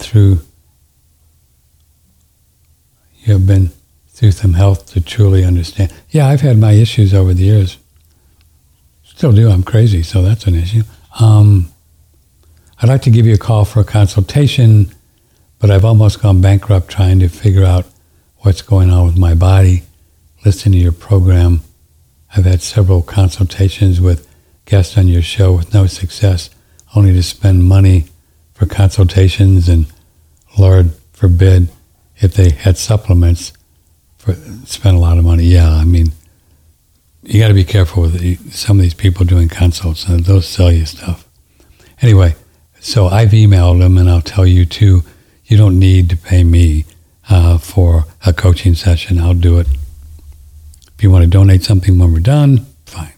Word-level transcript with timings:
through 0.00 0.40
you 3.22 3.34
have 3.34 3.46
been 3.46 3.70
through 4.08 4.32
some 4.32 4.54
health 4.54 4.86
to 4.92 5.00
truly 5.00 5.44
understand. 5.44 5.92
Yeah, 6.10 6.26
I've 6.26 6.40
had 6.40 6.58
my 6.58 6.72
issues 6.72 7.14
over 7.14 7.34
the 7.34 7.44
years. 7.44 7.78
Still 9.02 9.32
do. 9.32 9.50
I'm 9.50 9.62
crazy, 9.62 10.02
so 10.02 10.22
that's 10.22 10.46
an 10.46 10.54
issue. 10.54 10.82
Um, 11.18 11.70
I'd 12.80 12.88
like 12.88 13.02
to 13.02 13.10
give 13.10 13.26
you 13.26 13.34
a 13.34 13.38
call 13.38 13.64
for 13.64 13.80
a 13.80 13.84
consultation, 13.84 14.94
but 15.58 15.70
I've 15.70 15.84
almost 15.84 16.22
gone 16.22 16.40
bankrupt 16.40 16.88
trying 16.88 17.20
to 17.20 17.28
figure 17.28 17.64
out 17.64 17.86
what's 18.38 18.62
going 18.62 18.90
on 18.90 19.06
with 19.06 19.18
my 19.18 19.34
body. 19.34 19.82
Listen 20.44 20.72
to 20.72 20.78
your 20.78 20.92
program. 20.92 21.60
I've 22.34 22.46
had 22.46 22.62
several 22.62 23.02
consultations 23.02 24.00
with 24.00 24.26
guests 24.64 24.96
on 24.96 25.08
your 25.08 25.22
show 25.22 25.52
with 25.52 25.74
no 25.74 25.86
success, 25.86 26.48
only 26.94 27.12
to 27.12 27.22
spend 27.22 27.64
money 27.64 28.04
for 28.60 28.66
consultations 28.66 29.70
and 29.70 29.86
Lord 30.58 30.92
forbid 31.14 31.70
if 32.18 32.34
they 32.34 32.50
had 32.50 32.76
supplements 32.76 33.54
for 34.18 34.34
spend 34.66 34.98
a 34.98 35.00
lot 35.00 35.16
of 35.16 35.24
money. 35.24 35.44
Yeah, 35.44 35.70
I 35.70 35.84
mean, 35.84 36.12
you 37.22 37.40
got 37.40 37.48
to 37.48 37.54
be 37.54 37.64
careful 37.64 38.02
with 38.02 38.52
some 38.52 38.78
of 38.78 38.82
these 38.82 38.92
people 38.92 39.24
doing 39.24 39.48
consults 39.48 40.06
and 40.06 40.24
those 40.26 40.46
sell 40.46 40.70
you 40.70 40.84
stuff. 40.84 41.26
Anyway, 42.02 42.34
so 42.80 43.06
I've 43.06 43.30
emailed 43.30 43.78
them, 43.80 43.96
and 43.96 44.10
I'll 44.10 44.20
tell 44.20 44.46
you 44.46 44.66
too. 44.66 45.04
You 45.46 45.56
don't 45.56 45.78
need 45.78 46.10
to 46.10 46.16
pay 46.16 46.44
me 46.44 46.84
uh, 47.30 47.56
for 47.56 48.04
a 48.26 48.34
coaching 48.34 48.74
session. 48.74 49.18
I'll 49.18 49.32
do 49.32 49.58
it. 49.58 49.68
If 50.94 51.02
you 51.02 51.10
want 51.10 51.24
to 51.24 51.30
donate 51.30 51.64
something 51.64 51.98
when 51.98 52.12
we're 52.12 52.20
done, 52.20 52.66
fine. 52.84 53.14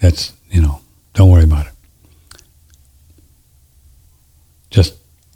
That's 0.00 0.32
you 0.50 0.62
know, 0.62 0.80
don't 1.12 1.30
worry 1.30 1.44
about 1.44 1.66
it. 1.66 1.72
Just 4.72 4.94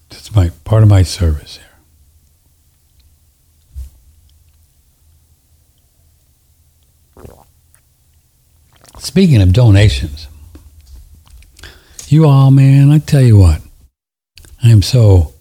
that's 0.09 0.26
my 0.37 0.51
part 0.65 0.83
of 0.83 0.89
my 0.89 1.03
service 1.03 1.57
here. 1.57 1.65
Speaking 8.99 9.41
of 9.41 9.53
donations, 9.53 10.29
you 12.09 12.27
all, 12.27 12.51
man, 12.51 12.91
I 12.91 12.99
tell 12.99 13.23
you 13.23 13.39
what, 13.39 13.63
I 14.63 14.69
am 14.69 14.83
so 14.83 15.33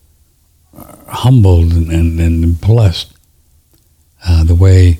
humbled 1.08 1.73
and, 1.73 1.91
and, 1.91 2.19
and 2.19 2.62
blessed 2.62 3.14
uh, 4.25 4.44
the 4.45 4.56
way 4.56 5.00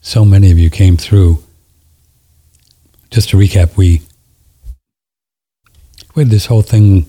so 0.00 0.24
many 0.24 0.50
of 0.50 0.58
you 0.58 0.70
came 0.70 0.96
through. 0.96 1.42
Just 3.10 3.30
to 3.30 3.36
recap, 3.36 3.76
we 3.76 4.02
with 6.14 6.30
this 6.30 6.46
whole 6.46 6.62
thing 6.62 7.06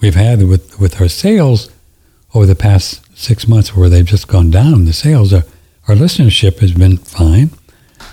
we've 0.00 0.14
had 0.14 0.46
with 0.46 0.78
with 0.78 1.00
our 1.00 1.08
sales 1.08 1.70
over 2.38 2.46
the 2.46 2.54
past 2.54 3.00
six 3.18 3.48
months, 3.48 3.74
where 3.74 3.88
they've 3.88 4.06
just 4.06 4.28
gone 4.28 4.48
down. 4.48 4.84
The 4.84 4.92
sales, 4.92 5.32
are, 5.32 5.42
our 5.88 5.96
listenership 5.96 6.60
has 6.60 6.70
been 6.70 6.96
fine. 6.96 7.50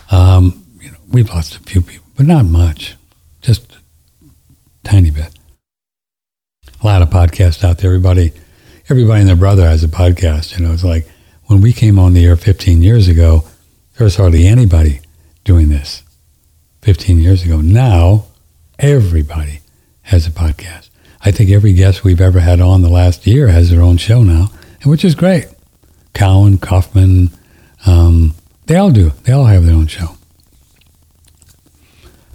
Um, 0.09 0.65
you 0.81 0.89
know, 0.89 0.97
we've 1.11 1.29
lost 1.29 1.55
a 1.55 1.59
few 1.59 1.81
people, 1.81 2.07
but 2.17 2.25
not 2.25 2.45
much, 2.45 2.95
just 3.41 3.71
a 3.71 4.29
tiny 4.83 5.11
bit. 5.11 5.29
A 6.81 6.85
lot 6.85 7.03
of 7.03 7.11
podcasts 7.11 7.63
out 7.63 7.77
there. 7.77 7.91
Everybody, 7.91 8.33
everybody 8.89 9.19
and 9.19 9.29
their 9.29 9.35
brother 9.35 9.67
has 9.67 9.83
a 9.83 9.87
podcast. 9.87 10.57
You 10.57 10.65
know, 10.65 10.73
it's 10.73 10.83
like 10.83 11.07
when 11.43 11.61
we 11.61 11.71
came 11.71 11.99
on 11.99 12.13
the 12.13 12.25
air 12.25 12.35
15 12.35 12.81
years 12.81 13.07
ago, 13.07 13.43
there 13.97 14.05
was 14.05 14.15
hardly 14.15 14.47
anybody 14.47 15.01
doing 15.43 15.69
this. 15.69 16.01
15 16.81 17.19
years 17.19 17.43
ago. 17.43 17.61
Now, 17.61 18.25
everybody 18.79 19.61
has 20.01 20.25
a 20.25 20.31
podcast. 20.31 20.84
I 21.25 21.31
think 21.31 21.49
every 21.49 21.73
guest 21.73 22.03
we've 22.03 22.21
ever 22.21 22.39
had 22.39 22.61
on 22.61 22.83
the 22.83 22.89
last 22.89 23.25
year 23.25 23.47
has 23.47 23.71
their 23.71 23.81
own 23.81 23.97
show 23.97 24.21
now, 24.21 24.51
which 24.83 25.03
is 25.03 25.15
great. 25.15 25.47
Cowan, 26.13 26.59
Kaufman, 26.59 27.31
um, 27.87 28.35
they 28.67 28.75
all 28.75 28.91
do. 28.91 29.11
They 29.23 29.33
all 29.33 29.45
have 29.45 29.65
their 29.65 29.75
own 29.75 29.87
show. 29.87 30.17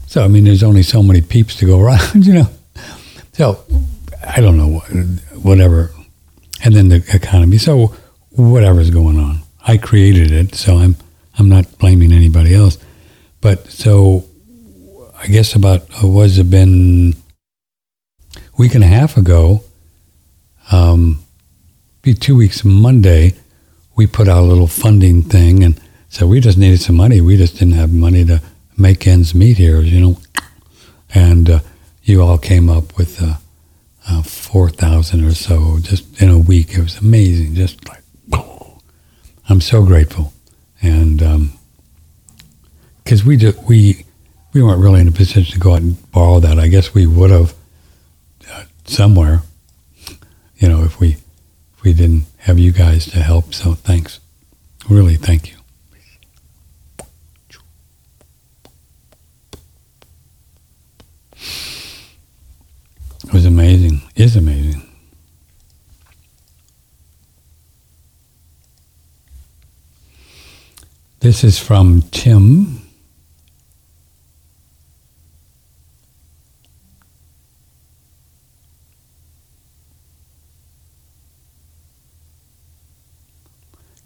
So, 0.09 0.25
I 0.25 0.29
mean, 0.29 0.43
there's 0.43 0.65
only 0.65 0.83
so 0.83 1.05
many 1.05 1.21
peeps 1.21 1.55
to 1.57 1.67
go 1.67 1.81
around, 1.85 2.27
you 2.27 2.35
know. 2.35 2.49
So, 3.33 3.65
I 4.27 4.41
don't 4.41 4.57
know, 4.57 4.81
whatever. 5.41 5.93
And 6.65 6.75
then 6.75 6.89
the 6.89 7.05
economy. 7.15 7.59
So, 7.59 7.95
whatever's 8.31 8.91
going 8.91 9.19
on. 9.21 9.41
I 9.67 9.77
created 9.77 10.33
it, 10.33 10.55
so 10.55 10.79
I'm 10.79 10.97
I'm 11.39 11.49
not 11.49 11.79
blaming 11.79 12.13
anybody 12.13 12.55
else. 12.55 12.77
But 13.41 13.71
so, 13.71 14.25
I 15.17 15.29
guess 15.29 15.55
about 15.55 15.83
uh, 16.03 16.09
was 16.09 16.39
it 16.39 16.51
been 16.51 17.15
week 18.61 18.75
and 18.75 18.85
a 18.85 18.87
half 18.87 19.17
ago, 19.17 19.65
um, 20.71 21.19
be 22.03 22.13
two 22.13 22.37
weeks 22.37 22.63
Monday, 22.63 23.33
we 23.97 24.07
put 24.07 24.29
out 24.29 24.43
a 24.43 24.47
little 24.47 24.67
funding 24.67 25.23
thing 25.23 25.65
and 25.65 25.81
so 26.11 26.27
we 26.27 26.41
just 26.41 26.59
needed 26.59 26.79
some 26.79 26.95
money. 26.97 27.23
We 27.23 27.39
just 27.39 27.57
didn't 27.57 27.73
have 27.73 27.91
money 27.91 28.23
to 28.27 28.43
make 28.77 29.07
ends 29.07 29.35
meet 29.35 29.57
here, 29.57 29.81
you 29.81 30.01
know. 30.01 30.19
And 31.15 31.49
uh, 31.49 31.61
you 32.03 32.21
all 32.21 32.37
came 32.37 32.69
up 32.69 32.99
with 32.99 33.23
uh, 33.23 33.37
uh, 34.07 34.23
4,000 34.23 35.25
or 35.25 35.33
so 35.33 35.79
just 35.81 36.21
in 36.21 36.29
a 36.29 36.39
week. 36.39 36.75
It 36.75 36.83
was 36.83 36.99
amazing. 36.99 37.55
Just 37.55 37.89
like, 37.89 38.03
I'm 39.49 39.63
so 39.63 39.87
grateful. 39.87 40.35
And 40.83 41.19
because 43.05 43.23
um, 43.23 43.27
we, 43.27 43.39
just, 43.39 43.63
we, 43.63 44.05
we 44.53 44.63
weren't 44.63 44.83
really 44.83 45.01
in 45.01 45.09
a 45.09 45.13
position 45.13 45.55
to 45.55 45.59
go 45.59 45.73
out 45.73 45.81
and 45.81 46.13
borrow 46.13 46.41
that. 46.41 46.59
I 46.59 46.69
guess 46.69 46.93
we 46.93 47.07
would 47.07 47.31
have 47.31 47.55
somewhere, 48.91 49.43
you 50.57 50.69
know, 50.69 50.83
if 50.83 50.99
we 51.01 51.17
if 51.77 51.83
we 51.83 51.93
didn't 51.93 52.25
have 52.39 52.59
you 52.59 52.73
guys 52.73 53.07
to 53.07 53.21
help. 53.21 53.55
So 53.55 53.75
thanks. 53.75 54.21
Really, 54.89 55.17
thank 55.17 55.51
you. 55.51 55.57
It 63.25 63.33
was 63.33 63.47
amazing. 63.47 64.03
Is 64.17 64.35
amazing. 64.37 64.87
This 71.21 71.45
is 71.45 71.59
from 71.59 72.03
Tim. 72.11 72.90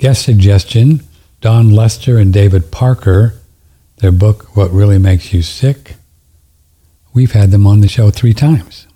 Guest 0.05 0.23
suggestion 0.23 1.01
Dawn 1.41 1.71
Lester 1.71 2.19
and 2.19 2.31
David 2.31 2.71
Parker, 2.71 3.41
their 4.01 4.13
book, 4.13 4.55
What 4.55 4.71
Really 4.71 4.99
Makes 4.99 5.33
You 5.33 5.41
Sick. 5.41 5.95
We've 7.15 7.33
had 7.33 7.51
them 7.51 7.67
on 7.67 7.81
the 7.81 7.89
show 7.89 8.11
three 8.11 8.35
times. 8.35 8.87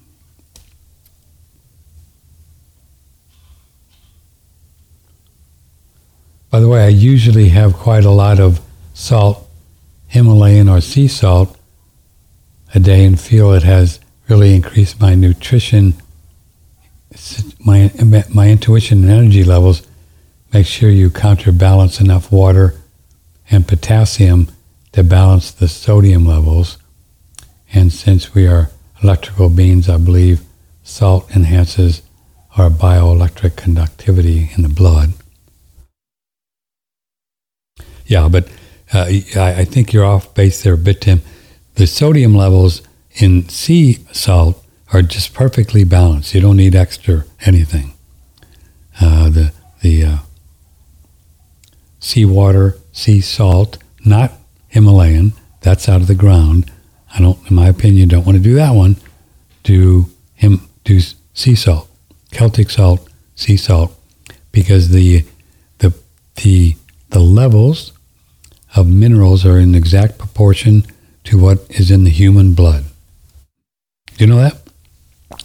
By 6.51 6.61
the 6.61 6.69
way, 6.69 6.85
I 6.85 6.89
usually 6.89 7.49
have 7.49 7.73
quite 7.73 8.05
a 8.05 8.11
lot 8.11 8.39
of 8.39 8.61
salt, 8.93 9.49
Himalayan 10.09 10.69
or 10.69 10.83
sea 10.83 11.09
salt, 11.09 11.59
a 12.75 12.81
day 12.81 13.07
and 13.07 13.19
feel 13.19 13.55
it 13.55 13.63
has 13.63 13.99
really 14.29 14.55
increased 14.55 15.01
my 15.01 15.15
nutrition, 15.15 15.95
my, 17.65 17.91
my 18.29 18.51
intuition 18.51 19.05
and 19.05 19.11
energy 19.11 19.43
levels 19.43 19.88
make 20.53 20.67
sure 20.67 20.91
you 20.91 21.11
counterbalance 21.11 22.01
enough 22.01 22.33
water 22.33 22.75
and 23.51 23.67
potassium 23.67 24.49
to 24.93 25.03
balance 25.03 25.51
the 25.51 25.69
sodium 25.69 26.27
levels. 26.27 26.79
And 27.73 27.93
since 27.93 28.35
we 28.35 28.47
are 28.47 28.71
electrical 29.03 29.51
beings, 29.51 29.89
I 29.89 29.99
believe 29.99 30.41
salt 30.83 31.31
enhances 31.37 32.03
our 32.57 32.71
bioelectric 32.71 33.57
conductivity 33.57 34.51
in 34.57 34.63
the 34.63 34.69
blood. 34.69 35.13
Yeah, 38.07 38.29
but 38.29 38.49
uh, 38.93 39.05
I, 39.37 39.65
think 39.65 39.93
you're 39.93 40.05
off 40.05 40.35
base 40.35 40.63
there 40.63 40.73
a 40.73 40.79
bit, 40.79 41.03
Tim. 41.03 41.21
The 41.75 41.87
sodium 41.87 42.35
levels 42.35 42.81
in 43.13 43.49
sea 43.51 43.99
salt 44.13 44.65
are 44.93 45.03
just 45.03 45.35
perfectly 45.35 45.85
balanced. 45.85 46.35
You 46.35 46.41
don't 46.41 46.57
need 46.57 46.75
extra 46.75 47.25
anything. 47.43 47.93
Uh, 49.01 49.29
the 49.29 49.53
the 49.83 50.05
uh, 50.05 50.17
seawater, 52.09 52.79
sea 52.93 53.21
salt, 53.21 53.79
not 54.05 54.33
Himalayan. 54.69 55.33
That's 55.61 55.89
out 55.89 56.01
of 56.01 56.07
the 56.07 56.15
ground. 56.15 56.71
I 57.15 57.21
don't, 57.21 57.39
in 57.51 57.55
my 57.55 57.69
opinion, 57.69 58.09
don't 58.09 58.25
want 58.25 58.39
to 58.39 58.43
do 58.43 58.55
that 58.55 58.75
one. 58.75 58.97
Do 59.63 60.07
him 60.35 60.69
do 60.85 61.01
sea 61.35 61.55
salt, 61.55 61.89
Celtic 62.31 62.71
salt, 62.71 63.07
sea 63.35 63.57
salt, 63.57 63.93
because 64.53 64.89
the 64.89 65.25
the 65.79 65.93
the 66.37 66.77
the 67.11 67.21
levels 67.21 67.93
of 68.75 68.87
minerals 68.87 69.45
are 69.45 69.59
in 69.59 69.75
exact 69.75 70.17
proportion 70.19 70.85
to 71.25 71.39
what 71.39 71.59
is 71.71 71.91
in 71.91 72.05
the 72.05 72.11
human 72.11 72.55
blood. 72.55 72.85
Do 74.17 74.25
you 74.25 74.31
know 74.31 74.41
that? 74.41 74.57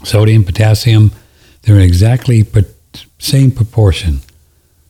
Sodium, 0.04 0.44
potassium, 0.44 1.12
They're 1.62 1.76
in 1.76 1.82
exactly 1.82 2.46
same 3.20 3.52
proportion. 3.52 4.20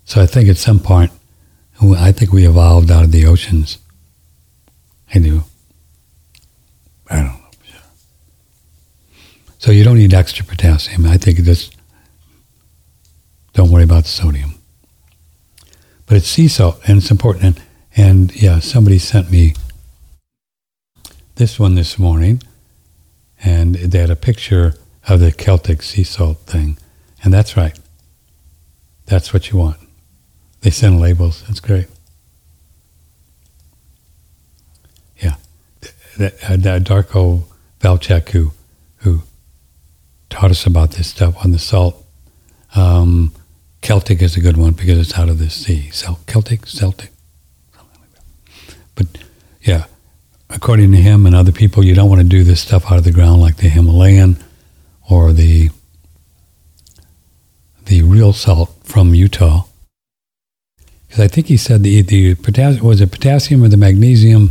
So 0.06 0.22
I 0.22 0.26
think 0.26 0.50
at 0.50 0.58
some 0.58 0.80
point, 0.80 1.12
I 1.92 2.12
think 2.12 2.32
we 2.32 2.48
evolved 2.48 2.90
out 2.90 3.04
of 3.04 3.12
the 3.12 3.26
oceans. 3.26 3.78
I 5.14 5.20
do. 5.20 5.44
I 7.10 7.18
don't 7.18 7.26
know. 7.26 7.40
So 9.60 9.72
you 9.72 9.84
don't 9.84 9.98
need 9.98 10.14
extra 10.14 10.46
potassium. 10.46 11.06
I 11.06 11.18
think 11.18 11.38
just 11.44 11.76
don't 13.54 13.72
worry 13.72 13.84
about 13.84 14.04
the 14.04 14.10
sodium. 14.10 14.56
But 16.06 16.18
it's 16.18 16.28
sea 16.28 16.48
salt, 16.48 16.82
and 16.88 16.98
it's 16.98 17.12
important. 17.12 17.44
And, 17.44 17.62
and 17.96 18.36
yeah, 18.42 18.60
somebody 18.60 19.00
sent 19.00 19.32
me 19.32 19.56
this 21.36 21.60
one 21.60 21.76
this 21.76 21.98
morning, 21.98 22.42
and 23.44 23.76
they 23.76 24.00
had 24.00 24.10
a 24.10 24.16
picture 24.16 24.76
of 25.08 25.20
the 25.20 25.32
Celtic 25.32 25.82
sea 25.82 26.04
salt 26.04 26.40
thing. 26.40 26.78
And 27.24 27.34
that's 27.34 27.56
right. 27.56 27.78
That's 29.06 29.34
what 29.34 29.50
you 29.50 29.58
want. 29.60 29.78
They 30.64 30.70
send 30.70 31.00
labels. 31.00 31.44
That's 31.44 31.60
great. 31.60 31.88
Yeah. 35.18 35.36
That, 36.18 36.34
uh, 36.44 36.56
that 36.58 36.84
Darko 36.84 37.44
Valchek 37.82 38.30
who, 38.30 38.54
who 38.98 39.24
taught 40.30 40.52
us 40.52 40.66
about 40.66 40.92
this 40.92 41.10
stuff 41.10 41.36
on 41.44 41.52
the 41.52 41.60
salt. 41.60 42.04
Um, 42.76 43.34
Celtic 43.82 44.22
is 44.22 44.38
a 44.38 44.40
good 44.40 44.56
one 44.56 44.72
because 44.72 44.98
it's 44.98 45.20
out 45.20 45.28
of 45.28 45.38
the 45.38 45.50
sea. 45.50 45.92
Celtic, 45.92 46.66
Celtic. 46.66 47.12
But 48.96 49.08
yeah, 49.62 49.86
according 50.50 50.94
to 50.94 50.98
him 50.98 51.26
and 51.26 51.36
other 51.36 51.52
people, 51.52 51.84
you 51.84 51.94
don't 51.94 52.10
want 52.10 52.22
to 52.22 52.28
do 52.28 52.46
this 52.46 52.62
stuff 52.62 52.90
out 52.90 52.98
of 52.98 53.04
the 53.04 53.12
ground 53.12 53.42
like 53.42 53.58
the 53.58 53.68
Himalayan 53.68 54.42
or 55.10 55.34
the 55.34 55.72
the 57.86 58.02
real 58.02 58.32
salt 58.32 58.74
from 58.86 59.14
Utah. 59.14 59.66
Because 61.14 61.26
I 61.26 61.28
think 61.28 61.46
he 61.46 61.58
said 61.58 61.84
the 61.84 62.02
the 62.02 62.34
potassium 62.34 62.84
was 62.84 63.00
it 63.00 63.12
potassium 63.12 63.64
or 63.64 63.68
the 63.68 63.78
magnesium, 63.78 64.50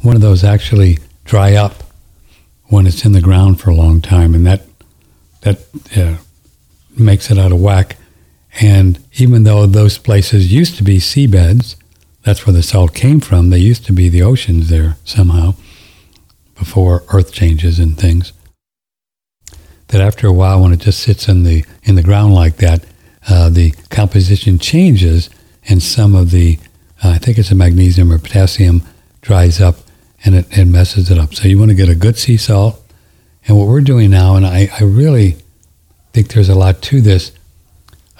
one 0.00 0.16
of 0.16 0.22
those 0.22 0.42
actually 0.42 0.96
dry 1.26 1.54
up 1.54 1.74
when 2.68 2.86
it's 2.86 3.04
in 3.04 3.12
the 3.12 3.20
ground 3.20 3.60
for 3.60 3.68
a 3.68 3.74
long 3.74 4.00
time, 4.00 4.34
and 4.34 4.46
that 4.46 4.62
that 5.42 5.58
uh, 5.94 6.16
makes 6.96 7.30
it 7.30 7.36
out 7.36 7.52
of 7.52 7.60
whack. 7.60 7.98
And 8.62 8.98
even 9.18 9.42
though 9.42 9.66
those 9.66 9.98
places 9.98 10.50
used 10.50 10.78
to 10.78 10.82
be 10.82 10.96
seabeds, 10.96 11.76
that's 12.22 12.46
where 12.46 12.54
the 12.54 12.62
salt 12.62 12.94
came 12.94 13.20
from. 13.20 13.50
They 13.50 13.58
used 13.58 13.84
to 13.84 13.92
be 13.92 14.08
the 14.08 14.22
oceans 14.22 14.70
there 14.70 14.96
somehow 15.04 15.52
before 16.54 17.04
Earth 17.12 17.30
changes 17.30 17.78
and 17.78 17.98
things. 17.98 18.32
That 19.88 20.00
after 20.00 20.26
a 20.26 20.32
while, 20.32 20.62
when 20.62 20.72
it 20.72 20.80
just 20.80 21.00
sits 21.00 21.28
in 21.28 21.42
the 21.42 21.66
in 21.82 21.96
the 21.96 22.02
ground 22.02 22.32
like 22.32 22.56
that, 22.56 22.86
uh, 23.28 23.50
the 23.50 23.72
composition 23.90 24.58
changes, 24.58 25.28
and 25.70 25.82
some 25.82 26.14
of 26.14 26.30
the 26.30 26.58
uh, 27.02 27.10
I 27.10 27.18
think 27.18 27.38
it's 27.38 27.50
a 27.50 27.54
magnesium 27.54 28.12
or 28.12 28.18
potassium 28.18 28.82
dries 29.22 29.60
up, 29.60 29.76
and 30.24 30.34
it, 30.34 30.58
it 30.58 30.66
messes 30.66 31.10
it 31.10 31.18
up. 31.18 31.34
So 31.34 31.48
you 31.48 31.58
want 31.58 31.70
to 31.70 31.74
get 31.76 31.88
a 31.88 31.94
good 31.94 32.18
sea 32.18 32.36
salt. 32.36 32.76
And 33.46 33.56
what 33.56 33.68
we're 33.68 33.80
doing 33.80 34.10
now, 34.10 34.36
and 34.36 34.46
I, 34.46 34.68
I 34.78 34.84
really 34.84 35.36
think 36.12 36.28
there's 36.28 36.50
a 36.50 36.54
lot 36.54 36.82
to 36.82 37.00
this. 37.00 37.32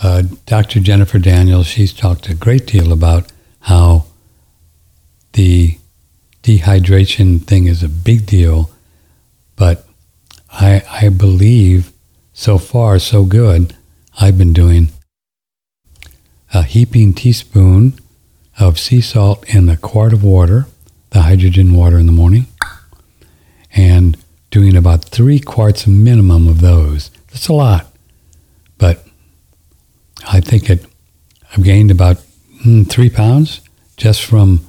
Uh, 0.02 0.23
Dr. 0.47 0.81
Jennifer 0.81 1.19
Daniels, 1.19 1.67
she's 1.67 1.93
talked 1.93 2.29
a 2.31 2.35
great 2.35 2.67
deal 2.67 2.91
about 2.91 3.31
how 3.61 4.06
the 5.32 5.79
dehydration 6.43 7.44
thing 7.44 7.67
is 7.67 7.82
a 7.82 7.88
big 7.88 8.25
deal, 8.25 8.70
but 9.56 9.87
I, 10.50 10.82
I 10.91 11.08
believe 11.11 11.93
so 12.32 12.56
far 12.56 12.99
so 12.99 13.25
good. 13.25 13.76
I've 14.19 14.38
been 14.38 14.55
doing 14.55 14.88
a 16.52 16.62
heaping 16.62 17.14
teaspoon 17.14 17.99
of 18.58 18.79
sea 18.79 19.00
salt 19.00 19.44
in 19.55 19.69
a 19.69 19.76
quart 19.76 20.12
of 20.12 20.23
water, 20.23 20.67
the 21.11 21.23
hydrogen 21.23 21.75
water 21.75 21.99
in 21.99 22.06
the 22.06 22.12
morning, 22.12 22.47
and 23.75 24.17
doing 24.50 24.76
about 24.76 25.05
three 25.05 25.41
quarts 25.41 25.87
minimum 25.87 26.49
of 26.49 26.61
those. 26.61 27.11
That's 27.29 27.49
a 27.49 27.52
lot, 27.52 27.87
but 28.79 29.05
I 30.29 30.41
think 30.41 30.69
it. 30.69 30.85
I've 31.52 31.64
gained 31.64 31.91
about 31.91 32.19
mm, 32.64 32.88
three 32.88 33.11
pounds 33.11 33.61
just 33.97 34.25
from 34.25 34.67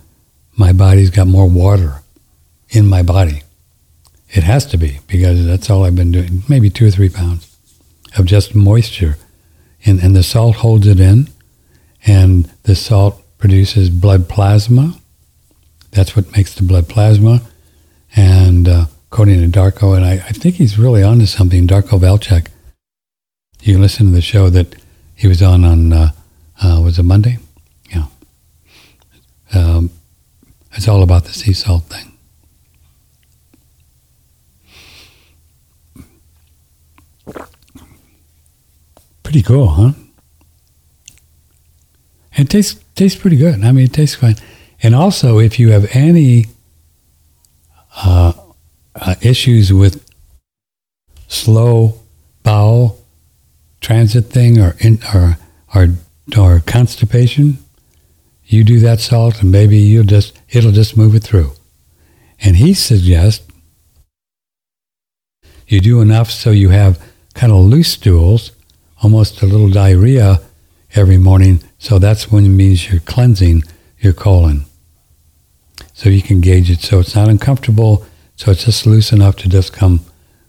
my 0.58 0.74
body's 0.74 1.10
got 1.10 1.28
more 1.28 1.48
water 1.48 2.02
in 2.70 2.88
my 2.88 3.04
body. 3.04 3.44
It 4.30 4.44
has 4.44 4.66
to 4.68 4.78
be 4.78 5.00
because 5.08 5.46
that's 5.46 5.70
all 5.70 5.84
I've 5.84 5.96
been 5.96 6.12
doing. 6.12 6.44
Maybe 6.48 6.70
two 6.70 6.88
or 6.88 6.92
three 6.92 7.10
pounds 7.10 7.56
of 8.18 8.26
just 8.26 8.56
moisture. 8.56 9.18
And, 9.86 10.00
and 10.00 10.16
the 10.16 10.24
salt 10.24 10.58
holds 10.58 10.88
it 10.88 11.00
in, 11.00 11.28
and 12.06 12.50
the 12.64 12.76
salt 12.76 13.22
produces 13.38 13.90
blood 13.90 14.30
plasma. 14.30 14.96
That's 15.92 16.16
what 16.16 16.32
makes 16.36 16.54
the 16.56 16.64
blood 16.64 16.88
plasma. 16.88 17.42
And 18.16 18.68
uh, 18.68 18.86
according 19.12 19.42
to 19.42 19.60
Darko, 19.60 19.96
and 19.96 20.06
I, 20.06 20.14
I 20.14 20.32
think 20.32 20.56
he's 20.56 20.78
really 20.78 21.04
onto 21.04 21.26
something, 21.26 21.68
Darko 21.68 22.00
Valchek. 22.00 22.48
You 23.62 23.78
listen 23.78 24.08
to 24.08 24.12
the 24.12 24.22
show 24.22 24.50
that 24.50 24.76
he 25.16 25.28
was 25.28 25.42
on 25.42 25.64
on, 25.64 25.94
uh, 25.94 26.12
uh, 26.64 26.82
was 26.84 26.98
it 26.98 27.04
Monday? 27.04 27.38
Yeah. 27.94 28.06
Um, 29.54 29.92
it's 30.74 30.88
all 30.88 31.04
about 31.04 31.26
the 31.26 31.34
sea 31.34 31.54
salt 31.54 31.84
thing. 31.84 32.08
Pretty 39.24 39.44
cool, 39.44 39.68
huh? 39.68 39.92
It 42.42 42.50
tastes 42.50 42.84
tastes 42.96 43.22
pretty 43.22 43.38
good. 43.38 43.64
I 43.64 43.72
mean, 43.72 43.86
it 43.86 43.94
tastes 43.94 44.16
fine. 44.16 44.36
And 44.82 44.96
also, 44.96 45.38
if 45.38 45.60
you 45.60 45.70
have 45.70 45.88
any 45.96 46.48
uh, 47.96 48.34
uh, 48.96 49.16
issues 49.22 49.72
with 49.72 50.04
slow 51.28 52.00
bowel 52.42 53.00
transit 53.80 54.26
thing 54.26 54.60
or 54.60 54.76
in, 54.80 55.00
or, 55.14 55.38
or 55.76 55.90
or 56.36 56.62
constipation, 56.62 57.60
you 58.46 58.64
do 58.64 58.80
that 58.80 59.00
salt 59.00 59.42
and 59.44 59.52
maybe 59.52 59.78
you'll 59.78 60.04
just 60.04 60.40
it'll 60.50 60.72
just 60.72 60.98
move 60.98 61.14
it 61.14 61.24
through. 61.24 61.52
And 62.40 62.56
he 62.56 62.74
suggests 62.74 63.46
you 65.68 65.80
do 65.80 66.02
enough 66.02 66.32
so 66.32 66.50
you 66.50 66.70
have 66.70 67.00
kind 67.36 67.52
of 67.54 67.60
loose 67.60 67.92
stools, 67.92 68.52
almost 69.04 69.44
a 69.44 69.46
little 69.46 69.70
diarrhea 69.70 70.42
every 70.96 71.18
morning. 71.18 71.62
So 71.82 71.98
that's 71.98 72.32
when 72.32 72.46
it 72.46 72.50
means 72.50 72.92
you're 72.92 73.00
cleansing 73.00 73.64
your 73.98 74.14
colon. 74.14 74.66
So 75.96 76.10
you 76.10 76.22
can 76.22 76.40
gauge 76.40 76.70
it 76.70 76.80
so 76.80 77.00
it's 77.00 77.16
not 77.16 77.28
uncomfortable, 77.28 78.06
so 78.36 78.52
it's 78.52 78.66
just 78.66 78.86
loose 78.86 79.12
enough 79.12 79.36
to 79.38 79.50
just 79.50 79.74
come 79.74 80.02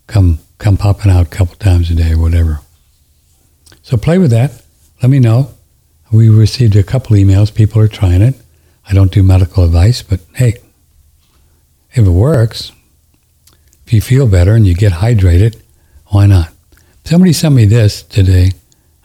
come 0.06 0.40
come 0.58 0.76
popping 0.76 1.10
out 1.10 1.26
a 1.26 1.30
couple 1.30 1.54
times 1.56 1.90
a 1.90 1.94
day 1.94 2.12
or 2.12 2.20
whatever. 2.20 2.60
So 3.80 3.96
play 3.96 4.18
with 4.18 4.30
that. 4.30 4.62
Let 5.02 5.08
me 5.08 5.20
know. 5.20 5.54
We 6.12 6.28
received 6.28 6.76
a 6.76 6.82
couple 6.82 7.16
emails. 7.16 7.52
People 7.52 7.80
are 7.80 7.88
trying 7.88 8.20
it. 8.20 8.34
I 8.86 8.92
don't 8.92 9.10
do 9.10 9.22
medical 9.22 9.64
advice, 9.64 10.02
but 10.02 10.20
hey, 10.34 10.58
if 11.92 12.06
it 12.06 12.10
works, 12.10 12.72
if 13.86 13.94
you 13.94 14.02
feel 14.02 14.28
better 14.28 14.54
and 14.54 14.66
you 14.66 14.74
get 14.74 14.92
hydrated, 14.92 15.58
why 16.08 16.26
not? 16.26 16.52
Somebody 17.06 17.32
sent 17.32 17.54
me 17.54 17.64
this 17.64 18.02
today. 18.02 18.52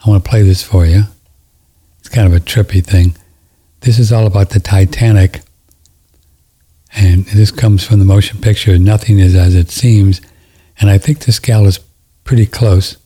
I 0.04 0.10
want 0.10 0.22
to 0.22 0.28
play 0.28 0.42
this 0.42 0.62
for 0.62 0.84
you. 0.84 1.04
It's 2.08 2.14
kind 2.14 2.26
of 2.26 2.32
a 2.32 2.42
trippy 2.42 2.82
thing. 2.82 3.14
This 3.80 3.98
is 3.98 4.12
all 4.14 4.26
about 4.26 4.48
the 4.48 4.60
Titanic. 4.60 5.42
And 6.96 7.26
this 7.26 7.50
comes 7.50 7.84
from 7.84 7.98
the 7.98 8.06
motion 8.06 8.40
picture, 8.40 8.78
Nothing 8.78 9.18
is 9.18 9.34
as 9.34 9.54
it 9.54 9.68
seems. 9.70 10.22
And 10.80 10.88
I 10.88 10.96
think 10.96 11.18
this 11.18 11.38
gal 11.38 11.66
is 11.66 11.80
pretty 12.24 12.46
close. 12.46 12.96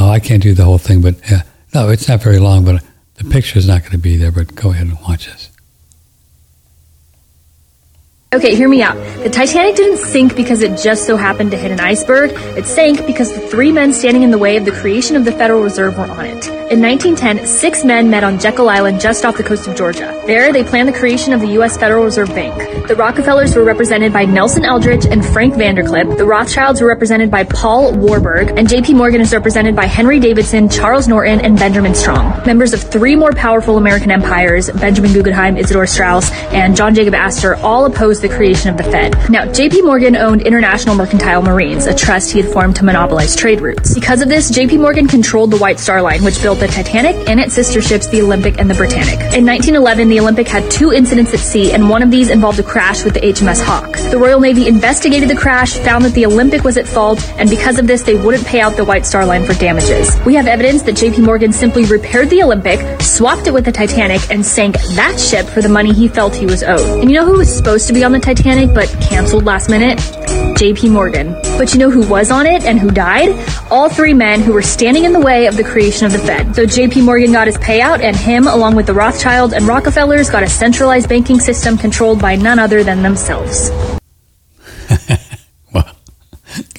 Oh, 0.00 0.08
I 0.08 0.20
can't 0.20 0.42
do 0.42 0.54
the 0.54 0.64
whole 0.64 0.78
thing, 0.78 1.02
but. 1.02 1.16
No, 1.74 1.90
it's 1.90 2.08
not 2.08 2.22
very 2.22 2.38
long, 2.38 2.64
but 2.64 2.82
the 3.16 3.24
picture 3.24 3.58
is 3.58 3.66
not 3.66 3.82
going 3.82 3.92
to 3.92 3.98
be 3.98 4.16
there. 4.16 4.32
But 4.32 4.54
go 4.54 4.70
ahead 4.70 4.86
and 4.86 4.98
watch 5.02 5.26
this. 5.26 5.50
Okay, 8.34 8.54
hear 8.56 8.66
me 8.66 8.80
out. 8.80 8.94
The 9.22 9.28
Titanic 9.28 9.76
didn't 9.76 9.98
sink 9.98 10.34
because 10.34 10.62
it 10.62 10.82
just 10.82 11.06
so 11.06 11.18
happened 11.18 11.50
to 11.50 11.58
hit 11.58 11.70
an 11.70 11.80
iceberg. 11.80 12.30
It 12.56 12.64
sank 12.64 13.04
because 13.06 13.30
the 13.30 13.40
three 13.40 13.70
men 13.70 13.92
standing 13.92 14.22
in 14.22 14.30
the 14.30 14.38
way 14.38 14.56
of 14.56 14.64
the 14.64 14.72
creation 14.72 15.16
of 15.16 15.26
the 15.26 15.32
Federal 15.32 15.62
Reserve 15.62 15.98
were 15.98 16.10
on 16.10 16.24
it. 16.24 16.48
In 16.72 16.80
1910, 16.80 17.46
six 17.46 17.84
men 17.84 18.08
met 18.08 18.24
on 18.24 18.40
Jekyll 18.40 18.70
Island 18.70 19.02
just 19.02 19.26
off 19.26 19.36
the 19.36 19.42
coast 19.42 19.68
of 19.68 19.76
Georgia. 19.76 20.18
There, 20.24 20.50
they 20.50 20.64
planned 20.64 20.88
the 20.88 20.98
creation 20.98 21.34
of 21.34 21.42
the 21.42 21.48
U.S. 21.48 21.76
Federal 21.76 22.04
Reserve 22.04 22.28
Bank. 22.28 22.88
The 22.88 22.96
Rockefellers 22.96 23.54
were 23.54 23.64
represented 23.64 24.14
by 24.14 24.24
Nelson 24.24 24.64
Aldrich 24.64 25.04
and 25.04 25.22
Frank 25.22 25.52
Vanderlip. 25.52 26.16
The 26.16 26.24
Rothschilds 26.24 26.80
were 26.80 26.88
represented 26.88 27.30
by 27.30 27.44
Paul 27.44 27.92
Warburg. 27.92 28.56
And 28.56 28.66
J.P. 28.66 28.94
Morgan 28.94 29.20
is 29.20 29.34
represented 29.34 29.76
by 29.76 29.84
Henry 29.84 30.18
Davidson, 30.18 30.70
Charles 30.70 31.06
Norton, 31.06 31.42
and 31.42 31.58
Benjamin 31.58 31.94
Strong. 31.94 32.46
Members 32.46 32.72
of 32.72 32.80
three 32.80 33.14
more 33.14 33.32
powerful 33.32 33.76
American 33.76 34.10
empires, 34.10 34.70
Benjamin 34.70 35.12
Guggenheim, 35.12 35.56
Isidor 35.56 35.86
Straus, 35.86 36.30
and 36.54 36.74
John 36.74 36.94
Jacob 36.94 37.12
Astor, 37.12 37.56
all 37.56 37.84
opposed 37.84 38.21
the 38.22 38.28
creation 38.28 38.70
of 38.70 38.76
the 38.76 38.84
Fed. 38.84 39.14
Now, 39.28 39.44
JP 39.44 39.84
Morgan 39.84 40.16
owned 40.16 40.42
International 40.42 40.94
Mercantile 40.94 41.42
Marines, 41.42 41.86
a 41.86 41.94
trust 41.94 42.32
he 42.32 42.40
had 42.40 42.50
formed 42.50 42.76
to 42.76 42.84
monopolize 42.84 43.36
trade 43.36 43.60
routes. 43.60 43.94
Because 43.94 44.22
of 44.22 44.28
this, 44.28 44.50
JP 44.50 44.80
Morgan 44.80 45.06
controlled 45.06 45.50
the 45.50 45.58
White 45.58 45.78
Star 45.78 46.00
Line, 46.00 46.24
which 46.24 46.40
built 46.40 46.60
the 46.60 46.68
Titanic 46.68 47.28
and 47.28 47.38
its 47.38 47.54
sister 47.54 47.82
ships, 47.82 48.06
the 48.06 48.22
Olympic 48.22 48.58
and 48.58 48.70
the 48.70 48.74
Britannic. 48.74 49.18
In 49.34 49.44
1911, 49.44 50.08
the 50.08 50.20
Olympic 50.20 50.48
had 50.48 50.70
two 50.70 50.92
incidents 50.92 51.34
at 51.34 51.40
sea, 51.40 51.72
and 51.72 51.90
one 51.90 52.02
of 52.02 52.10
these 52.10 52.30
involved 52.30 52.58
a 52.58 52.62
crash 52.62 53.04
with 53.04 53.14
the 53.14 53.20
HMS 53.20 53.62
Hawke. 53.62 53.96
The 54.10 54.18
Royal 54.18 54.40
Navy 54.40 54.68
investigated 54.68 55.28
the 55.28 55.36
crash, 55.36 55.76
found 55.78 56.04
that 56.04 56.14
the 56.14 56.26
Olympic 56.26 56.62
was 56.62 56.76
at 56.76 56.86
fault, 56.86 57.20
and 57.38 57.50
because 57.50 57.78
of 57.78 57.86
this, 57.86 58.02
they 58.02 58.14
wouldn't 58.14 58.46
pay 58.46 58.60
out 58.60 58.76
the 58.76 58.84
White 58.84 59.04
Star 59.04 59.26
Line 59.26 59.44
for 59.44 59.54
damages. 59.54 60.16
We 60.24 60.34
have 60.34 60.46
evidence 60.46 60.82
that 60.82 60.94
JP 60.94 61.24
Morgan 61.24 61.52
simply 61.52 61.84
repaired 61.84 62.30
the 62.30 62.42
Olympic, 62.42 63.00
swapped 63.00 63.46
it 63.48 63.52
with 63.52 63.64
the 63.64 63.72
Titanic, 63.72 64.20
and 64.30 64.44
sank 64.44 64.76
that 64.94 65.18
ship 65.18 65.46
for 65.46 65.60
the 65.60 65.68
money 65.68 65.92
he 65.92 66.06
felt 66.06 66.34
he 66.34 66.46
was 66.46 66.62
owed. 66.62 67.00
And 67.00 67.10
you 67.10 67.16
know 67.16 67.24
who 67.24 67.38
was 67.38 67.54
supposed 67.54 67.88
to 67.88 67.92
be 67.92 68.04
on 68.04 68.11
the 68.12 68.20
Titanic 68.20 68.74
but 68.74 68.88
canceled 69.00 69.44
last 69.44 69.68
minute? 69.68 69.98
JP 70.62 70.92
Morgan. 70.92 71.32
But 71.58 71.72
you 71.72 71.80
know 71.80 71.90
who 71.90 72.06
was 72.08 72.30
on 72.30 72.46
it 72.46 72.64
and 72.64 72.78
who 72.78 72.90
died? 72.90 73.30
All 73.70 73.88
three 73.88 74.14
men 74.14 74.40
who 74.40 74.52
were 74.52 74.62
standing 74.62 75.04
in 75.04 75.12
the 75.12 75.20
way 75.20 75.46
of 75.46 75.56
the 75.56 75.64
creation 75.64 76.06
of 76.06 76.12
the 76.12 76.18
Fed. 76.18 76.54
So 76.54 76.64
JP 76.64 77.04
Morgan 77.04 77.32
got 77.32 77.46
his 77.46 77.56
payout, 77.56 78.00
and 78.00 78.14
him, 78.14 78.46
along 78.46 78.76
with 78.76 78.86
the 78.86 78.94
Rothschilds 78.94 79.54
and 79.54 79.66
Rockefellers, 79.66 80.30
got 80.30 80.42
a 80.42 80.48
centralized 80.48 81.08
banking 81.08 81.40
system 81.40 81.76
controlled 81.76 82.20
by 82.20 82.36
none 82.36 82.58
other 82.58 82.84
than 82.84 83.02
themselves. 83.02 83.70
well, 85.72 85.96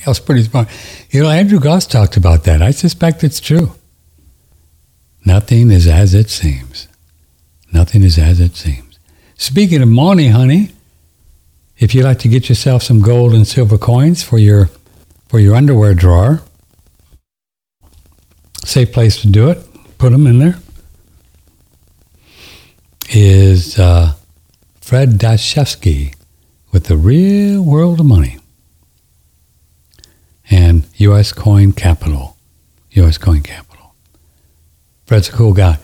was 0.08 0.20
pretty 0.20 0.44
smart. 0.44 0.68
You 1.10 1.24
know, 1.24 1.30
Andrew 1.30 1.60
Gause 1.60 1.88
talked 1.88 2.16
about 2.16 2.44
that. 2.46 2.62
I 2.62 2.72
suspect 2.72 3.24
it's 3.24 3.40
true. 3.40 3.74
Nothing 5.26 5.72
is 5.72 5.88
as 5.88 6.14
it 6.14 6.30
seems. 6.30 6.88
Nothing 7.72 8.04
is 8.04 8.18
as 8.18 8.40
it 8.40 8.56
seems. 8.56 9.00
Speaking 9.36 9.82
of 9.82 9.90
money, 9.90 10.28
honey, 10.28 10.72
if 11.84 11.94
you'd 11.94 12.06
like 12.06 12.20
to 12.20 12.30
get 12.30 12.48
yourself 12.48 12.82
some 12.82 13.02
gold 13.02 13.34
and 13.34 13.46
silver 13.46 13.78
coins 13.78 14.24
for 14.24 14.38
your 14.38 14.70
for 15.28 15.38
your 15.38 15.54
underwear 15.54 15.94
drawer, 15.94 16.42
safe 18.64 18.94
place 18.94 19.22
to 19.22 19.28
do 19.28 19.50
it. 19.50 19.58
Put 19.98 20.14
them 20.14 20.26
in 20.26 20.40
there. 20.40 20.56
Is 23.10 23.78
uh, 23.78 24.14
Fred 24.80 25.20
Dashevsky 25.20 26.16
with 26.72 26.86
the 26.86 26.96
real 26.96 27.62
world 27.62 28.00
of 28.00 28.06
money 28.06 28.40
and 30.50 30.88
U.S. 30.96 31.34
Coin 31.34 31.74
Capital. 31.74 32.38
U.S. 32.92 33.18
Coin 33.18 33.42
Capital. 33.42 33.94
Fred's 35.06 35.28
a 35.28 35.34
cool 35.34 35.54
guy. 35.54 35.80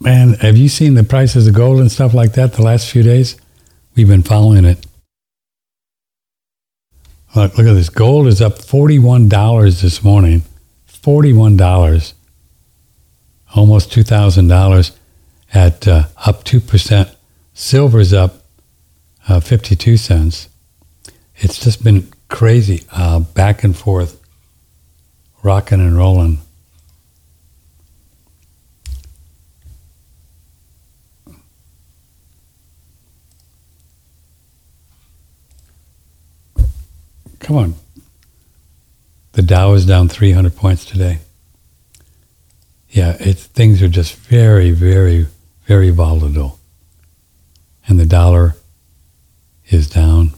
Man, 0.00 0.34
have 0.34 0.56
you 0.56 0.68
seen 0.68 0.94
the 0.94 1.02
prices 1.02 1.46
of 1.46 1.54
gold 1.54 1.80
and 1.80 1.90
stuff 1.90 2.12
like 2.12 2.34
that 2.34 2.52
the 2.52 2.62
last 2.62 2.90
few 2.90 3.02
days? 3.02 3.36
We've 3.94 4.08
been 4.08 4.22
following 4.22 4.64
it. 4.64 4.86
Look, 7.34 7.56
look 7.56 7.66
at 7.66 7.72
this. 7.72 7.88
Gold 7.88 8.26
is 8.26 8.42
up 8.42 8.58
$41 8.58 9.80
this 9.80 10.04
morning. 10.04 10.42
$41. 10.88 12.12
Almost 13.54 13.90
$2,000 13.90 14.96
at 15.54 15.88
uh, 15.88 16.04
up 16.24 16.44
2%. 16.44 17.14
Silver's 17.54 18.12
up 18.12 18.44
uh, 19.28 19.40
52 19.40 19.96
cents. 19.96 20.48
It's 21.36 21.58
just 21.58 21.82
been 21.82 22.08
crazy, 22.28 22.84
uh, 22.92 23.20
back 23.20 23.64
and 23.64 23.76
forth, 23.76 24.20
rocking 25.42 25.80
and 25.80 25.96
rolling. 25.96 26.38
Come 37.40 37.56
on. 37.56 37.74
The 39.32 39.42
Dow 39.42 39.74
is 39.74 39.84
down 39.84 40.08
300 40.08 40.56
points 40.56 40.84
today. 40.84 41.18
Yeah, 42.88 43.16
it's, 43.20 43.44
things 43.44 43.82
are 43.82 43.88
just 43.88 44.14
very, 44.14 44.70
very, 44.70 45.26
very 45.66 45.90
volatile. 45.90 46.58
And 47.86 48.00
the 48.00 48.06
dollar 48.06 48.56
is 49.68 49.90
down. 49.90 50.32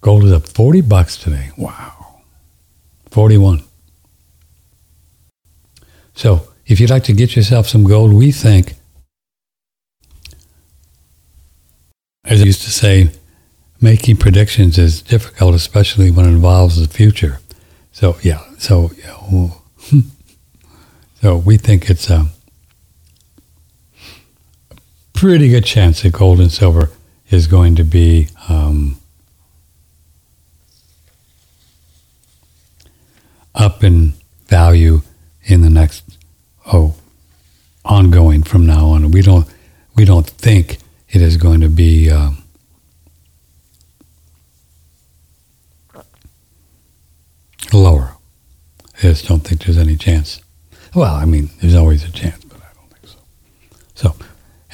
Gold 0.00 0.22
is 0.22 0.32
up 0.32 0.46
40 0.46 0.82
bucks 0.82 1.16
today. 1.16 1.50
Wow. 1.58 2.20
41. 3.10 3.64
So, 6.14 6.48
if 6.66 6.78
you'd 6.78 6.90
like 6.90 7.04
to 7.04 7.12
get 7.12 7.34
yourself 7.34 7.66
some 7.66 7.82
gold, 7.82 8.12
we 8.12 8.30
think 8.30 8.75
as 12.26 12.42
I 12.42 12.44
used 12.44 12.62
to 12.62 12.70
say, 12.70 13.10
making 13.80 14.16
predictions 14.16 14.78
is 14.78 15.00
difficult, 15.02 15.54
especially 15.54 16.10
when 16.10 16.26
it 16.26 16.30
involves 16.30 16.80
the 16.80 16.92
future. 16.92 17.38
So 17.92 18.16
yeah, 18.22 18.42
so 18.58 18.90
yeah, 18.98 19.50
so 21.22 21.36
we 21.38 21.56
think 21.56 21.88
it's 21.88 22.10
a 22.10 22.26
pretty 25.12 25.48
good 25.48 25.64
chance 25.64 26.02
that 26.02 26.12
gold 26.12 26.40
and 26.40 26.52
silver 26.52 26.90
is 27.30 27.46
going 27.46 27.74
to 27.76 27.84
be 27.84 28.28
um, 28.48 28.98
up 33.54 33.82
in 33.82 34.12
value 34.46 35.00
in 35.44 35.62
the 35.62 35.70
next 35.70 36.18
oh 36.72 36.94
ongoing 37.84 38.42
from 38.42 38.66
now 38.66 38.88
on. 38.88 39.10
We 39.10 39.22
don't 39.22 39.46
we 39.94 40.04
don't 40.04 40.26
think 40.26 40.78
it 41.16 41.22
is 41.22 41.38
going 41.38 41.62
to 41.62 41.68
be 41.70 42.10
uh, 42.10 42.30
lower. 47.72 48.12
I 48.98 49.00
just 49.00 49.26
don't 49.26 49.40
think 49.40 49.64
there's 49.64 49.78
any 49.78 49.96
chance. 49.96 50.42
Well, 50.94 51.14
I 51.14 51.24
mean, 51.24 51.48
there's 51.60 51.74
always 51.74 52.04
a 52.04 52.12
chance, 52.12 52.44
but 52.44 52.58
I 52.58 52.68
don't 52.74 52.90
think 52.90 53.06
so. 53.06 53.18
So, 53.94 54.16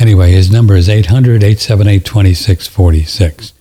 anyway, 0.01 0.33
his 0.33 0.51
number 0.51 0.75
is 0.75 0.89
800 0.89 1.45
878 1.45 2.05
2646. 2.05 3.53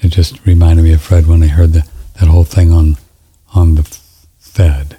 It 0.00 0.08
just 0.08 0.46
reminded 0.46 0.82
me 0.82 0.94
of 0.94 1.02
Fred 1.02 1.26
when 1.26 1.42
I 1.42 1.48
heard 1.48 1.74
the, 1.74 1.86
that 2.20 2.28
whole 2.28 2.44
thing 2.44 2.72
on, 2.72 2.96
on 3.54 3.74
the 3.74 3.82
Fed. 4.38 4.96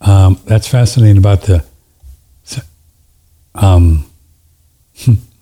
Um, 0.00 0.40
that's 0.44 0.66
fascinating 0.66 1.18
about 1.18 1.42
the 1.42 1.64
um, 3.54 4.10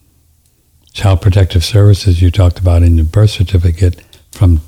Child 0.95 1.21
Protective 1.21 1.65
Services 1.65 2.23
you 2.23 2.31
talked 2.31 2.59
about 2.61 2.83
in 2.83 2.97
your 2.97 3.05
birth 3.05 3.31
certificate 3.31 4.01
from 4.31 4.61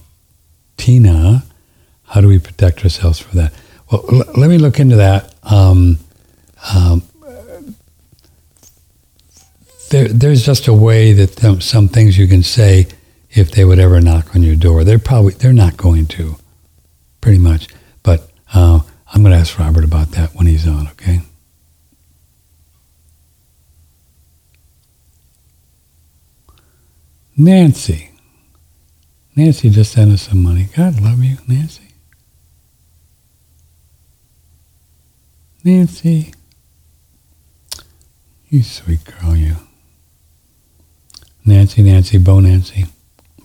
Tina. 0.76 1.44
How 2.08 2.20
do 2.20 2.28
we 2.28 2.38
protect 2.38 2.82
ourselves 2.82 3.20
from 3.20 3.38
that? 3.38 3.52
Well, 3.90 4.04
l- 4.12 4.32
let 4.36 4.50
me 4.50 4.58
look 4.58 4.78
into 4.80 4.96
that. 4.96 5.32
Um, 5.44 5.98
um, 6.74 7.02
there, 9.90 10.08
there's 10.08 10.44
just 10.44 10.66
a 10.66 10.74
way 10.74 11.12
that 11.12 11.36
th- 11.36 11.62
some 11.62 11.88
things 11.88 12.18
you 12.18 12.26
can 12.26 12.42
say 12.42 12.88
if 13.30 13.52
they 13.52 13.64
would 13.64 13.78
ever 13.78 14.00
knock 14.00 14.34
on 14.34 14.42
your 14.42 14.56
door. 14.56 14.82
They're 14.82 14.98
probably 14.98 15.34
they're 15.34 15.52
not 15.52 15.76
going 15.76 16.06
to, 16.06 16.36
pretty 17.20 17.38
much. 17.38 17.68
But 18.02 18.28
uh, 18.52 18.80
I'm 19.12 19.22
going 19.22 19.32
to 19.32 19.38
ask 19.38 19.56
Robert 19.60 19.84
about 19.84 20.10
that 20.12 20.34
when 20.34 20.48
he's 20.48 20.66
on. 20.66 20.88
Okay. 20.88 21.20
Nancy. 27.36 28.10
Nancy 29.34 29.68
just 29.68 29.92
sent 29.92 30.12
us 30.12 30.22
some 30.22 30.42
money. 30.42 30.68
God 30.74 31.00
love 31.00 31.22
you, 31.22 31.36
Nancy. 31.46 31.92
Nancy. 35.62 36.32
You 38.48 38.62
sweet 38.62 39.00
girl, 39.04 39.36
you. 39.36 39.56
Nancy, 41.44 41.82
Nancy, 41.82 42.18
Bo 42.18 42.40
Nancy. 42.40 42.86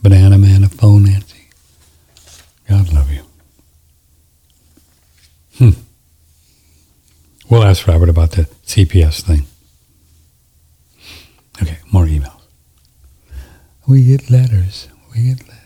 Banana 0.02 0.38
Man 0.38 0.64
of 0.64 0.78
Bo 0.78 0.98
Nancy. 0.98 1.50
God 2.68 2.94
love 2.94 3.12
you. 3.12 3.24
Hmm. 5.58 5.80
We'll 7.50 7.64
ask 7.64 7.86
Robert 7.88 8.10
about 8.10 8.32
the 8.32 8.44
CPS 8.66 9.22
thing. 9.22 9.46
Okay, 11.62 11.78
more 11.92 12.06
emails. 12.06 12.41
We 13.92 14.06
get 14.06 14.30
letters. 14.30 14.88
We 15.14 15.24
get 15.24 15.40
letters. 15.50 15.58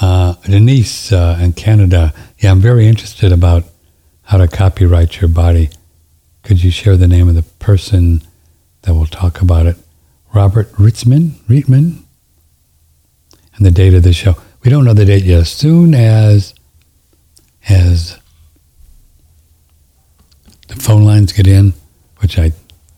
Uh, 0.00 0.32
Denise 0.46 1.12
uh, 1.12 1.38
in 1.42 1.52
Canada, 1.52 2.14
yeah, 2.38 2.52
I'm 2.52 2.60
very 2.60 2.88
interested 2.88 3.32
about 3.32 3.64
how 4.22 4.38
to 4.38 4.48
copyright 4.48 5.20
your 5.20 5.28
body. 5.28 5.68
Could 6.42 6.64
you 6.64 6.70
share 6.70 6.96
the 6.96 7.06
name 7.06 7.28
of 7.28 7.34
the 7.34 7.42
person 7.42 8.22
that 8.82 8.94
will 8.94 9.04
talk 9.04 9.42
about 9.42 9.66
it? 9.66 9.76
Robert 10.32 10.72
Ritzman, 10.72 11.32
Rietman. 11.48 12.02
and 13.56 13.66
the 13.66 13.70
date 13.70 13.92
of 13.92 14.04
the 14.04 14.14
show. 14.14 14.36
We 14.62 14.70
don't 14.70 14.86
know 14.86 14.94
the 14.94 15.04
date 15.04 15.24
yet. 15.24 15.40
As 15.40 15.52
soon 15.52 15.92
as 15.92 16.54
as 17.68 18.18
phone 20.74 21.04
lines 21.04 21.32
get 21.32 21.46
in, 21.46 21.74
which 22.18 22.38
I 22.38 22.52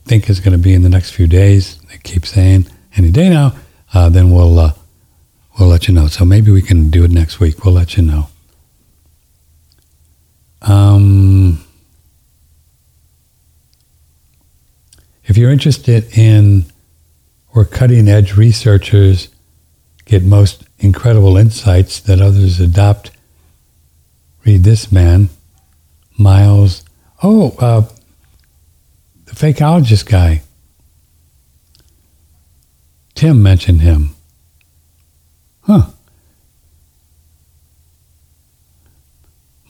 think 0.05 0.31
is 0.31 0.41
going 0.41 0.53
to 0.53 0.63
be 0.63 0.75
in 0.75 0.83
the 0.83 0.89
next 0.89 1.11
few 1.11 1.27
days, 1.27 1.79
they 1.91 1.99
keep 1.99 2.25
saying 2.25 2.67
any 2.97 3.11
day 3.11 3.29
now, 3.29 3.55
uh, 3.93 4.09
then 4.09 4.31
we'll 4.31 4.59
uh, 4.59 4.73
we'll 5.59 5.69
let 5.69 5.89
you 5.89 5.95
know. 5.95 6.07
So 6.07 6.25
maybe 6.25 6.51
we 6.51 6.63
can 6.63 6.91
do 6.91 7.05
it 7.05 7.11
next 7.11 7.41
week. 7.41 7.65
We'll 7.65 7.75
let 7.75 7.97
you 7.97 8.03
know. 8.03 8.29
Um, 10.63 11.65
if 15.25 15.37
you're 15.37 15.51
interested 15.51 16.17
in 16.17 16.65
where 17.51 17.65
cutting 17.65 18.09
edge 18.09 18.37
researchers 18.37 19.29
get 20.05 20.23
most 20.23 20.65
incredible 20.79 21.37
insights 21.37 22.01
that 22.01 22.21
others 22.21 22.61
adopt, 22.61 23.11
read 24.45 24.63
this 24.63 24.93
man, 24.93 25.29
Miles. 26.19 26.86
Oh, 27.23 27.57
uh, 27.59 27.83
the 29.25 29.33
fakeologist 29.33 30.07
guy. 30.07 30.43
Tim 33.15 33.43
mentioned 33.43 33.81
him. 33.81 34.11
Huh. 35.63 35.87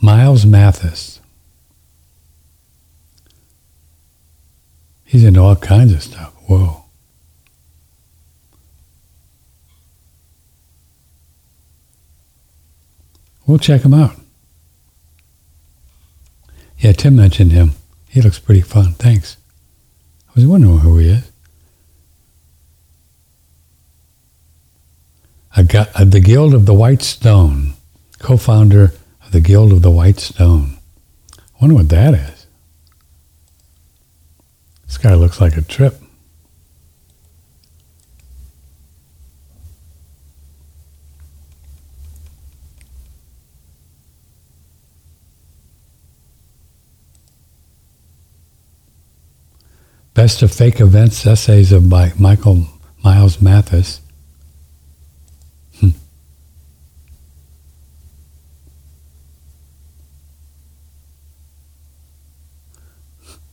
Miles 0.00 0.45
Mathis. 0.45 1.21
He's 5.05 5.25
into 5.25 5.41
all 5.41 5.57
kinds 5.57 5.93
of 5.93 6.03
stuff. 6.03 6.35
Whoa. 6.49 6.85
We'll 13.47 13.59
check 13.59 13.83
him 13.83 13.95
out. 13.95 14.17
Yeah, 16.78 16.92
Tim 16.92 17.16
mentioned 17.16 17.52
him. 17.52 17.73
He 18.09 18.21
looks 18.21 18.38
pretty 18.38 18.61
fun. 18.61 18.92
Thanks. 18.95 19.37
I 20.28 20.33
was 20.35 20.47
wondering 20.47 20.78
who 20.78 20.99
he 20.99 21.09
is. 21.11 21.30
I 25.56 25.62
Got, 25.62 25.88
uh, 25.95 26.04
the 26.04 26.21
Guild 26.21 26.52
of 26.52 26.66
the 26.66 26.75
White 26.75 27.00
Stone, 27.02 27.73
co-founder 28.18 28.92
of 29.25 29.33
the 29.33 29.40
Guild 29.40 29.73
of 29.73 29.80
the 29.80 29.90
White 29.90 30.21
Stone. 30.21 30.76
I 31.38 31.42
wonder 31.62 31.76
what 31.76 31.88
that 31.88 32.12
is. 32.12 32.47
This 34.87 34.99
guy 34.99 35.14
looks 35.14 35.40
like 35.40 35.56
a 35.56 35.62
trip. 35.62 36.00
Best 50.16 50.40
of 50.40 50.50
Fake 50.50 50.80
Events 50.80 51.26
Essays 51.26 51.73
of 51.73 51.90
by 51.90 52.11
Michael 52.18 52.66
Miles 53.04 53.42
Mathis. 53.42 54.00
Hmm. 55.78 55.90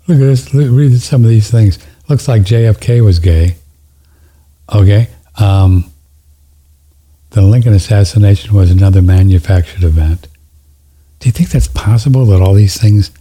Look 0.07 0.21
at 0.21 0.23
this. 0.23 0.53
Read 0.53 1.01
some 1.01 1.25
of 1.25 1.29
these 1.29 1.51
things. 1.51 1.79
Looks 2.07 2.29
like 2.29 2.43
JFK 2.43 3.03
was 3.03 3.19
gay. 3.19 3.57
Okay. 4.73 5.09
Um, 5.37 5.91
the 7.31 7.41
Lincoln 7.41 7.73
assassination 7.73 8.55
was 8.55 8.71
another 8.71 9.01
manufactured 9.01 9.83
event. 9.83 10.27
Do 11.19 11.27
you 11.27 11.33
think 11.33 11.49
that's 11.49 11.67
possible 11.67 12.25
that 12.27 12.41
all 12.41 12.53
these 12.53 12.79
things 12.79 13.11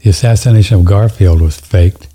the 0.00 0.10
assassination 0.10 0.78
of 0.78 0.84
Garfield 0.84 1.40
was 1.40 1.58
faked. 1.60 2.06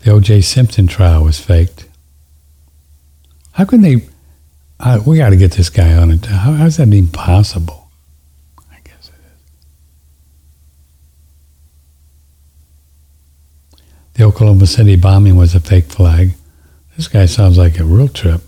The 0.00 0.10
O.J. 0.12 0.40
Simpson 0.40 0.86
trial 0.86 1.24
was 1.24 1.40
faked. 1.40 1.86
How 3.52 3.64
can 3.64 3.82
they? 3.82 3.96
We 5.06 5.18
got 5.18 5.30
to 5.30 5.36
get 5.36 5.52
this 5.52 5.70
guy 5.70 5.94
on 5.94 6.10
it. 6.10 6.24
How, 6.26 6.52
how's 6.52 6.76
that 6.78 6.88
even 6.88 7.06
possible? 7.08 7.88
I 8.70 8.78
guess 8.84 9.10
it 9.10 9.14
is. 13.78 13.80
The 14.14 14.24
Oklahoma 14.24 14.66
City 14.66 14.96
bombing 14.96 15.36
was 15.36 15.54
a 15.54 15.60
fake 15.60 15.86
flag. 15.86 16.32
This 16.96 17.06
guy 17.08 17.26
sounds 17.26 17.56
like 17.58 17.78
a 17.78 17.84
real 17.84 18.08
trip. 18.08 18.42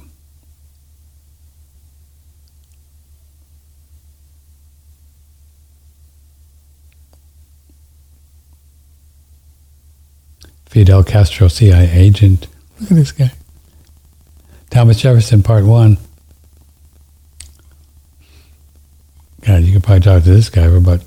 Fidel 10.75 11.05
Castro, 11.05 11.47
CIA 11.47 11.89
agent. 11.89 12.49
Look 12.81 12.91
at 12.91 12.97
this 12.97 13.13
guy. 13.13 13.31
Thomas 14.71 15.01
Jefferson, 15.01 15.41
part 15.41 15.65
one. 15.65 15.99
God, 19.43 19.63
you 19.63 19.73
could 19.73 19.85
probably 19.85 20.01
talk 20.01 20.25
to 20.25 20.31
this 20.33 20.49
guy 20.49 20.67
for 20.67 20.75
about 20.75 21.05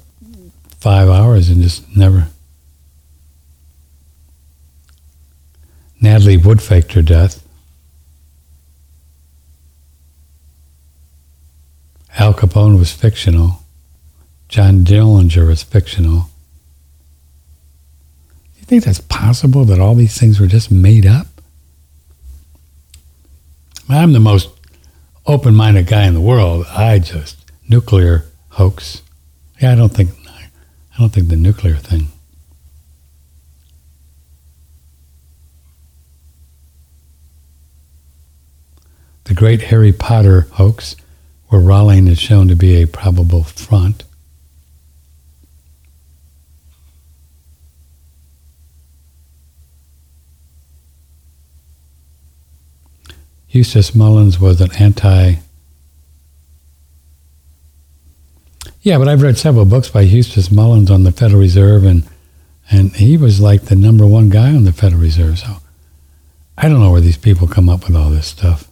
five 0.80 1.10
hours 1.10 1.50
and 1.50 1.62
just 1.62 1.84
never. 1.98 2.30
Natalie 6.00 6.38
Wood 6.38 6.62
faked 6.62 6.94
her 6.94 7.02
death. 7.02 7.46
Al 12.18 12.34
Capone 12.34 12.80
was 12.80 12.94
fictional. 12.94 13.64
John 14.48 14.86
Dillinger 14.86 15.46
was 15.46 15.62
fictional 15.62 16.30
think 18.68 18.84
that's 18.84 19.00
possible 19.00 19.64
that 19.66 19.80
all 19.80 19.96
these 19.96 20.20
things 20.20 20.40
were 20.40 20.48
just 20.48 20.70
made 20.70 21.06
up? 21.06 21.28
I'm 23.90 24.12
the 24.12 24.20
most 24.20 24.50
open 25.26 25.56
minded 25.56 25.88
guy 25.88 26.06
in 26.06 26.14
the 26.14 26.22
world. 26.22 26.66
I 26.70 27.00
just, 27.00 27.38
nuclear 27.70 28.26
hoax. 28.50 29.02
Yeah, 29.62 29.72
I 29.72 29.76
don't 29.76 29.94
think, 29.94 30.10
I 30.28 31.00
don't 31.00 31.14
think 31.14 31.30
the 31.30 31.38
nuclear 31.38 31.76
thing. 31.76 32.08
The 39.24 39.34
great 39.34 39.62
Harry 39.64 39.94
Potter 39.94 40.48
hoax, 40.54 40.98
where 41.48 41.62
Rowling 41.62 42.08
is 42.08 42.20
shown 42.20 42.50
to 42.50 42.56
be 42.56 42.82
a 42.82 42.88
probable 42.88 43.44
front. 43.44 44.04
Eustace 53.58 53.96
Mullins 53.96 54.40
was 54.40 54.62
an 54.62 54.72
anti. 54.76 55.38
Yeah, 58.82 59.00
but 59.00 59.08
I've 59.08 59.24
read 59.24 59.40
several 59.40 59.66
books 59.66 59.90
by 59.90 60.02
Eustace 60.02 60.52
Mullins 60.52 60.92
on 60.92 61.04
the 61.04 61.12
Federal 61.12 61.42
Reserve, 61.42 61.84
and 61.84 62.04
and 62.70 62.96
he 62.96 63.18
was 63.18 63.40
like 63.40 63.64
the 63.64 63.76
number 63.76 64.06
one 64.06 64.30
guy 64.30 64.50
on 64.54 64.64
the 64.64 64.72
Federal 64.72 65.02
Reserve. 65.02 65.40
So 65.40 65.58
I 66.56 66.70
don't 66.70 66.80
know 66.80 66.92
where 66.92 67.02
these 67.02 67.18
people 67.18 67.48
come 67.48 67.68
up 67.68 67.88
with 67.88 67.96
all 67.96 68.12
this 68.12 68.28
stuff. 68.28 68.70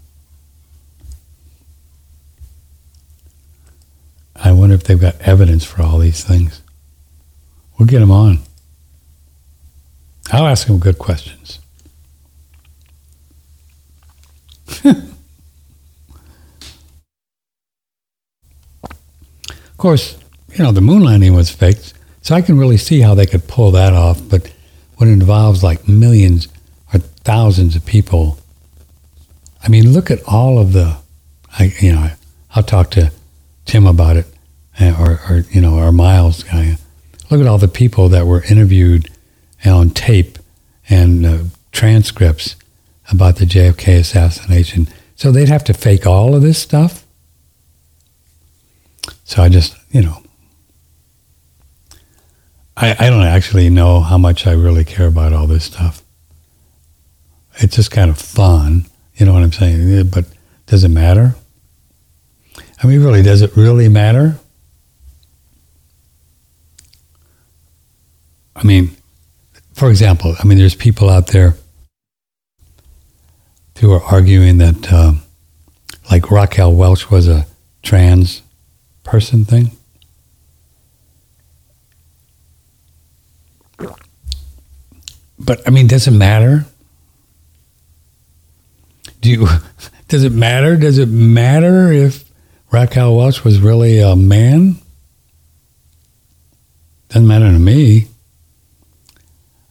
I 4.36 4.52
wonder 4.52 4.76
if 4.76 4.84
they've 4.84 5.02
got 5.02 5.20
evidence 5.22 5.64
for 5.64 5.82
all 5.82 5.98
these 5.98 6.24
things. 6.24 6.62
We'll 7.80 7.88
get 7.88 8.02
them 8.02 8.12
on. 8.12 8.40
I'll 10.32 10.46
ask 10.46 10.68
them 10.68 10.78
good 10.78 11.00
questions. 11.00 11.58
Of 14.84 15.14
course, 19.78 20.18
you 20.54 20.64
know, 20.64 20.72
the 20.72 20.82
moon 20.82 21.04
landing 21.04 21.34
was 21.34 21.50
faked, 21.50 21.94
so 22.22 22.36
I 22.36 22.42
can 22.42 22.58
really 22.58 22.78
see 22.78 23.02
how 23.02 23.14
they 23.14 23.26
could 23.26 23.48
pull 23.48 23.72
that 23.72 23.94
off. 23.94 24.22
But 24.28 24.52
when 24.98 25.10
it 25.10 25.14
involves 25.14 25.64
like 25.64 25.88
millions 25.88 26.48
or 26.94 27.00
thousands 27.00 27.76
of 27.76 27.86
people, 27.86 28.40
I 29.64 29.70
mean, 29.70 29.92
look 29.92 30.10
at 30.12 30.24
all 30.28 30.60
of 30.60 30.74
the, 30.74 30.98
I, 31.60 31.74
you 31.80 31.94
know, 31.94 32.10
I'll 32.56 32.64
talk 32.64 32.92
to 32.92 33.12
Tim 33.66 33.86
about 33.86 34.18
it, 34.18 34.28
eh, 34.80 34.96
or, 34.98 35.20
or 35.30 35.46
you 35.52 35.62
know, 35.62 35.78
our 35.78 35.92
Miles 35.92 36.44
guy. 36.44 36.78
Look 37.30 37.42
at 37.42 37.48
all 37.48 37.58
the 37.58 37.68
people 37.68 38.10
that 38.10 38.26
were 38.28 38.44
interviewed 38.44 39.10
on 39.66 39.90
tape 39.90 40.38
and 40.90 41.26
uh, 41.26 41.38
transcripts 41.72 42.56
about 43.12 43.38
the 43.38 43.46
JFK 43.46 44.00
assassination. 44.00 44.88
So 45.16 45.32
they'd 45.32 45.50
have 45.50 45.64
to 45.66 45.74
fake 45.74 46.06
all 46.06 46.36
of 46.36 46.42
this 46.42 46.62
stuff. 46.62 47.06
So 49.24 49.42
I 49.42 49.50
just, 49.50 49.76
you 49.92 50.02
know, 50.02 50.22
I, 52.78 52.96
I 53.00 53.10
don't 53.10 53.24
actually 53.24 53.70
know 53.70 54.02
how 54.02 54.18
much 54.18 54.46
I 54.46 54.52
really 54.52 54.84
care 54.84 55.08
about 55.08 55.34
all 55.34 55.48
this 55.48 55.64
stuff. 55.64 56.02
it's 57.58 57.76
just 57.76 57.92
kind 57.92 58.10
of 58.10 58.18
fun. 58.18 58.86
You 59.16 59.26
know 59.26 59.34
what 59.34 59.44
I'm 59.44 59.52
saying? 59.52 60.10
But 60.10 60.26
does 60.66 60.84
it 60.84 60.90
matter? 60.90 61.36
I 62.84 62.88
mean, 62.88 63.02
really, 63.02 63.22
does 63.22 63.42
it 63.42 63.56
really 63.56 63.88
matter? 63.88 64.38
I 68.56 68.64
mean, 68.64 68.96
for 69.74 69.90
example, 69.90 70.36
I 70.40 70.46
mean, 70.46 70.58
there's 70.58 70.76
people 70.76 71.10
out 71.10 71.28
there 71.28 71.56
who 73.80 73.92
are 73.92 74.04
arguing 74.04 74.58
that, 74.58 74.92
uh, 74.92 75.14
like 76.10 76.32
Raquel 76.32 76.74
Welch 76.74 77.10
was 77.10 77.28
a 77.28 77.46
trans 77.84 78.42
person 79.04 79.46
thing. 79.46 79.72
But 85.38 85.62
I 85.68 85.70
mean, 85.70 85.88
does 85.88 86.08
it 86.08 86.12
matter? 86.12 86.66
Do 89.22 89.30
you? 89.30 89.48
Does 90.08 90.24
it 90.24 90.32
matter? 90.32 90.78
Does 90.78 91.00
it 91.00 91.10
matter 91.10 91.92
if 91.92 92.32
Raquel 92.72 93.18
Welch 93.18 93.44
was 93.44 93.60
really 93.60 94.00
a 94.00 94.16
man? 94.16 94.76
Doesn't 97.10 97.28
matter 97.28 97.52
to 97.52 97.58
me. 97.58 98.08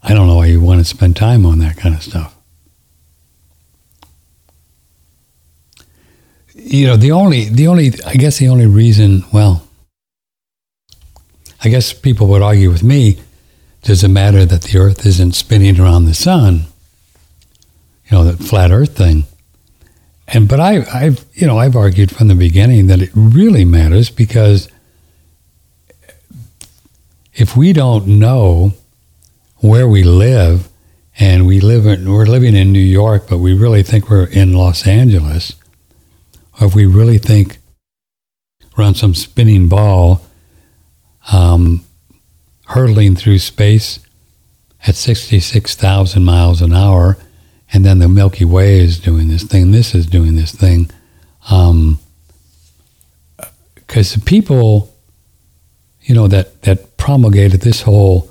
I 0.02 0.12
don't 0.12 0.26
know 0.26 0.36
why 0.36 0.46
you 0.46 0.60
want 0.60 0.80
to 0.80 0.84
spend 0.84 1.14
time 1.14 1.46
on 1.46 1.60
that 1.60 1.76
kind 1.76 1.94
of 1.94 2.02
stuff. 2.02 2.33
You 6.66 6.86
know, 6.86 6.96
the 6.96 7.12
only, 7.12 7.44
the 7.44 7.68
only, 7.68 7.92
I 8.06 8.14
guess 8.14 8.38
the 8.38 8.48
only 8.48 8.66
reason, 8.66 9.22
well, 9.32 9.68
I 11.62 11.68
guess 11.68 11.92
people 11.92 12.26
would 12.28 12.42
argue 12.42 12.70
with 12.70 12.82
me, 12.82 13.18
does 13.82 14.02
it 14.02 14.08
matter 14.08 14.46
that 14.46 14.62
the 14.62 14.78
earth 14.78 15.04
isn't 15.04 15.34
spinning 15.34 15.78
around 15.78 16.06
the 16.06 16.14
sun? 16.14 16.64
You 18.08 18.16
know, 18.16 18.24
that 18.24 18.42
flat 18.42 18.70
earth 18.70 18.96
thing. 18.96 19.24
And, 20.26 20.48
but 20.48 20.58
I, 20.58 20.84
I've, 20.92 21.24
you 21.34 21.46
know, 21.46 21.58
I've 21.58 21.76
argued 21.76 22.10
from 22.10 22.28
the 22.28 22.34
beginning 22.34 22.86
that 22.86 23.02
it 23.02 23.10
really 23.14 23.66
matters 23.66 24.08
because 24.08 24.70
if 27.34 27.56
we 27.56 27.74
don't 27.74 28.06
know 28.06 28.72
where 29.58 29.86
we 29.86 30.02
live, 30.02 30.68
and 31.18 31.46
we 31.46 31.60
live 31.60 31.86
in, 31.86 32.10
we're 32.10 32.26
living 32.26 32.56
in 32.56 32.72
New 32.72 32.78
York, 32.78 33.28
but 33.28 33.38
we 33.38 33.54
really 33.54 33.82
think 33.82 34.10
we're 34.10 34.26
in 34.26 34.52
Los 34.52 34.86
Angeles, 34.86 35.54
or 36.60 36.66
if 36.66 36.74
we 36.74 36.86
really 36.86 37.18
think 37.18 37.58
we're 38.76 38.84
on 38.84 38.94
some 38.94 39.14
spinning 39.14 39.68
ball, 39.68 40.20
um, 41.32 41.84
hurtling 42.66 43.16
through 43.16 43.38
space 43.38 44.00
at 44.86 44.94
66,000 44.94 46.24
miles 46.24 46.60
an 46.60 46.72
hour, 46.72 47.16
and 47.72 47.84
then 47.84 47.98
the 47.98 48.08
Milky 48.08 48.44
Way 48.44 48.78
is 48.78 48.98
doing 48.98 49.28
this 49.28 49.42
thing, 49.42 49.70
this 49.70 49.94
is 49.94 50.06
doing 50.06 50.36
this 50.36 50.52
thing. 50.52 50.90
Because 51.40 51.70
um, 51.70 51.98
the 53.86 54.22
people, 54.24 54.94
you 56.02 56.14
know, 56.14 56.28
that, 56.28 56.62
that 56.62 56.96
promulgated 56.96 57.62
this 57.62 57.82
whole 57.82 58.30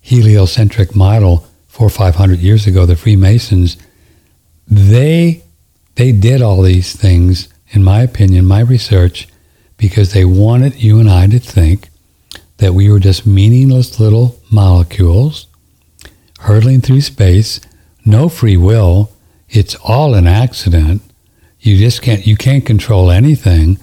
heliocentric 0.00 0.94
model 0.94 1.46
four 1.68 1.86
or 1.86 1.90
five 1.90 2.16
hundred 2.16 2.38
years 2.40 2.66
ago, 2.66 2.86
the 2.86 2.96
Freemasons, 2.96 3.76
they 4.66 5.42
they 6.00 6.12
did 6.12 6.40
all 6.40 6.62
these 6.62 6.96
things, 6.96 7.46
in 7.72 7.84
my 7.84 8.00
opinion, 8.00 8.46
my 8.46 8.60
research, 8.60 9.28
because 9.76 10.14
they 10.14 10.24
wanted 10.24 10.82
you 10.82 10.98
and 10.98 11.10
I 11.10 11.26
to 11.26 11.38
think 11.38 11.90
that 12.56 12.72
we 12.72 12.90
were 12.90 12.98
just 12.98 13.26
meaningless 13.26 14.00
little 14.00 14.40
molecules 14.50 15.46
hurtling 16.38 16.80
through 16.80 17.02
space, 17.02 17.60
no 18.02 18.30
free 18.30 18.56
will. 18.56 19.12
It's 19.50 19.74
all 19.74 20.14
an 20.14 20.26
accident. 20.26 21.02
You 21.60 21.76
just 21.76 22.00
can't 22.00 22.26
you 22.26 22.34
can't 22.34 22.64
control 22.64 23.10
anything. 23.10 23.78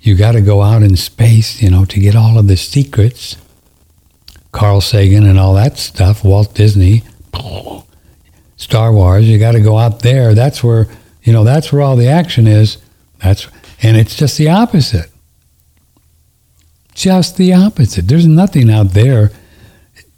You 0.00 0.14
got 0.14 0.32
to 0.32 0.42
go 0.42 0.62
out 0.62 0.84
in 0.84 0.94
space, 0.94 1.60
you 1.60 1.68
know, 1.68 1.84
to 1.86 1.98
get 1.98 2.14
all 2.14 2.38
of 2.38 2.46
the 2.46 2.56
secrets 2.56 3.36
Carl 4.52 4.80
Sagan 4.80 5.26
and 5.26 5.36
all 5.36 5.54
that 5.54 5.78
stuff, 5.78 6.22
Walt 6.22 6.54
Disney, 6.54 7.02
Star 8.56 8.92
Wars. 8.92 9.28
You 9.28 9.40
got 9.40 9.52
to 9.52 9.60
go 9.60 9.78
out 9.78 10.02
there. 10.02 10.32
That's 10.32 10.62
where 10.62 10.86
you 11.26 11.32
know 11.32 11.42
that's 11.42 11.72
where 11.72 11.82
all 11.82 11.96
the 11.96 12.06
action 12.06 12.46
is. 12.46 12.78
That's 13.18 13.48
and 13.82 13.96
it's 13.96 14.14
just 14.14 14.38
the 14.38 14.48
opposite. 14.48 15.10
Just 16.94 17.36
the 17.36 17.52
opposite. 17.52 18.06
There's 18.06 18.26
nothing 18.26 18.70
out 18.70 18.92
there. 18.92 19.32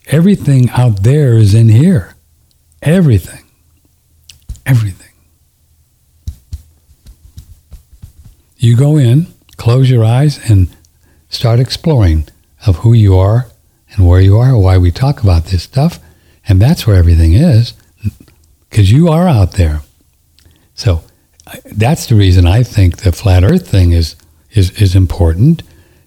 Everything 0.09 0.69
out 0.71 1.03
there 1.03 1.39
is 1.39 1.55
in 1.55 1.71
here. 1.71 2.15
Everything. 2.83 3.45
Everything. 4.67 5.09
You 8.59 8.77
go 8.77 8.99
in, 8.99 9.29
close 9.57 9.91
your 9.91 10.05
eyes, 10.05 10.39
and 10.51 10.69
start 11.31 11.59
exploring 11.59 12.29
of 12.67 12.77
who 12.77 12.93
you 12.93 13.17
are 13.17 13.47
and 13.93 14.07
where 14.07 14.21
you 14.21 14.37
are, 14.37 14.57
why 14.59 14.77
we 14.77 14.91
talk 14.91 15.23
about 15.23 15.47
this 15.47 15.63
stuff. 15.63 16.01
And 16.47 16.61
that's 16.61 16.87
where 16.87 16.97
everything 16.97 17.33
is, 17.33 17.73
because 18.69 18.93
you 18.93 19.09
are 19.09 19.27
out 19.27 19.53
there. 19.53 19.81
So 20.79 21.03
that's 21.65 22.07
the 22.07 22.15
reason 22.15 22.47
I 22.47 22.63
think 22.63 22.99
the 22.99 23.11
flat 23.11 23.43
earth 23.43 23.69
thing 23.69 23.91
is, 23.91 24.15
is, 24.53 24.71
is 24.81 24.95
important, 24.95 25.65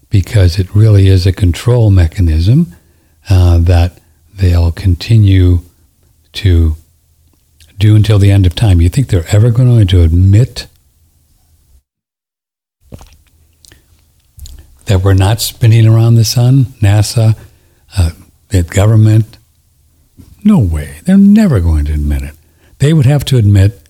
because 0.08 0.58
it 0.58 0.74
really 0.74 1.08
is 1.08 1.26
a 1.26 1.32
control 1.32 1.90
mechanism 1.90 2.74
uh, 3.28 3.58
that 3.58 4.00
they'll 4.34 4.72
continue 4.72 5.58
to 6.32 6.76
do 7.76 7.94
until 7.94 8.18
the 8.18 8.30
end 8.30 8.46
of 8.46 8.54
time. 8.54 8.80
You 8.80 8.88
think 8.88 9.08
they're 9.08 9.28
ever 9.28 9.50
going 9.50 9.86
to 9.88 10.00
admit 10.00 10.68
that 14.86 15.02
we're 15.02 15.12
not 15.12 15.42
spinning 15.42 15.86
around 15.86 16.14
the 16.14 16.24
sun? 16.24 16.64
NASA, 16.80 17.36
uh, 17.98 18.12
the 18.48 18.62
government. 18.62 19.36
No 20.42 20.58
way. 20.58 21.00
They're 21.04 21.18
never 21.18 21.60
going 21.60 21.84
to 21.84 21.92
admit 21.92 22.22
it. 22.22 22.34
They 22.78 22.94
would 22.94 23.06
have 23.06 23.26
to 23.26 23.36
admit 23.36 23.81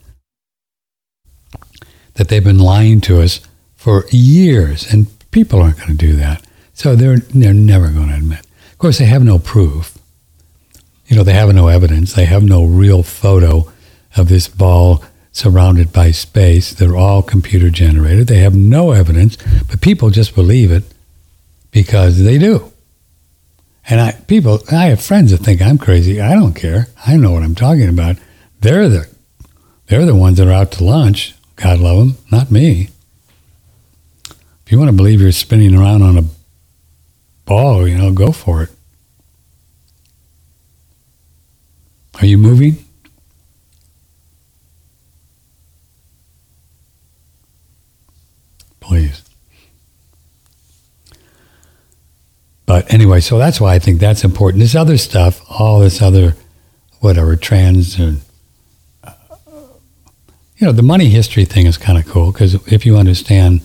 that 2.15 2.29
they've 2.29 2.45
been 2.45 2.59
lying 2.59 3.01
to 3.03 3.21
us 3.21 3.41
for 3.75 4.07
years, 4.11 4.93
and 4.93 5.07
people 5.31 5.61
aren't 5.61 5.79
going 5.79 5.97
to 5.97 6.07
do 6.07 6.15
that. 6.17 6.47
So 6.75 6.95
they're, 6.95 7.19
they're 7.19 7.55
never 7.55 7.89
going 7.89 8.09
to 8.09 8.17
admit. 8.17 8.47
Of 8.71 8.79
course, 8.79 8.99
they 8.99 9.07
have 9.07 9.25
no 9.25 9.39
proof. 9.39 9.99
You 11.07 11.17
know, 11.17 11.23
they 11.23 11.35
have 11.35 11.53
no 11.55 11.69
evidence. 11.69 12.15
They 12.15 12.25
have 12.25 12.43
no 12.43 12.65
real 12.65 13.03
photo 13.03 13.71
of 14.17 14.29
this 14.29 14.49
ball 14.49 15.05
surrounded 15.33 15.93
by 15.93 16.11
space. 16.11 16.73
They're 16.73 16.97
all 16.97 17.23
computer 17.23 17.71
generated. 17.71 18.29
They 18.29 18.39
have 18.39 18.55
no 18.55 18.93
evidence, 18.93 19.37
but 19.69 19.81
people 19.81 20.11
just 20.11 20.35
believe 20.35 20.71
it 20.71 20.85
because 21.71 22.23
they 22.23 22.39
do. 22.39 22.73
And 23.89 24.01
I 24.01 24.13
people 24.13 24.61
I 24.71 24.87
have 24.87 25.03
friends 25.03 25.33
that 25.33 25.39
think 25.39 25.61
I'm 25.61 25.79
crazy. 25.79 26.21
I 26.21 26.35
don't 26.35 26.55
care. 26.55 26.87
I 27.05 27.17
know 27.17 27.33
what 27.33 27.43
I'm 27.43 27.55
talking 27.55 27.89
about. 27.89 28.17
They're 28.61 28.89
the 28.89 29.09
they're 29.87 30.07
the 30.07 30.15
ones 30.15 30.39
that 30.39 30.47
are 30.47 30.53
out 30.53 30.71
to 30.73 30.85
lunch. 30.85 31.35
God 31.63 31.79
love 31.79 31.99
them, 31.99 32.17
not 32.29 32.51
me. 32.51 32.89
If 34.27 34.73
you 34.73 34.79
want 34.79 34.89
to 34.89 34.97
believe 34.97 35.21
you're 35.21 35.31
spinning 35.31 35.77
around 35.77 36.03
on 36.03 36.19
a 36.19 36.25
ball, 37.45 37.87
you 37.87 37.97
know, 37.97 38.11
go 38.11 38.33
for 38.33 38.65
it. 38.65 38.71
Are 42.21 42.27
you 42.27 42.37
moving? 42.37 42.85
Please. 48.81 49.23
But 52.67 52.93
anyway, 52.93 53.21
so 53.21 53.39
that's 53.39 53.61
why 53.61 53.75
I 53.75 53.79
think 53.79 54.01
that's 54.01 54.25
important. 54.25 54.61
This 54.61 54.75
other 54.75 54.99
stuff, 54.99 55.41
all 55.49 55.79
this 55.79 56.03
other, 56.03 56.35
whatever, 56.99 57.37
trans 57.37 58.01
and, 58.01 58.23
you 60.63 60.69
know, 60.69 60.73
the 60.73 60.81
money 60.81 61.09
history 61.09 61.45
thing 61.45 61.67
is 61.67 61.77
kind 61.77 61.99
of 61.99 62.07
cool 62.07 62.31
because 62.31 62.55
if 62.73 62.87
you 62.87 62.97
understand, 62.97 63.63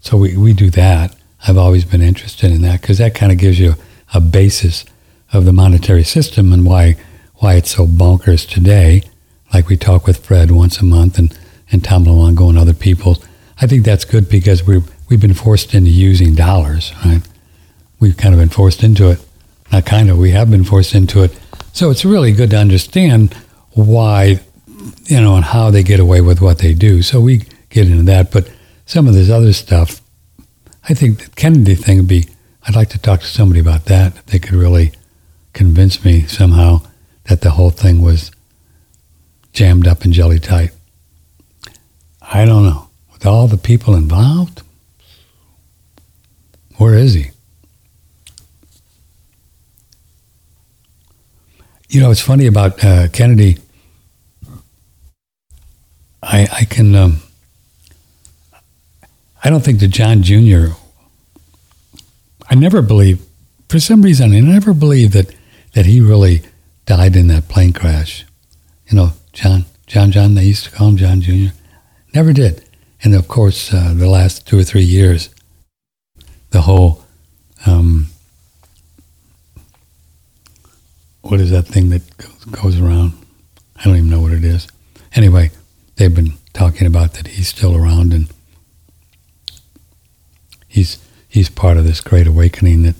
so 0.00 0.18
we, 0.18 0.36
we 0.36 0.52
do 0.52 0.68
that. 0.72 1.16
I've 1.48 1.56
always 1.56 1.86
been 1.86 2.02
interested 2.02 2.52
in 2.52 2.60
that 2.60 2.82
because 2.82 2.98
that 2.98 3.14
kind 3.14 3.32
of 3.32 3.38
gives 3.38 3.58
you 3.58 3.76
a 4.12 4.20
basis 4.20 4.84
of 5.32 5.46
the 5.46 5.54
monetary 5.54 6.04
system 6.04 6.52
and 6.52 6.66
why 6.66 6.96
why 7.36 7.54
it's 7.54 7.70
so 7.70 7.86
bonkers 7.86 8.46
today. 8.46 9.04
Like 9.54 9.68
we 9.68 9.78
talk 9.78 10.06
with 10.06 10.22
Fred 10.22 10.50
once 10.50 10.80
a 10.80 10.84
month 10.84 11.18
and, 11.18 11.34
and 11.72 11.82
Tom 11.82 12.04
Luongo 12.04 12.50
and 12.50 12.58
other 12.58 12.74
people. 12.74 13.24
I 13.62 13.66
think 13.66 13.82
that's 13.82 14.04
good 14.04 14.28
because 14.28 14.66
we 14.66 14.82
we've 15.08 15.22
been 15.22 15.32
forced 15.32 15.72
into 15.72 15.88
using 15.88 16.34
dollars, 16.34 16.92
right? 17.06 17.22
we've 18.00 18.18
kind 18.18 18.34
of 18.34 18.38
been 18.38 18.50
forced 18.50 18.82
into 18.82 19.08
it. 19.08 19.18
Not 19.72 19.86
kind 19.86 20.10
of, 20.10 20.18
we 20.18 20.32
have 20.32 20.50
been 20.50 20.64
forced 20.64 20.94
into 20.94 21.22
it. 21.22 21.34
So 21.72 21.88
it's 21.88 22.04
really 22.04 22.32
good 22.32 22.50
to 22.50 22.58
understand 22.58 23.32
why, 23.70 24.40
you 25.04 25.20
know, 25.20 25.36
and 25.36 25.44
how 25.44 25.70
they 25.70 25.82
get 25.82 26.00
away 26.00 26.20
with 26.20 26.40
what 26.40 26.58
they 26.58 26.74
do. 26.74 27.02
So 27.02 27.20
we 27.20 27.44
get 27.70 27.88
into 27.88 28.04
that. 28.04 28.30
But 28.30 28.50
some 28.86 29.06
of 29.06 29.14
this 29.14 29.30
other 29.30 29.52
stuff, 29.52 30.00
I 30.88 30.94
think 30.94 31.18
the 31.18 31.30
Kennedy 31.30 31.74
thing 31.74 31.98
would 31.98 32.08
be, 32.08 32.28
I'd 32.66 32.76
like 32.76 32.90
to 32.90 32.98
talk 32.98 33.20
to 33.20 33.26
somebody 33.26 33.60
about 33.60 33.86
that. 33.86 34.16
If 34.16 34.26
they 34.26 34.38
could 34.38 34.54
really 34.54 34.92
convince 35.52 36.04
me 36.04 36.22
somehow 36.26 36.80
that 37.24 37.40
the 37.40 37.50
whole 37.50 37.70
thing 37.70 38.02
was 38.02 38.30
jammed 39.52 39.86
up 39.86 40.02
and 40.02 40.12
jelly 40.12 40.38
tight. 40.38 40.70
I 42.20 42.44
don't 42.44 42.64
know. 42.64 42.88
With 43.12 43.24
all 43.24 43.46
the 43.46 43.56
people 43.56 43.94
involved, 43.94 44.62
where 46.76 46.94
is 46.94 47.14
he? 47.14 47.30
You 51.88 52.00
know, 52.00 52.10
it's 52.10 52.20
funny 52.20 52.46
about 52.46 52.82
uh, 52.82 53.08
Kennedy. 53.08 53.58
I, 56.24 56.48
I 56.60 56.64
can. 56.64 56.94
Um, 56.94 57.22
I 59.42 59.50
don't 59.50 59.62
think 59.62 59.80
that 59.80 59.88
John 59.88 60.22
Jr. 60.22 60.68
I 62.48 62.54
never 62.54 62.80
believed, 62.80 63.26
for 63.68 63.78
some 63.78 64.02
reason, 64.02 64.32
I 64.32 64.40
never 64.40 64.72
believed 64.72 65.12
that 65.12 65.34
that 65.74 65.86
he 65.86 66.00
really 66.00 66.42
died 66.86 67.16
in 67.16 67.28
that 67.28 67.48
plane 67.48 67.72
crash. 67.72 68.24
You 68.88 68.96
know, 68.96 69.12
John, 69.32 69.66
John, 69.86 70.10
John. 70.10 70.34
They 70.34 70.44
used 70.44 70.64
to 70.64 70.70
call 70.70 70.88
him 70.88 70.96
John 70.96 71.20
Jr. 71.20 71.54
Never 72.14 72.32
did. 72.32 72.64
And 73.02 73.14
of 73.14 73.28
course, 73.28 73.72
uh, 73.72 73.92
the 73.94 74.08
last 74.08 74.46
two 74.46 74.58
or 74.58 74.64
three 74.64 74.84
years, 74.84 75.28
the 76.50 76.62
whole 76.62 77.04
um, 77.66 78.08
what 81.22 81.40
is 81.40 81.50
that 81.50 81.66
thing 81.66 81.90
that 81.90 82.02
goes 82.50 82.80
around? 82.80 83.12
I 83.76 83.84
don't 83.84 83.96
even 83.96 84.10
know 84.10 84.20
what 84.20 84.32
it 84.32 84.44
is. 84.44 84.68
Anyway, 85.14 85.50
they've 85.96 86.14
been 86.14 86.34
talking 86.52 86.86
about 86.86 87.14
that 87.14 87.28
he's 87.28 87.48
still 87.48 87.76
around 87.76 88.12
and 88.12 88.28
he's 90.68 90.98
he's 91.28 91.48
part 91.48 91.76
of 91.76 91.84
this 91.84 92.00
great 92.00 92.26
awakening 92.26 92.82
that 92.82 92.96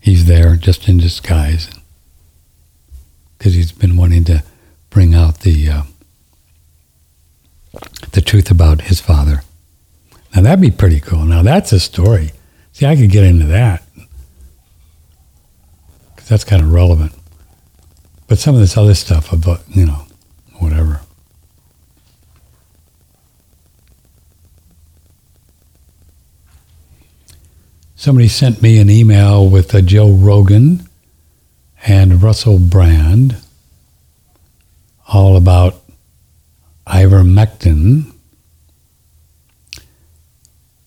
he's 0.00 0.26
there 0.26 0.56
just 0.56 0.88
in 0.88 0.98
disguise 0.98 1.70
because 3.36 3.54
he's 3.54 3.72
been 3.72 3.96
wanting 3.96 4.24
to 4.24 4.42
bring 4.90 5.14
out 5.14 5.40
the 5.40 5.68
uh, 5.68 5.82
the 8.12 8.20
truth 8.20 8.50
about 8.50 8.82
his 8.82 9.00
father. 9.00 9.42
Now 10.34 10.42
that'd 10.42 10.60
be 10.60 10.70
pretty 10.70 11.00
cool. 11.00 11.24
Now 11.24 11.42
that's 11.42 11.72
a 11.72 11.80
story. 11.80 12.32
See, 12.72 12.86
I 12.86 12.96
could 12.96 13.10
get 13.10 13.24
into 13.24 13.46
that 13.46 13.82
because 16.14 16.28
that's 16.28 16.44
kind 16.44 16.62
of 16.62 16.72
relevant. 16.72 17.12
But 18.28 18.38
some 18.38 18.54
of 18.54 18.60
this 18.60 18.76
other 18.76 18.94
stuff 18.94 19.32
about 19.32 19.62
you 19.68 19.86
know 19.86 20.06
whatever. 20.58 20.95
Somebody 28.06 28.28
sent 28.28 28.62
me 28.62 28.78
an 28.78 28.88
email 28.88 29.50
with 29.50 29.84
Joe 29.84 30.12
Rogan 30.12 30.88
and 31.84 32.22
Russell 32.22 32.60
Brand 32.60 33.36
all 35.08 35.36
about 35.36 35.82
ivermectin. 36.86 38.12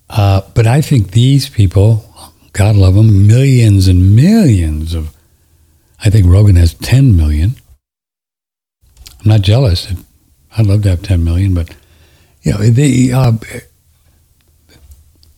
Uh, 0.10 0.44
but 0.54 0.66
I 0.66 0.80
think 0.80 1.12
these 1.12 1.50
people, 1.50 2.10
God 2.54 2.78
love 2.78 2.96
them, 2.96 3.28
millions 3.28 3.90
and 3.90 4.16
millions 4.16 4.94
of, 4.94 5.14
I 6.06 6.10
think 6.10 6.26
Rogan 6.26 6.56
has 6.56 6.74
10 6.74 7.18
million. 7.18 7.56
I'm 9.20 9.28
not 9.28 9.42
jealous. 9.42 9.92
I'd 10.58 10.66
love 10.66 10.84
to 10.84 10.92
have 10.92 11.02
10 11.02 11.22
million, 11.22 11.54
but, 11.54 11.70
you 12.44 12.54
know, 12.54 12.60
the, 12.60 13.12
uh, 13.12 13.34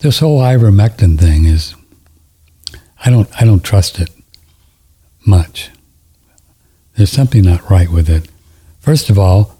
this 0.01 0.19
whole 0.19 0.39
ivermectin 0.39 1.19
thing 1.19 1.45
is 1.45 1.75
I 3.03 3.09
don't 3.09 3.29
I 3.39 3.45
don't 3.45 3.63
trust 3.63 3.99
it 3.99 4.09
much. 5.25 5.69
There's 6.95 7.11
something 7.11 7.43
not 7.43 7.69
right 7.69 7.89
with 7.89 8.09
it. 8.09 8.27
First 8.79 9.09
of 9.09 9.17
all, 9.17 9.57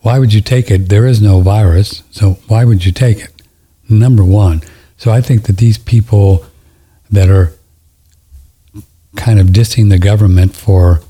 why 0.00 0.18
would 0.18 0.32
you 0.32 0.40
take 0.40 0.70
it? 0.70 0.88
There 0.88 1.06
is 1.06 1.20
no 1.22 1.40
virus, 1.40 2.02
so 2.10 2.32
why 2.48 2.64
would 2.64 2.84
you 2.84 2.92
take 2.92 3.18
it? 3.18 3.42
Number 3.88 4.24
one. 4.24 4.62
So 4.96 5.10
I 5.10 5.20
think 5.20 5.44
that 5.44 5.56
these 5.56 5.78
people 5.78 6.44
that 7.10 7.28
are 7.28 7.52
kind 9.16 9.40
of 9.40 9.48
dissing 9.48 9.90
the 9.90 9.98
government 9.98 10.54
for 10.54 11.00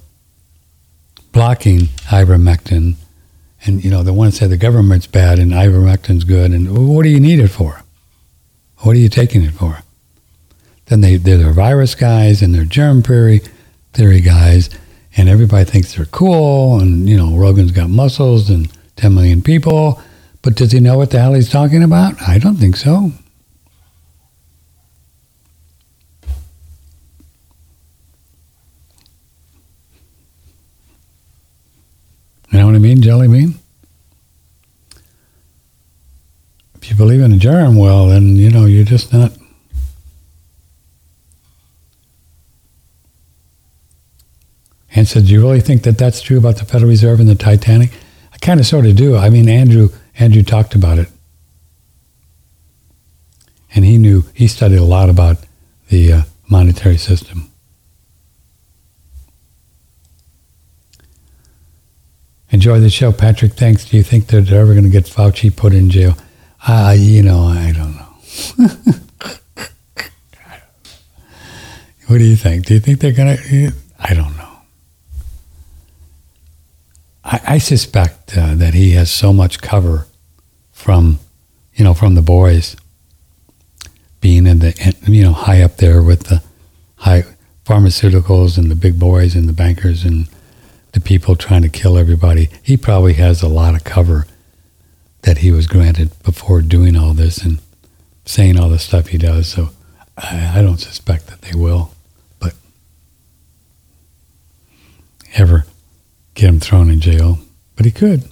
blocking 1.33 1.81
ivermectin 2.11 2.97
and 3.65 3.85
you 3.85 3.91
know 3.91 4.03
the 4.03 4.13
one 4.13 4.33
said 4.33 4.51
the 4.51 4.57
government's 4.57 5.07
bad 5.07 5.39
and 5.39 5.53
ivermectin's 5.53 6.25
good, 6.25 6.51
and 6.53 6.89
what 6.95 7.03
do 7.05 7.09
you 7.09 7.21
need 7.21 7.39
it 7.39 7.49
for? 7.49 7.83
What 8.79 8.97
are 8.97 8.99
you 8.99 9.09
taking 9.09 9.43
it 9.43 9.53
for? 9.53 9.79
Then 10.87 11.01
they 11.01 11.17
they're 11.17 11.53
virus 11.53 11.95
guys 11.95 12.43
and 12.43 12.55
they're 12.55 12.65
germ 12.65 13.03
theory 13.03 13.41
theory 13.93 14.21
guys, 14.21 14.71
and 15.17 15.29
everybody 15.29 15.65
thinks 15.65 15.95
they're 15.95 16.07
cool, 16.07 16.81
and 16.81 17.09
you 17.09 17.17
know 17.17 17.37
Rogan's 17.37 17.73
got 17.73 17.91
muscles 17.91 18.51
and 18.51 18.71
10 18.97 19.15
million 19.15 19.43
people, 19.43 20.01
but 20.43 20.55
does 20.55 20.73
he 20.73 20.81
know 20.81 20.99
what 20.99 21.11
the 21.11 21.19
hell 21.19 21.35
he's 21.35 21.51
talking 21.51 21.83
about? 21.83 22.21
I 22.23 22.39
don't 22.39 22.57
think 22.57 22.77
so. 22.77 23.13
You 32.53 32.59
know 32.59 32.67
what 32.67 32.75
I 32.75 32.81
mean, 32.81 33.01
jelly 33.01 33.29
bean? 33.29 33.55
If 36.75 36.91
you 36.91 36.97
believe 36.97 37.23
in 37.23 37.33
a 37.33 37.39
germ, 37.39 37.77
well, 37.77 38.09
then, 38.09 38.37
you 38.37 38.51
know, 38.51 38.67
you're 38.67 38.85
just 38.85 39.11
not. 39.11 39.33
And 44.95 45.09
so, 45.09 45.21
do 45.21 45.27
you 45.29 45.41
really 45.41 45.61
think 45.61 45.85
that 45.85 45.97
that's 45.97 46.21
true 46.21 46.37
about 46.37 46.57
the 46.57 46.67
Federal 46.67 46.91
Reserve 46.91 47.21
and 47.21 47.29
the 47.29 47.35
Titanic? 47.35 47.93
I 48.35 48.37
kind 48.39 48.61
of 48.61 48.67
sort 48.67 48.85
of 48.85 48.97
do. 48.97 49.17
I 49.17 49.31
mean, 49.31 49.49
Andrew 49.49 49.89
Andrew 50.19 50.43
talked 50.43 50.75
about 50.75 50.99
it, 50.99 51.09
and 53.75 53.87
he 53.87 53.97
knew 53.97 54.25
he 54.35 54.47
studied 54.47 54.77
a 54.77 54.85
lot 54.85 55.09
about 55.09 55.39
the 55.89 56.13
uh, 56.13 56.23
monetary 56.51 56.99
system. 56.99 57.52
Enjoy 62.53 62.79
the 62.81 62.91
show, 62.91 63.13
Patrick. 63.13 63.55
Thanks. 63.55 63.87
Do 63.87 63.97
you 63.97 64.03
think 64.03 64.27
they're 64.27 64.41
ever 64.41 64.73
going 64.73 64.85
to 64.85 64.91
get 64.91 65.05
Fauci 65.05 65.55
put 65.55 65.73
in 65.73 65.89
jail? 65.89 66.15
Ah, 66.69 66.89
uh, 66.89 66.93
you 66.93 67.23
know, 67.23 67.45
I 67.47 67.73
don't 67.73 67.97
know. 67.97 68.09
what 72.07 72.19
do 72.19 72.25
you 72.25 72.37
think? 72.37 72.67
Do 72.67 72.75
you 72.75 72.81
think 72.81 73.01
they're 73.01 73.13
going 73.13 73.39
to? 73.39 73.73
I 73.99 74.13
don't 74.13 74.37
know. 74.37 74.51
I, 77.25 77.41
I 77.49 77.59
suspect 77.59 78.37
uh, 78.37 78.55
that 78.57 78.75
he 78.75 78.91
has 78.93 79.11
so 79.11 79.33
much 79.33 79.63
cover 79.63 80.07
from, 80.73 81.21
you 81.75 81.85
know, 81.85 81.95
from 81.95 82.15
the 82.15 82.23
boys 82.23 82.77
being 84.21 84.47
in 84.47 84.59
the, 84.59 84.95
you 85.07 85.25
know, 85.25 85.33
high 85.33 85.63
up 85.63 85.79
there 85.79 86.03
with 86.03 86.25
the 86.25 86.43
high 86.97 87.25
pharmaceuticals 87.65 88.59
and 88.59 88.71
the 88.71 88.75
big 88.75 88.99
boys 88.99 89.35
and 89.35 89.49
the 89.49 89.55
bankers 89.55 90.05
and 90.05 90.29
the 90.93 91.01
people 91.01 91.37
trying 91.37 91.63
to 91.63 91.69
kill 91.69 91.99
everybody. 91.99 92.49
He 92.63 92.77
probably 92.77 93.15
has 93.15 93.43
a 93.43 93.49
lot 93.49 93.75
of 93.75 93.85
cover 93.85 94.27
that 95.23 95.39
he 95.39 95.51
was 95.51 95.67
granted 95.67 96.11
before 96.23 96.63
doing 96.63 96.97
all 96.97 97.15
this 97.15 97.39
and 97.39 97.59
saying 98.25 98.59
all 98.59 98.69
the 98.69 98.79
stuff 98.79 99.09
he 99.09 99.19
does. 99.19 99.49
So 99.49 99.71
I, 100.17 100.59
I 100.59 100.63
don't 100.63 100.79
suspect 100.79 101.29
that 101.29 101.43
they 101.43 101.59
will, 101.59 101.93
but 102.39 102.55
ever 105.35 105.65
get 106.35 106.49
him 106.49 106.61
thrown 106.61 106.91
in 106.91 107.01
jail. 107.01 107.39
But 107.77 107.87
he 107.87 107.93
could. 107.93 108.25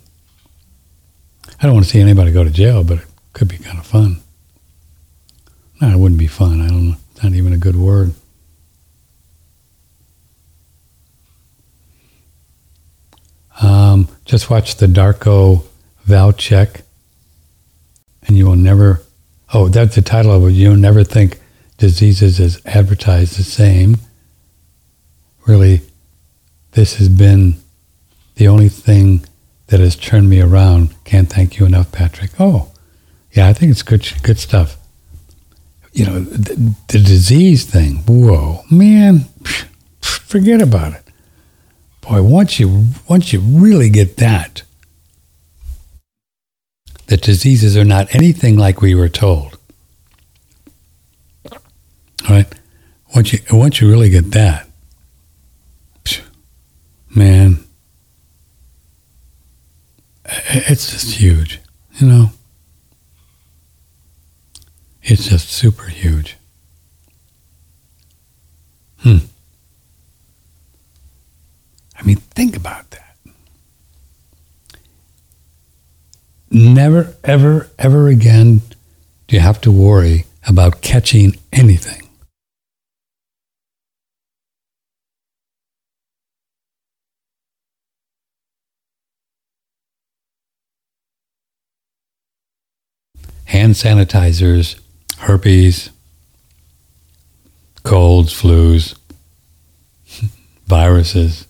I 1.61 1.67
don't 1.67 1.75
want 1.75 1.87
to 1.87 1.91
see 1.91 2.01
anybody 2.01 2.33
go 2.33 2.45
to 2.45 2.51
jail, 2.51 2.85
but 2.85 2.99
it 2.99 3.07
could 3.33 3.49
be 3.49 3.59
kind 3.59 3.79
of 3.79 3.87
fun. 3.87 4.21
No, 5.81 5.89
it 5.89 5.99
wouldn't 5.99 6.19
be 6.19 6.27
fun. 6.27 6.61
I 6.61 6.69
don't 6.69 6.89
know. 6.91 6.97
It's 7.13 7.23
not 7.23 7.33
even 7.33 7.53
a 7.53 7.59
good 7.59 7.77
word. 7.77 8.15
Um, 13.61 14.09
just 14.25 14.49
watch 14.49 14.77
the 14.77 14.87
Darko 14.87 15.65
Valchek, 16.07 16.83
and 18.27 18.37
you 18.37 18.47
will 18.47 18.57
never. 18.57 19.03
Oh, 19.53 19.69
that's 19.69 19.97
the 19.97 20.03
title 20.03 20.33
of 20.33 20.45
it. 20.49 20.53
You'll 20.53 20.77
never 20.77 21.05
think 21.05 21.41
diseases 21.77 22.41
is 22.41 22.65
advertised 22.65 23.39
the 23.39 23.43
same. 23.43 23.99
Really, 25.47 25.83
this 26.73 26.97
has 26.97 27.09
been 27.09 27.57
the 28.37 28.49
only 28.49 28.69
thing 28.69 29.25
that 29.67 29.81
has 29.81 29.97
turned 29.97 30.31
me 30.31 30.41
around. 30.41 30.95
Can't 31.05 31.29
thank 31.29 31.59
you 31.59 31.67
enough, 31.67 31.93
Patrick. 31.93 32.31
Oh, 32.39 32.73
yeah, 33.33 33.49
I 33.49 33.53
think 33.53 33.73
it's 33.73 33.83
good, 33.83 34.07
good 34.23 34.39
stuff. 34.39 34.77
You 35.93 36.07
know, 36.07 36.21
the, 36.21 36.75
the 36.89 36.99
disease 36.99 37.65
thing. 37.65 37.97
Whoa, 38.07 38.63
man, 38.71 39.25
forget 40.01 40.63
about 40.63 40.95
it 40.95 41.10
boy, 42.11 42.23
once 42.23 42.59
you 42.59 42.87
once 43.09 43.33
you 43.33 43.39
really 43.41 43.89
get 43.89 44.17
that, 44.17 44.63
that 47.07 47.23
diseases 47.23 47.77
are 47.77 47.85
not 47.85 48.13
anything 48.15 48.57
like 48.57 48.83
we 48.83 48.95
were 48.95 49.09
told. 49.09 49.57
All 51.53 52.37
right, 52.37 52.53
once 53.15 53.33
you 53.33 53.39
once 53.53 53.81
you 53.81 53.89
really 53.89 54.11
get 54.11 54.33
that, 54.33 54.69
man, 57.15 57.65
it's 60.25 60.91
just 60.91 61.15
huge, 61.15 61.61
you 61.99 62.09
know. 62.09 62.31
It's 65.03 65.29
just 65.29 65.49
super 65.49 65.87
huge. 65.87 66.37
Hmm. 68.99 69.19
I 72.01 72.03
mean, 72.03 72.17
think 72.17 72.57
about 72.57 72.91
that. 72.91 73.17
Never, 76.51 77.15
ever, 77.23 77.69
ever 77.79 78.09
again 78.09 78.63
do 79.29 79.37
you 79.37 79.41
have 79.41 79.61
to 79.61 79.71
worry 79.71 80.25
about 80.49 80.81
catching 80.81 81.37
anything. 81.53 82.09
Hand 93.45 93.75
sanitizers, 93.75 94.81
herpes, 95.19 95.91
colds, 97.83 98.33
flus, 98.33 98.97
viruses. 100.67 101.47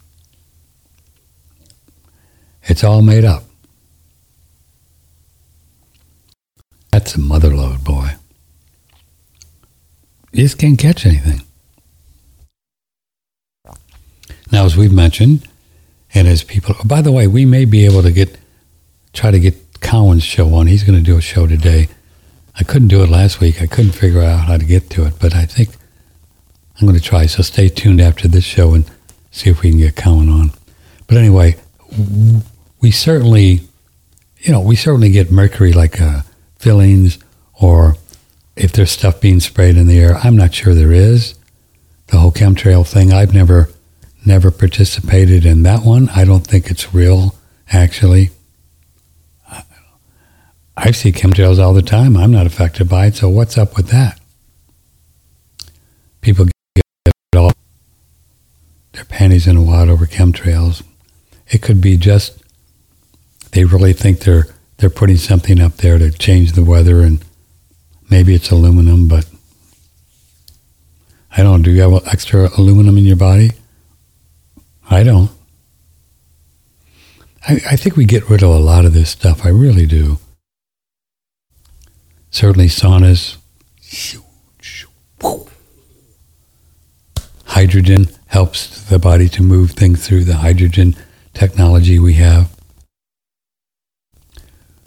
It's 2.70 2.84
all 2.84 3.02
made 3.02 3.24
up. 3.24 3.42
That's 6.92 7.16
a 7.16 7.20
mother 7.20 7.48
lode, 7.48 7.82
boy. 7.82 8.10
You 10.30 10.44
just 10.44 10.56
can't 10.56 10.78
catch 10.78 11.04
anything. 11.04 11.42
Now, 14.52 14.64
as 14.66 14.76
we've 14.76 14.92
mentioned, 14.92 15.48
and 16.14 16.28
as 16.28 16.44
people, 16.44 16.76
oh, 16.78 16.84
by 16.84 17.02
the 17.02 17.10
way, 17.10 17.26
we 17.26 17.44
may 17.44 17.64
be 17.64 17.84
able 17.86 18.02
to 18.02 18.12
get, 18.12 18.38
try 19.12 19.32
to 19.32 19.40
get 19.40 19.80
Cowan's 19.80 20.22
show 20.22 20.54
on. 20.54 20.68
He's 20.68 20.84
going 20.84 20.96
to 20.96 21.04
do 21.04 21.18
a 21.18 21.20
show 21.20 21.48
today. 21.48 21.88
I 22.54 22.62
couldn't 22.62 22.88
do 22.88 23.02
it 23.02 23.10
last 23.10 23.40
week. 23.40 23.60
I 23.60 23.66
couldn't 23.66 23.92
figure 23.92 24.22
out 24.22 24.46
how 24.46 24.56
to 24.56 24.64
get 24.64 24.90
to 24.90 25.06
it, 25.06 25.14
but 25.20 25.34
I 25.34 25.44
think 25.44 25.70
I'm 26.80 26.86
going 26.86 26.96
to 26.96 27.04
try. 27.04 27.26
So 27.26 27.42
stay 27.42 27.68
tuned 27.68 28.00
after 28.00 28.28
this 28.28 28.44
show 28.44 28.74
and 28.74 28.88
see 29.32 29.50
if 29.50 29.62
we 29.62 29.70
can 29.70 29.80
get 29.80 29.96
Cowan 29.96 30.28
on. 30.28 30.52
But 31.08 31.16
anyway, 31.16 31.56
we 32.80 32.90
certainly, 32.90 33.60
you 34.38 34.52
know, 34.52 34.60
we 34.60 34.76
certainly 34.76 35.10
get 35.10 35.30
mercury 35.30 35.72
like 35.72 36.00
uh, 36.00 36.22
fillings 36.58 37.18
or 37.54 37.96
if 38.56 38.72
there's 38.72 38.90
stuff 38.90 39.20
being 39.20 39.40
sprayed 39.40 39.76
in 39.76 39.86
the 39.86 39.98
air. 39.98 40.16
I'm 40.16 40.36
not 40.36 40.54
sure 40.54 40.74
there 40.74 40.92
is. 40.92 41.34
The 42.08 42.18
whole 42.18 42.32
chemtrail 42.32 42.86
thing, 42.86 43.12
I've 43.12 43.34
never, 43.34 43.70
never 44.24 44.50
participated 44.50 45.46
in 45.46 45.62
that 45.62 45.84
one. 45.84 46.08
I 46.10 46.24
don't 46.24 46.46
think 46.46 46.70
it's 46.70 46.92
real, 46.92 47.36
actually. 47.70 48.30
I 50.76 50.92
see 50.92 51.12
chemtrails 51.12 51.62
all 51.62 51.74
the 51.74 51.82
time. 51.82 52.16
I'm 52.16 52.30
not 52.30 52.46
affected 52.46 52.88
by 52.88 53.06
it. 53.06 53.16
So 53.16 53.28
what's 53.28 53.58
up 53.58 53.76
with 53.76 53.88
that? 53.88 54.18
People 56.22 56.46
get 56.74 57.14
all 57.36 57.52
their 58.92 59.04
panties 59.04 59.46
in 59.46 59.58
a 59.58 59.62
wad 59.62 59.90
over 59.90 60.06
chemtrails. 60.06 60.82
It 61.48 61.60
could 61.60 61.82
be 61.82 61.98
just 61.98 62.39
they 63.52 63.64
really 63.64 63.92
think 63.92 64.20
they're 64.20 64.46
they're 64.78 64.90
putting 64.90 65.16
something 65.16 65.60
up 65.60 65.76
there 65.76 65.98
to 65.98 66.10
change 66.10 66.52
the 66.52 66.64
weather, 66.64 67.02
and 67.02 67.22
maybe 68.08 68.34
it's 68.34 68.50
aluminum, 68.50 69.08
but 69.08 69.28
I 71.36 71.42
don't. 71.42 71.62
Do 71.62 71.70
you 71.70 71.82
have 71.82 72.06
extra 72.06 72.48
aluminum 72.56 72.96
in 72.96 73.04
your 73.04 73.16
body? 73.16 73.52
I 74.90 75.02
don't. 75.02 75.30
I, 77.46 77.54
I 77.70 77.76
think 77.76 77.96
we 77.96 78.04
get 78.04 78.28
rid 78.28 78.42
of 78.42 78.50
a 78.50 78.58
lot 78.58 78.84
of 78.84 78.92
this 78.92 79.10
stuff. 79.10 79.44
I 79.44 79.50
really 79.50 79.86
do. 79.86 80.18
Certainly 82.30 82.68
saunas. 82.68 83.36
Hydrogen 87.44 88.06
helps 88.26 88.84
the 88.88 88.98
body 88.98 89.28
to 89.28 89.42
move 89.42 89.72
things 89.72 90.06
through 90.06 90.24
the 90.24 90.36
hydrogen 90.36 90.94
technology 91.34 91.98
we 91.98 92.14
have. 92.14 92.48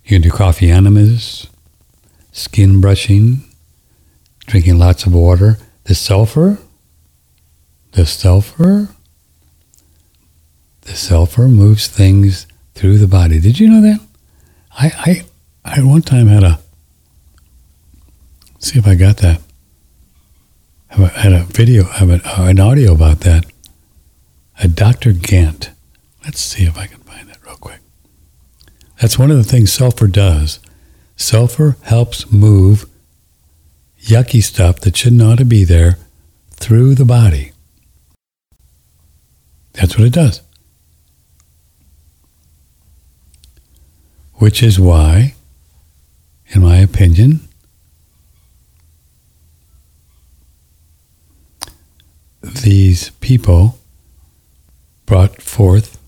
You 0.06 0.20
can 0.20 0.22
do 0.22 0.32
coffee 0.32 0.70
enemas, 0.70 1.48
skin 2.32 2.82
brushing, 2.82 3.44
drinking 4.46 4.78
lots 4.78 5.06
of 5.06 5.14
water. 5.14 5.58
The 5.86 5.96
sulfur, 5.96 6.58
the 7.94 8.06
sulfur, 8.06 8.90
the 10.82 10.94
sulfur 10.94 11.48
moves 11.48 11.88
things 11.88 12.48
through 12.74 12.98
the 12.98 13.08
body. 13.08 13.40
Did 13.40 13.60
you 13.60 13.70
know 13.70 13.82
that? 13.82 14.00
I, 14.78 15.24
I, 15.66 15.78
I 15.78 15.84
one 15.84 16.02
time 16.02 16.28
had 16.28 16.44
a, 16.44 16.60
see 18.60 18.80
if 18.80 18.88
I 18.88 18.96
got 18.96 19.18
that. 19.18 19.42
I 20.92 20.96
had 21.08 21.34
a 21.34 21.44
video, 21.44 21.86
I 21.86 21.98
have 21.98 22.10
an 22.10 22.60
audio 22.60 22.94
about 22.94 23.22
that. 23.22 23.46
A 24.60 24.68
Dr. 24.68 25.14
Gant. 25.14 25.72
Let's 26.24 26.40
see 26.40 26.66
if 26.66 26.78
I 26.78 26.86
can 26.88 27.00
find 27.00 27.28
that 27.30 27.44
real 27.44 27.56
quick. 27.56 27.80
That's 29.04 29.20
one 29.20 29.32
of 29.32 29.36
the 29.36 29.44
things 29.44 29.74
sulfur 29.74 30.08
does. 30.08 30.62
Sulfur 31.18 31.76
helps 31.82 32.32
move 32.32 32.86
yucky 34.02 34.42
stuff 34.42 34.80
that 34.80 34.96
shouldn't 34.96 35.22
ought 35.22 35.40
to 35.40 35.44
be 35.44 35.66
there 35.66 35.98
through 36.52 36.96
the 36.96 37.04
body. 37.04 37.52
That's 39.74 39.98
what 39.98 40.08
it 40.08 40.14
does. 40.14 40.42
Which 44.36 44.64
is 44.64 44.80
why, 44.80 45.34
in 46.52 46.62
my 46.62 46.78
opinion, 46.78 47.42
these 52.42 53.10
people 53.20 53.80
brought 55.06 55.42
forth 55.42 56.00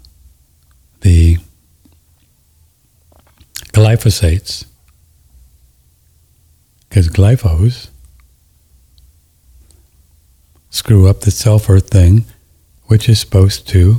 the 1.01 1.39
glyphosates, 3.75 4.63
because 6.87 7.09
glyphos 7.09 7.89
screw 10.69 11.09
up 11.09 11.19
the 11.21 11.31
sulfur 11.31 11.81
thing, 11.81 12.23
which 12.85 13.09
is 13.09 13.19
supposed 13.19 13.67
to 13.67 13.97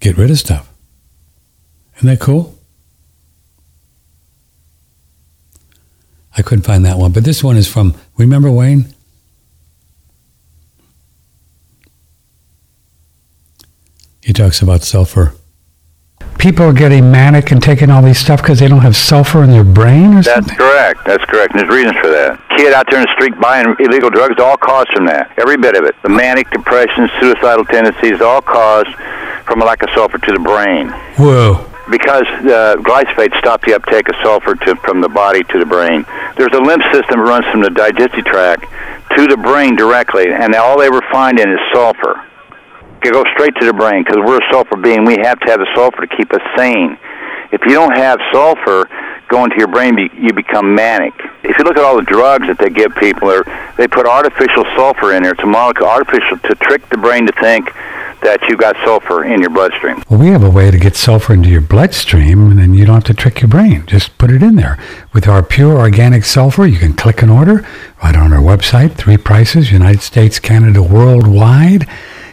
get 0.00 0.18
rid 0.18 0.30
of 0.30 0.38
stuff. 0.38 0.70
Isn't 1.96 2.08
that 2.10 2.20
cool? 2.20 2.58
I 6.36 6.42
couldn't 6.42 6.66
find 6.66 6.84
that 6.84 6.98
one, 6.98 7.12
but 7.12 7.24
this 7.24 7.42
one 7.42 7.56
is 7.56 7.66
from, 7.66 7.94
remember 8.18 8.50
Wayne? 8.50 8.93
He 14.24 14.32
talks 14.32 14.62
about 14.62 14.82
sulfur. 14.82 15.34
People 16.38 16.64
are 16.66 16.72
getting 16.72 17.10
manic 17.10 17.50
and 17.52 17.62
taking 17.62 17.90
all 17.90 18.02
these 18.02 18.18
stuff 18.18 18.40
because 18.42 18.58
they 18.58 18.68
don't 18.68 18.80
have 18.80 18.96
sulfur 18.96 19.42
in 19.42 19.50
their 19.50 19.64
brain 19.64 20.12
or 20.14 20.22
That's 20.22 20.34
something? 20.34 20.56
correct. 20.56 21.00
That's 21.06 21.24
correct. 21.26 21.52
And 21.54 21.60
there's 21.60 21.70
reasons 21.74 21.96
for 22.00 22.08
that. 22.08 22.40
Kid 22.56 22.72
out 22.72 22.86
there 22.90 23.00
in 23.00 23.06
the 23.06 23.12
street 23.14 23.38
buying 23.40 23.74
illegal 23.80 24.10
drugs, 24.10 24.40
all 24.40 24.56
caused 24.56 24.88
from 24.94 25.06
that. 25.06 25.32
Every 25.38 25.56
bit 25.56 25.76
of 25.76 25.84
it. 25.84 25.94
The 26.02 26.08
manic 26.08 26.50
depression, 26.50 27.08
suicidal 27.20 27.64
tendencies, 27.66 28.20
all 28.20 28.40
caused 28.40 28.88
from 29.46 29.60
a 29.62 29.64
lack 29.64 29.82
of 29.82 29.90
sulfur 29.94 30.18
to 30.18 30.32
the 30.32 30.38
brain. 30.40 30.88
Whoa. 31.16 31.64
Because 31.90 32.24
uh, 32.48 32.76
glyphosate 32.80 33.36
stop 33.38 33.62
the 33.62 33.74
uptake 33.74 34.08
of 34.08 34.14
sulfur 34.22 34.54
to, 34.54 34.76
from 34.76 35.02
the 35.02 35.08
body 35.08 35.44
to 35.44 35.58
the 35.58 35.66
brain. 35.66 36.04
There's 36.36 36.52
a 36.54 36.60
lymph 36.60 36.82
system 36.92 37.20
that 37.20 37.28
runs 37.28 37.44
from 37.52 37.60
the 37.60 37.70
digestive 37.70 38.24
tract 38.24 38.64
to 39.16 39.26
the 39.28 39.36
brain 39.36 39.76
directly, 39.76 40.32
and 40.32 40.54
all 40.54 40.78
they 40.78 40.88
were 40.88 41.04
finding 41.12 41.48
is 41.48 41.60
sulfur. 41.74 42.24
It 43.04 43.12
goes 43.12 43.26
straight 43.34 43.54
to 43.56 43.66
the 43.66 43.72
brain 43.74 44.02
because 44.02 44.16
we're 44.24 44.38
a 44.38 44.50
sulfur 44.52 44.76
being. 44.76 45.04
We 45.04 45.16
have 45.22 45.38
to 45.40 45.46
have 45.50 45.60
the 45.60 45.68
sulfur 45.74 46.06
to 46.06 46.16
keep 46.16 46.32
us 46.32 46.40
sane. 46.56 46.96
If 47.52 47.60
you 47.66 47.72
don't 47.72 47.94
have 47.96 48.18
sulfur 48.32 48.88
going 49.28 49.50
to 49.50 49.58
your 49.58 49.68
brain, 49.68 49.96
you- 49.98 50.32
become 50.32 50.74
manic. 50.74 51.12
If 51.44 51.56
you 51.58 51.64
look 51.64 51.76
at 51.76 51.84
all 51.84 51.96
the 51.96 52.02
drugs 52.02 52.46
that 52.48 52.58
they 52.58 52.68
give 52.70 52.94
people, 52.96 53.42
they 53.76 53.86
put 53.86 54.06
artificial 54.06 54.64
sulfur 54.76 55.12
in 55.12 55.22
there. 55.22 55.32
It's 55.32 55.42
a 55.42 55.46
molecule, 55.46 55.88
artificial, 55.88 56.38
to 56.38 56.54
trick 56.56 56.88
the 56.88 56.96
brain 56.96 57.26
to 57.26 57.32
think 57.40 57.72
that 58.22 58.40
you've 58.48 58.58
got 58.58 58.74
sulfur 58.84 59.22
in 59.24 59.40
your 59.40 59.50
bloodstream. 59.50 60.02
Well, 60.08 60.18
we 60.18 60.28
have 60.28 60.42
a 60.42 60.50
way 60.50 60.70
to 60.70 60.78
get 60.78 60.96
sulfur 60.96 61.34
into 61.34 61.48
your 61.50 61.60
bloodstream, 61.60 62.50
and 62.50 62.58
then 62.58 62.74
you 62.74 62.84
don't 62.84 62.96
have 62.96 63.04
to 63.04 63.14
trick 63.14 63.42
your 63.42 63.48
brain. 63.48 63.84
Just 63.86 64.16
put 64.18 64.30
it 64.30 64.42
in 64.42 64.56
there. 64.56 64.76
With 65.12 65.28
our 65.28 65.42
pure 65.42 65.76
organic 65.78 66.24
sulfur, 66.24 66.66
you 66.66 66.78
can 66.78 66.94
click 66.94 67.22
an 67.22 67.30
order 67.30 67.64
right 68.02 68.16
on 68.16 68.32
our 68.32 68.40
website. 68.40 68.92
Three 68.94 69.16
prices: 69.18 69.70
United 69.70 70.00
States, 70.02 70.38
Canada, 70.40 70.82
worldwide. 70.82 71.86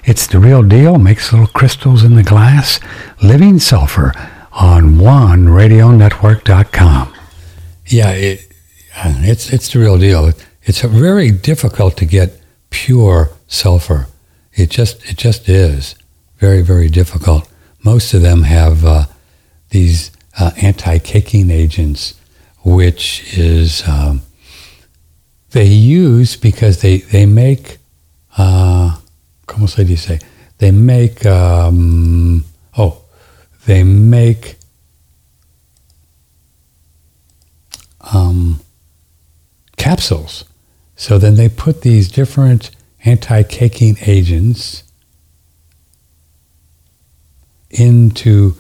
It's 0.03 0.25
the 0.27 0.39
real 0.39 0.63
deal. 0.63 0.97
Makes 0.97 1.31
little 1.31 1.47
crystals 1.47 2.03
in 2.03 2.15
the 2.15 2.23
glass. 2.23 2.79
Living 3.21 3.59
sulfur 3.59 4.13
on 4.51 4.95
OneRadioNetwork.com. 4.97 7.13
Yeah, 7.87 8.09
it, 8.11 8.51
it's 8.95 9.51
it's 9.53 9.71
the 9.73 9.79
real 9.79 9.97
deal. 9.97 10.31
It's 10.63 10.81
very 10.81 11.31
difficult 11.31 11.97
to 11.97 12.05
get 12.05 12.41
pure 12.69 13.29
sulfur. 13.47 14.07
It 14.53 14.69
just 14.69 15.03
it 15.09 15.17
just 15.17 15.47
is. 15.49 15.95
very, 16.39 16.61
very 16.63 16.89
difficult. 16.89 17.47
Most 17.83 18.13
of 18.13 18.21
them 18.23 18.43
have 18.43 18.83
uh, 18.85 19.05
these 19.69 20.11
uh, 20.39 20.51
anti-caking 20.61 21.51
agents, 21.51 22.15
which 22.63 23.37
is 23.37 23.83
um, 23.87 24.21
they 25.51 25.65
use 25.65 26.35
because 26.35 26.81
they 26.81 26.97
they 26.97 27.25
make. 27.25 27.77
Uh, 28.37 28.97
¿Cómo 29.51 29.67
se 29.67 29.83
dice? 29.83 30.21
They 30.59 30.71
make. 30.71 31.25
Um, 31.25 32.45
oh, 32.77 33.01
they 33.65 33.83
make. 33.83 34.55
Um, 38.13 38.61
capsules. 39.75 40.45
So 40.95 41.17
then 41.17 41.35
they 41.35 41.49
put 41.49 41.81
these 41.81 42.09
different 42.09 42.71
anti-caking 43.03 43.97
agents 44.05 44.83
into 47.69 48.55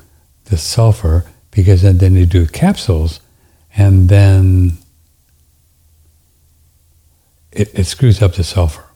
the 0.45 0.57
sulfur 0.57 1.25
because 1.51 1.83
then, 1.83 2.15
you 2.15 2.25
do 2.25 2.47
capsules 2.47 3.19
and 3.75 4.09
then 4.09 4.77
it, 7.51 7.69
it 7.73 7.85
screws 7.85 8.21
up 8.21 8.33
the 8.33 8.43
sulfur. 8.43 8.90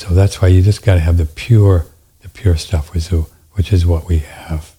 So 0.00 0.14
that's 0.14 0.40
why 0.40 0.48
you 0.48 0.62
just 0.62 0.82
got 0.82 0.94
to 0.94 1.00
have 1.00 1.18
the 1.18 1.26
pure, 1.26 1.84
the 2.22 2.30
pure 2.30 2.56
stuff, 2.56 2.94
which 2.94 3.12
is, 3.12 3.26
which 3.52 3.70
is 3.70 3.84
what 3.84 4.08
we 4.08 4.20
have. 4.20 4.74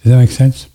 Does 0.00 0.12
that 0.12 0.18
make 0.18 0.30
sense? 0.30 0.68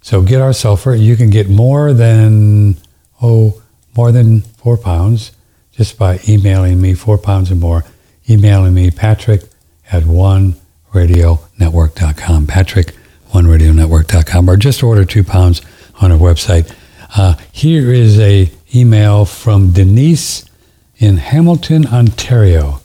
So 0.00 0.22
get 0.22 0.40
our 0.40 0.52
sulfur. 0.52 0.96
You 0.96 1.14
can 1.14 1.30
get 1.30 1.48
more 1.48 1.92
than, 1.92 2.78
oh, 3.22 3.62
more 3.96 4.10
than 4.10 4.40
four 4.40 4.76
pounds 4.76 5.30
just 5.70 5.96
by 5.96 6.18
emailing 6.28 6.80
me, 6.80 6.94
four 6.94 7.16
pounds 7.16 7.52
or 7.52 7.54
more, 7.54 7.84
emailing 8.28 8.74
me, 8.74 8.90
patrick 8.90 9.42
at 9.92 10.02
oneradionetwork.com, 10.02 12.48
patrick, 12.48 12.96
oneradionetwork.com, 13.30 14.50
or 14.50 14.56
just 14.56 14.82
order 14.82 15.04
two 15.04 15.22
pounds 15.22 15.62
on 16.00 16.12
our 16.12 16.18
website. 16.18 16.74
Uh, 17.16 17.34
here 17.52 17.92
is 17.92 18.18
a 18.18 18.50
email 18.74 19.24
from 19.24 19.72
Denise 19.72 20.44
in 20.98 21.18
Hamilton, 21.18 21.86
Ontario. 21.86 22.80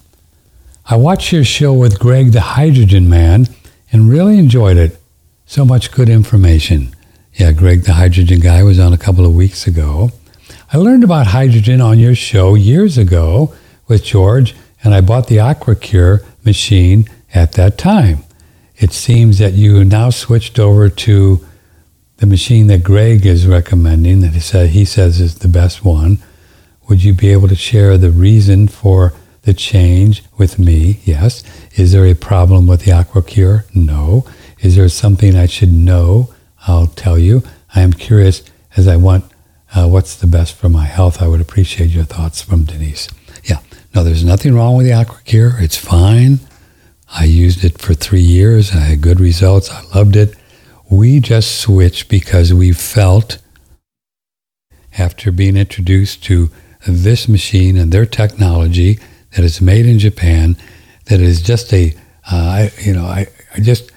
I 0.85 0.95
watched 0.95 1.31
your 1.31 1.43
show 1.43 1.73
with 1.73 1.99
Greg 1.99 2.31
the 2.31 2.41
Hydrogen 2.41 3.09
Man 3.09 3.47
and 3.91 4.09
really 4.09 4.37
enjoyed 4.37 4.77
it. 4.77 4.97
So 5.45 5.65
much 5.65 5.91
good 5.91 6.09
information. 6.09 6.95
Yeah, 7.33 7.51
Greg 7.51 7.83
the 7.83 7.93
Hydrogen 7.93 8.39
Guy 8.39 8.63
was 8.63 8.79
on 8.79 8.93
a 8.93 8.97
couple 8.97 9.25
of 9.25 9.35
weeks 9.35 9.67
ago. 9.67 10.11
I 10.73 10.77
learned 10.77 11.03
about 11.03 11.27
hydrogen 11.27 11.81
on 11.81 11.99
your 11.99 12.15
show 12.15 12.55
years 12.55 12.97
ago 12.97 13.53
with 13.87 14.03
George, 14.03 14.55
and 14.83 14.93
I 14.93 15.01
bought 15.01 15.27
the 15.27 15.37
AquaCure 15.37 16.25
machine 16.45 17.09
at 17.33 17.53
that 17.53 17.77
time. 17.77 18.23
It 18.77 18.93
seems 18.93 19.37
that 19.39 19.53
you 19.53 19.83
now 19.83 20.09
switched 20.09 20.59
over 20.59 20.89
to 20.89 21.45
the 22.21 22.27
machine 22.27 22.67
that 22.67 22.83
Greg 22.83 23.25
is 23.25 23.47
recommending, 23.47 24.21
that 24.21 24.33
he, 24.33 24.39
said, 24.39 24.69
he 24.69 24.85
says 24.85 25.19
is 25.19 25.39
the 25.39 25.47
best 25.47 25.83
one. 25.83 26.19
Would 26.87 27.03
you 27.03 27.13
be 27.15 27.31
able 27.31 27.47
to 27.47 27.55
share 27.55 27.97
the 27.97 28.11
reason 28.11 28.67
for 28.67 29.13
the 29.41 29.55
change 29.55 30.23
with 30.37 30.59
me? 30.59 30.99
Yes. 31.03 31.43
Is 31.73 31.93
there 31.93 32.05
a 32.05 32.13
problem 32.13 32.67
with 32.67 32.85
the 32.85 32.91
AquaCure? 32.91 33.63
No. 33.73 34.23
Is 34.59 34.75
there 34.75 34.87
something 34.87 35.35
I 35.35 35.47
should 35.47 35.73
know? 35.73 36.31
I'll 36.67 36.85
tell 36.85 37.17
you. 37.17 37.41
I 37.73 37.81
am 37.81 37.91
curious 37.91 38.43
as 38.77 38.87
I 38.87 38.97
want 38.97 39.25
uh, 39.73 39.87
what's 39.87 40.15
the 40.15 40.27
best 40.27 40.53
for 40.53 40.69
my 40.69 40.85
health. 40.85 41.23
I 41.23 41.27
would 41.27 41.41
appreciate 41.41 41.89
your 41.89 42.03
thoughts 42.03 42.39
from 42.39 42.65
Denise. 42.65 43.09
Yeah, 43.45 43.61
no, 43.95 44.03
there's 44.03 44.23
nothing 44.23 44.53
wrong 44.53 44.77
with 44.77 44.85
the 44.85 44.91
AquaCure. 44.91 45.59
It's 45.59 45.77
fine. 45.77 46.37
I 47.09 47.23
used 47.23 47.63
it 47.63 47.81
for 47.81 47.95
three 47.95 48.21
years. 48.21 48.73
I 48.73 48.81
had 48.81 49.01
good 49.01 49.19
results. 49.19 49.71
I 49.71 49.81
loved 49.95 50.15
it. 50.15 50.35
We 50.91 51.21
just 51.21 51.61
switched 51.61 52.09
because 52.09 52.53
we 52.53 52.73
felt, 52.73 53.37
after 54.97 55.31
being 55.31 55.55
introduced 55.55 56.21
to 56.25 56.49
this 56.85 57.29
machine 57.29 57.77
and 57.77 57.93
their 57.93 58.05
technology 58.05 58.99
that 59.31 59.45
is 59.45 59.61
made 59.61 59.85
in 59.85 59.99
Japan, 59.99 60.57
that 61.05 61.21
is 61.21 61.41
just 61.41 61.73
a, 61.73 61.95
uh, 62.29 62.67
you 62.77 62.91
know, 62.91 63.05
I, 63.05 63.27
I 63.55 63.61
just, 63.61 63.89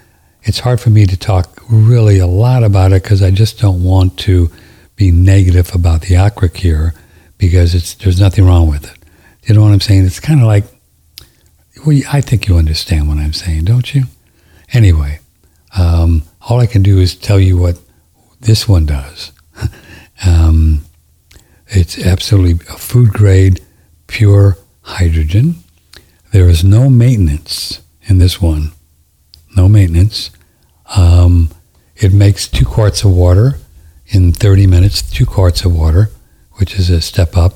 it's 0.45 0.61
hard 0.61 0.80
for 0.80 0.90
me 0.90 1.05
to 1.07 1.16
talk 1.16 1.61
really 1.68 2.20
a 2.20 2.28
lot 2.28 2.62
about 2.62 2.92
it 2.92 3.03
because 3.03 3.22
I 3.22 3.32
just 3.32 3.59
don't 3.59 3.82
want 3.82 4.16
to 4.20 4.53
be 4.95 5.11
negative 5.11 5.74
about 5.74 6.03
the 6.03 6.14
AquaCure 6.14 6.95
because 7.38 7.74
it's 7.74 7.95
there's 7.95 8.20
nothing 8.20 8.47
wrong 8.47 8.70
with 8.70 8.84
it. 8.84 8.99
You 9.49 9.57
know 9.57 9.62
what 9.62 9.72
I'm 9.72 9.80
saying? 9.80 10.05
It's 10.05 10.20
kind 10.20 10.40
of 10.40 10.47
like, 10.47 10.64
well, 11.84 11.99
I 12.12 12.20
think 12.20 12.47
you 12.47 12.57
understand 12.57 13.09
what 13.09 13.18
I'm 13.18 13.32
saying, 13.32 13.64
don't 13.64 13.92
you? 13.97 14.05
Anyway, 14.72 15.18
um, 15.76 16.22
all 16.49 16.61
I 16.61 16.66
can 16.66 16.82
do 16.82 16.99
is 16.99 17.14
tell 17.14 17.40
you 17.40 17.57
what 17.57 17.78
this 18.40 18.68
one 18.68 18.86
does. 18.86 19.32
um, 20.26 20.84
it's 21.68 21.99
absolutely 21.99 22.66
a 22.68 22.78
food 22.78 23.11
grade, 23.11 23.61
pure 24.07 24.59
hydrogen. 24.82 25.57
There 26.32 26.49
is 26.49 26.62
no 26.62 26.90
maintenance 26.90 27.80
in 28.03 28.18
this 28.18 28.40
one. 28.40 28.72
No 29.57 29.68
maintenance. 29.68 30.30
Um, 30.97 31.51
it 31.97 32.12
makes 32.12 32.49
two 32.49 32.64
quarts 32.64 33.05
of 33.05 33.12
water 33.12 33.59
in 34.09 34.32
30 34.32 34.66
minutes, 34.66 35.03
two 35.03 35.26
quarts 35.26 35.64
of 35.64 35.74
water, 35.74 36.11
which 36.55 36.78
is 36.78 36.90
a 36.90 37.01
step 37.01 37.36
up. 37.36 37.55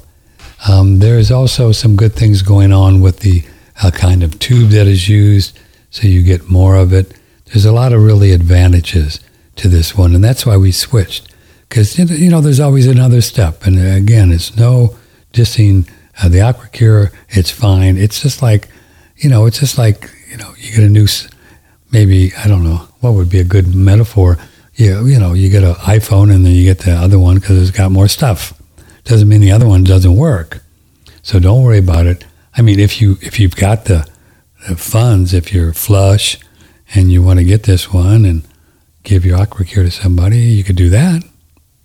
Um, 0.69 0.99
there 1.01 1.19
is 1.19 1.31
also 1.31 1.73
some 1.73 1.97
good 1.97 2.15
things 2.15 2.43
going 2.43 2.73
on 2.73 3.01
with 3.01 3.21
the 3.21 3.45
uh, 3.83 3.91
kind 3.91 4.23
of 4.23 4.39
tube 4.39 4.71
that 4.71 4.87
is 4.87 5.09
used, 5.09 5.59
so 5.91 6.09
you 6.09 6.23
get 6.23 6.49
more 6.49 6.77
of 6.77 6.93
it. 6.93 7.18
There's 7.49 7.65
a 7.65 7.73
lot 7.73 7.93
of 7.93 8.03
really 8.03 8.33
advantages 8.33 9.21
to 9.57 9.69
this 9.69 9.97
one, 9.97 10.15
and 10.15 10.23
that's 10.23 10.47
why 10.47 10.57
we 10.57 10.73
switched. 10.73 11.35
Because 11.69 11.99
you 11.99 12.31
know, 12.31 12.41
there's 12.41 12.61
always 12.61 12.87
another 12.87 13.21
step, 13.21 13.67
and 13.67 13.79
again, 13.79 14.33
it's 14.33 14.57
no 14.57 14.97
dissing 15.33 15.89
uh, 16.23 16.29
the 16.29 16.39
AquaCure. 16.39 17.13
It's 17.31 17.51
fine. 17.51 17.97
It's 17.97 18.23
just 18.23 18.41
like, 18.43 18.69
you 19.17 19.29
know, 19.29 19.47
it's 19.47 19.61
just 19.61 19.79
like 19.79 20.11
you 20.31 20.37
know, 20.37 20.55
you 20.59 20.75
get 20.75 20.85
a 20.85 20.89
new, 20.89 21.07
maybe 21.91 22.33
I 22.37 22.49
don't 22.49 22.65
know 22.65 22.89
what 23.01 23.15
would 23.15 23.31
be 23.31 23.41
a 23.41 23.45
good 23.45 23.75
metaphor 23.75 24.39
you, 24.79 25.07
you 25.07 25.19
know, 25.19 25.35
you 25.35 25.51
get 25.51 25.65
an 25.65 25.75
iPhone 25.75 26.33
and 26.33 26.47
then 26.47 26.53
you 26.53 26.63
get 26.63 26.79
the 26.79 26.93
other 26.93 27.19
one 27.19 27.35
because 27.35 27.61
it's 27.61 27.77
got 27.77 27.91
more 27.91 28.07
stuff. 28.07 28.55
Doesn't 29.05 29.29
mean 29.29 29.41
the 29.41 29.51
other 29.51 29.67
one 29.67 29.83
doesn't 29.83 30.17
work. 30.17 30.63
So 31.23 31.41
don't 31.41 31.65
worry 31.65 31.79
about 31.79 32.07
it. 32.07 32.25
I 32.57 32.63
mean, 32.63 32.79
if 32.79 33.01
you 33.01 33.19
if 33.21 33.41
you've 33.41 33.57
got 33.57 33.87
the, 33.87 34.09
the 34.69 34.77
funds, 34.77 35.35
if 35.35 35.53
you're 35.53 35.73
flush 35.73 36.39
and 36.95 37.13
you 37.13 37.23
want 37.23 37.39
to 37.39 37.45
get 37.45 37.65
this 37.65 37.93
one 37.93 38.25
and 38.25 38.43
give 39.03 39.25
your 39.25 39.39
AquaCure 39.39 39.85
to 39.85 39.91
somebody, 39.91 40.39
you 40.39 40.65
could 40.65 40.77
do 40.77 40.91
that 40.91 41.23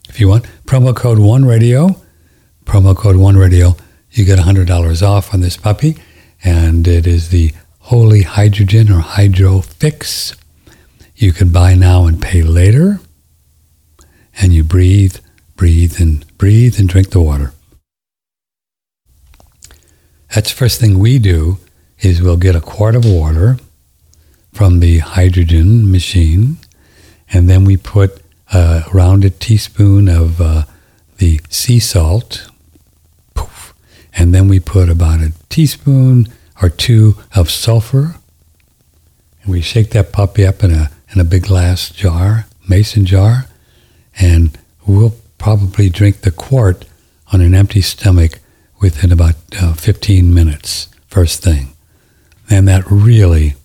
if 0.09 0.19
you 0.19 0.27
want. 0.27 0.45
Promo 0.65 0.95
code 0.95 1.19
One 1.19 1.45
Radio, 1.45 1.95
promo 2.65 2.95
code 2.95 3.17
One 3.17 3.37
Radio, 3.37 3.75
you 4.11 4.25
get 4.25 4.39
hundred 4.39 4.67
dollars 4.67 5.01
off 5.01 5.33
on 5.33 5.41
this 5.41 5.57
puppy, 5.57 5.97
and 6.43 6.87
it 6.87 7.07
is 7.07 7.29
the 7.29 7.53
Holy 7.79 8.21
Hydrogen 8.21 8.91
or 8.91 8.99
Hydro 8.99 9.61
Fix 9.61 10.35
you 11.15 11.31
can 11.31 11.53
buy 11.53 11.75
now 11.75 12.05
and 12.05 12.21
pay 12.21 12.41
later. 12.41 12.99
And 14.41 14.51
you 14.51 14.63
breathe, 14.63 15.17
breathe, 15.55 16.01
and 16.01 16.25
breathe 16.37 16.79
and 16.79 16.89
drink 16.89 17.11
the 17.11 17.21
water. 17.21 17.53
That's 20.33 20.49
the 20.49 20.57
first 20.57 20.81
thing 20.81 20.97
we 20.97 21.19
do 21.19 21.59
is 21.99 22.21
we'll 22.21 22.37
get 22.37 22.55
a 22.55 22.61
quart 22.61 22.95
of 22.95 23.05
water 23.05 23.57
from 24.53 24.79
the 24.79 24.99
hydrogen 24.99 25.91
machine, 25.91 26.57
and 27.31 27.49
then 27.49 27.65
we 27.65 27.75
put 27.75 28.21
a 28.53 28.83
rounded 28.93 29.39
teaspoon 29.39 30.07
of 30.07 30.39
uh, 30.39 30.63
the 31.17 31.41
sea 31.49 31.79
salt, 31.79 32.49
poof, 33.33 33.73
and 34.15 34.33
then 34.33 34.47
we 34.47 34.59
put 34.59 34.89
about 34.89 35.19
a 35.19 35.33
teaspoon 35.49 36.27
or 36.61 36.69
two 36.69 37.15
of 37.35 37.49
sulfur, 37.49 38.15
and 39.41 39.51
we 39.51 39.59
shake 39.59 39.89
that 39.89 40.11
puppy 40.11 40.45
up 40.45 40.63
in 40.63 40.71
a 40.71 40.91
in 41.13 41.19
a 41.19 41.23
big 41.23 41.43
glass 41.43 41.89
jar, 41.89 42.45
mason 42.67 43.05
jar, 43.05 43.45
and 44.19 44.57
we'll 44.87 45.15
probably 45.37 45.89
drink 45.89 46.21
the 46.21 46.31
quart 46.31 46.85
on 47.31 47.41
an 47.41 47.53
empty 47.53 47.81
stomach 47.81 48.39
within 48.81 49.11
about 49.11 49.35
uh, 49.61 49.73
15 49.73 50.33
minutes, 50.33 50.87
first 51.07 51.43
thing. 51.43 51.73
And 52.49 52.67
that 52.67 52.83
really 52.89 53.55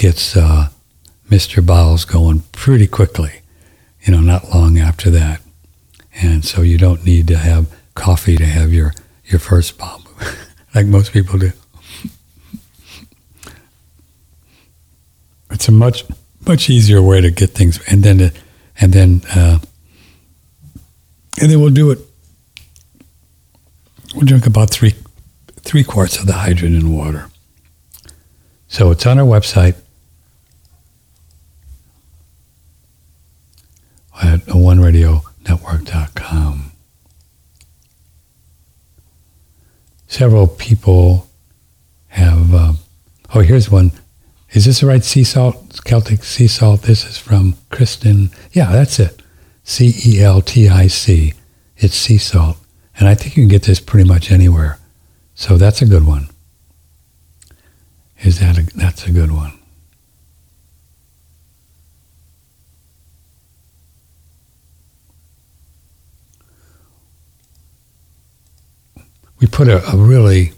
gets 0.00 0.34
uh, 0.34 0.70
Mr. 1.28 1.64
Bowles 1.64 2.06
going 2.06 2.40
pretty 2.52 2.86
quickly, 2.86 3.42
you 4.02 4.12
know, 4.12 4.20
not 4.20 4.48
long 4.48 4.78
after 4.78 5.10
that. 5.10 5.42
And 6.14 6.42
so 6.42 6.62
you 6.62 6.78
don't 6.78 7.04
need 7.04 7.28
to 7.28 7.36
have 7.36 7.70
coffee 7.94 8.38
to 8.38 8.46
have 8.46 8.72
your, 8.72 8.94
your 9.26 9.38
first 9.38 9.76
bomb, 9.76 10.02
like 10.74 10.86
most 10.86 11.12
people 11.12 11.38
do. 11.38 11.52
It's 15.50 15.68
a 15.68 15.72
much 15.72 16.04
much 16.46 16.70
easier 16.70 17.02
way 17.02 17.20
to 17.20 17.30
get 17.30 17.50
things, 17.50 17.78
and 17.86 18.02
then 18.02 18.18
to, 18.18 18.32
and 18.80 18.92
then 18.94 19.20
uh, 19.34 19.58
and 21.38 21.50
then 21.50 21.60
we'll 21.60 21.68
do 21.68 21.90
it 21.90 21.98
we'll 24.14 24.24
drink 24.24 24.46
about 24.46 24.70
three 24.70 24.94
three 25.56 25.84
quarts 25.84 26.18
of 26.18 26.26
the 26.26 26.32
hydrogen 26.32 26.96
water. 26.96 27.26
So 28.68 28.90
it's 28.92 29.04
on 29.04 29.18
our 29.18 29.26
website 29.26 29.74
at 34.22 34.40
oneradionetwork.com. 34.46 36.72
Several 40.06 40.46
people 40.48 41.28
have. 42.08 42.54
Uh, 42.54 42.72
oh, 43.34 43.40
here's 43.40 43.70
one. 43.70 43.92
Is 44.52 44.64
this 44.64 44.80
the 44.80 44.86
right 44.86 45.04
sea 45.04 45.22
salt? 45.22 45.80
Celtic 45.84 46.24
sea 46.24 46.48
salt. 46.48 46.82
This 46.82 47.04
is 47.04 47.16
from 47.16 47.56
Kristen. 47.70 48.30
Yeah, 48.52 48.72
that's 48.72 48.98
it. 48.98 49.22
C 49.62 49.94
E 50.04 50.20
L 50.20 50.42
T 50.42 50.68
I 50.68 50.88
C. 50.88 51.34
It's 51.76 51.94
sea 51.94 52.18
salt. 52.18 52.56
And 52.98 53.08
I 53.08 53.14
think 53.14 53.36
you 53.36 53.44
can 53.44 53.48
get 53.48 53.62
this 53.62 53.78
pretty 53.80 54.08
much 54.08 54.32
anywhere. 54.32 54.78
So 55.34 55.56
that's 55.56 55.80
a 55.80 55.86
good 55.86 56.06
one. 56.06 56.28
Is 58.22 58.40
that 58.40 58.58
a, 58.58 58.62
that's 58.76 59.06
a 59.06 59.12
good 59.12 59.30
one. 59.30 59.59
We 69.40 69.46
put 69.46 69.68
a, 69.68 69.86
a 69.90 69.96
really 69.96 70.52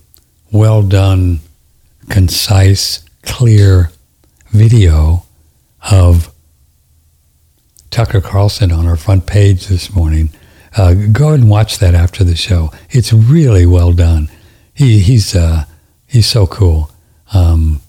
well 0.51 0.83
done, 0.83 1.41
concise, 2.09 3.05
clear 3.23 3.91
video 4.49 5.25
of 5.91 6.33
Tucker 7.91 8.21
Carlson 8.21 8.73
on 8.73 8.87
our 8.87 8.97
front 8.97 9.27
page 9.27 9.69
this 9.69 9.95
morning. 9.95 10.31
Uh, 10.77 10.95
go 11.13 11.33
and 11.33 11.49
watch 11.49 11.79
that 11.79 11.95
after 11.95 12.25
the 12.25 12.35
show. 12.35 12.73
It's 12.91 13.13
really 13.13 13.67
well 13.67 13.93
done. 13.93 14.29
He, 14.75 15.01
he's 15.01 15.37
uh, 15.37 15.65
he's 16.07 16.27
so 16.27 16.47
cool. 16.47 16.91
Um, 17.33 17.81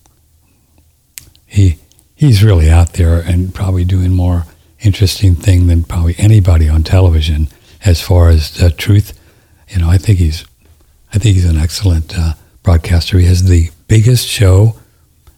he 1.45 1.79
he's 2.13 2.43
really 2.43 2.69
out 2.69 2.93
there 2.93 3.19
and 3.19 3.53
probably 3.53 3.85
doing 3.85 4.11
more 4.11 4.45
interesting 4.79 5.35
thing 5.35 5.67
than 5.67 5.85
probably 5.85 6.15
anybody 6.17 6.67
on 6.67 6.83
television 6.83 7.47
as 7.85 8.01
far 8.01 8.29
as 8.29 8.61
uh, 8.61 8.69
truth. 8.77 9.17
You 9.69 9.79
know, 9.79 9.89
I 9.89 9.97
think 9.97 10.19
he's 10.19 10.45
I 11.13 11.19
think 11.19 11.35
he's 11.35 11.45
an 11.45 11.57
excellent 11.57 12.17
uh, 12.17 12.33
broadcaster. 12.63 13.19
He 13.19 13.27
has 13.27 13.43
the 13.43 13.69
biggest 13.87 14.27
show 14.27 14.79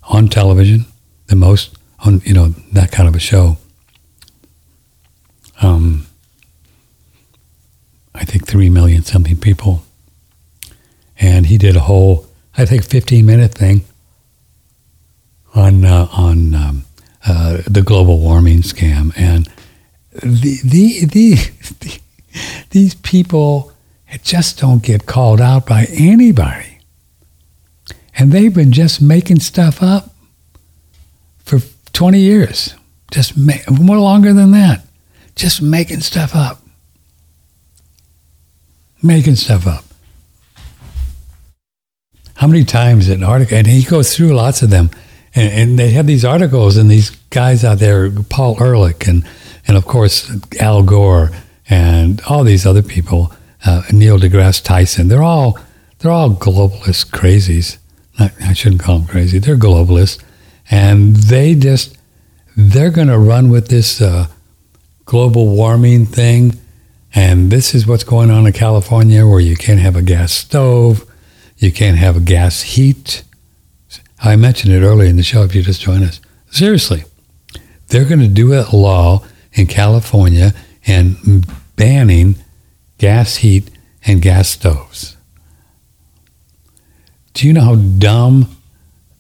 on 0.04 0.30
television, 0.30 0.86
the 1.28 1.36
most 1.36 1.78
on 2.00 2.22
you 2.24 2.34
know 2.34 2.50
that 2.72 2.92
kind 2.92 3.10
of 3.10 3.16
a 3.16 3.20
show. 3.20 3.58
Um, 5.62 6.08
I 8.14 8.24
think 8.24 8.48
three 8.48 8.70
million 8.70 9.04
something 9.04 9.36
people, 9.36 9.84
and 11.20 11.48
he 11.48 11.58
did 11.58 11.76
a 11.76 11.82
whole 11.82 12.28
I 12.58 12.66
think 12.66 12.86
fifteen 12.86 13.26
minute 13.26 13.54
thing 13.54 13.84
on 15.54 15.84
uh, 15.84 16.08
on 16.12 16.56
um, 16.56 16.86
uh, 17.28 17.58
the 17.68 17.82
global 17.82 18.20
warming 18.20 18.60
scam 18.60 19.12
and 19.18 19.50
the 20.22 20.60
the, 20.64 21.06
the 21.06 22.00
these 22.70 22.96
people 22.96 23.74
just 24.24 24.60
don't 24.60 24.84
get 24.84 25.06
called 25.06 25.42
out 25.42 25.66
by 25.66 25.88
anybody. 25.92 26.80
And 28.18 28.32
they've 28.32 28.54
been 28.54 28.72
just 28.72 29.02
making 29.02 29.40
stuff 29.40 29.84
up 29.84 30.14
for 31.40 31.60
20 31.94 32.20
years. 32.20 32.76
Just 33.12 33.38
ma- 33.38 33.54
more 33.70 34.00
longer 34.00 34.34
than 34.34 34.52
that. 34.52 34.86
Just 35.36 35.62
making 35.62 36.00
stuff 36.00 36.36
up. 36.36 36.62
Making 39.04 39.36
stuff 39.36 39.68
up. 39.68 39.84
How 42.36 42.48
many 42.48 42.64
times 42.64 43.08
an 43.10 43.24
article, 43.24 43.58
and 43.58 43.68
he 43.68 43.84
goes 43.84 44.16
through 44.16 44.34
lots 44.34 44.62
of 44.62 44.70
them, 44.70 44.90
and, 45.34 45.52
and 45.54 45.80
they 45.80 45.92
have 45.92 46.08
these 46.08 46.26
articles 46.26 46.78
and 46.78 46.90
these 46.90 47.12
guys 47.30 47.64
out 47.64 47.80
there, 47.80 48.12
Paul 48.30 48.58
Ehrlich, 48.62 49.08
and, 49.08 49.26
and 49.68 49.78
of 49.78 49.86
course, 49.86 50.32
Al 50.60 50.84
Gore, 50.84 51.32
and 51.70 52.22
all 52.28 52.44
these 52.44 52.66
other 52.66 52.84
people 52.84 53.32
uh, 53.66 53.84
Neil 53.92 54.20
deGrasse 54.20 54.64
Tyson. 54.64 55.08
They're 55.08 55.24
all 55.24 55.58
they're 56.00 56.12
all 56.12 56.32
globalist 56.32 57.10
crazies. 57.12 57.78
Not, 58.20 58.32
I 58.42 58.54
shouldn't 58.54 58.82
call 58.82 59.00
them 59.00 59.08
crazy. 59.08 59.40
They're 59.40 59.58
globalists, 59.58 60.22
and 60.70 61.16
they 61.16 61.56
just 61.56 61.98
they're 62.56 62.92
going 62.92 63.08
to 63.08 63.18
run 63.18 63.50
with 63.50 63.68
this 63.68 64.02
uh, 64.02 64.28
global 65.06 65.48
warming 65.56 66.06
thing. 66.06 66.60
And 67.14 67.50
this 67.50 67.74
is 67.74 67.88
what's 67.88 68.04
going 68.04 68.30
on 68.30 68.46
in 68.46 68.54
California, 68.54 69.26
where 69.26 69.40
you 69.40 69.56
can't 69.56 69.80
have 69.80 69.96
a 69.96 70.02
gas 70.02 70.34
stove, 70.34 71.10
you 71.58 71.72
can't 71.72 71.98
have 71.98 72.18
a 72.18 72.20
gas 72.20 72.62
heat. 72.62 73.24
I 74.22 74.36
mentioned 74.36 74.74
it 74.74 74.82
earlier 74.82 75.10
in 75.10 75.16
the 75.16 75.24
show. 75.24 75.44
If 75.44 75.56
you 75.56 75.62
just 75.62 75.82
joined 75.82 76.04
us, 76.04 76.20
seriously, 76.52 77.04
they're 77.88 78.06
going 78.06 78.20
to 78.20 78.28
do 78.28 78.54
a 78.54 78.68
law 78.76 79.24
in 79.54 79.68
California 79.68 80.54
and 80.86 81.46
banning 81.76 82.36
gas 82.98 83.38
heat, 83.38 83.70
and 84.06 84.22
gas 84.22 84.50
stoves. 84.50 85.18
Do 87.34 87.48
you 87.48 87.54
know 87.54 87.62
how 87.62 87.76
dumb 87.76 88.56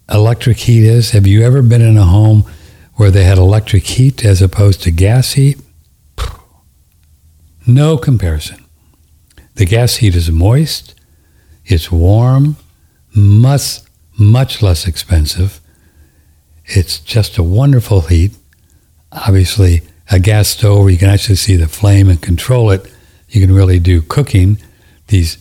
electric 0.09 0.57
heat 0.57 0.83
is? 0.83 1.11
Have 1.11 1.27
you 1.27 1.43
ever 1.43 1.61
been 1.61 1.81
in 1.81 1.97
a 1.97 2.05
home 2.05 2.45
where 2.93 3.11
they 3.11 3.23
had 3.23 3.37
electric 3.37 3.83
heat 3.83 4.23
as 4.23 4.41
opposed 4.41 4.83
to 4.83 4.91
gas 4.91 5.33
heat? 5.33 5.59
No 7.67 7.97
comparison. 7.97 8.63
The 9.55 9.65
gas 9.65 9.97
heat 9.97 10.15
is 10.15 10.29
moist, 10.29 10.93
it's 11.65 11.91
warm, 11.91 12.57
much, 13.15 13.79
much 14.17 14.61
less 14.61 14.85
expensive. 14.87 15.59
It's 16.65 16.99
just 16.99 17.37
a 17.37 17.43
wonderful 17.43 18.01
heat. 18.01 18.33
Obviously, 19.11 19.81
a 20.11 20.19
gas 20.19 20.49
stove 20.49 20.83
where 20.83 20.89
you 20.89 20.97
can 20.97 21.09
actually 21.09 21.37
see 21.37 21.55
the 21.55 21.67
flame 21.67 22.09
and 22.09 22.21
control 22.21 22.69
it 22.69 22.91
you 23.35 23.45
can 23.45 23.53
really 23.53 23.79
do 23.79 24.01
cooking. 24.01 24.57
These 25.07 25.37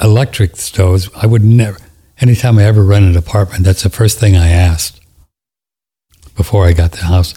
electric 0.00 0.56
stoves, 0.56 1.08
I 1.16 1.26
would 1.26 1.42
never, 1.42 1.78
anytime 2.20 2.58
I 2.58 2.64
ever 2.64 2.84
rent 2.84 3.06
an 3.06 3.16
apartment, 3.16 3.64
that's 3.64 3.82
the 3.82 3.90
first 3.90 4.18
thing 4.18 4.36
I 4.36 4.48
asked 4.48 5.00
before 6.36 6.66
I 6.66 6.72
got 6.72 6.92
the 6.92 7.04
house. 7.04 7.34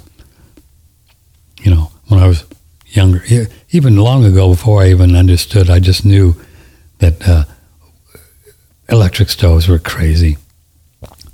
You 1.61 1.71
know, 1.71 1.91
when 2.07 2.19
I 2.19 2.27
was 2.27 2.45
younger, 2.87 3.23
even 3.71 3.97
long 3.97 4.25
ago, 4.25 4.49
before 4.49 4.83
I 4.83 4.89
even 4.89 5.15
understood, 5.15 5.69
I 5.69 5.79
just 5.79 6.05
knew 6.05 6.35
that 6.99 7.27
uh, 7.27 7.45
electric 8.89 9.29
stoves 9.29 9.67
were 9.67 9.79
crazy. 9.79 10.37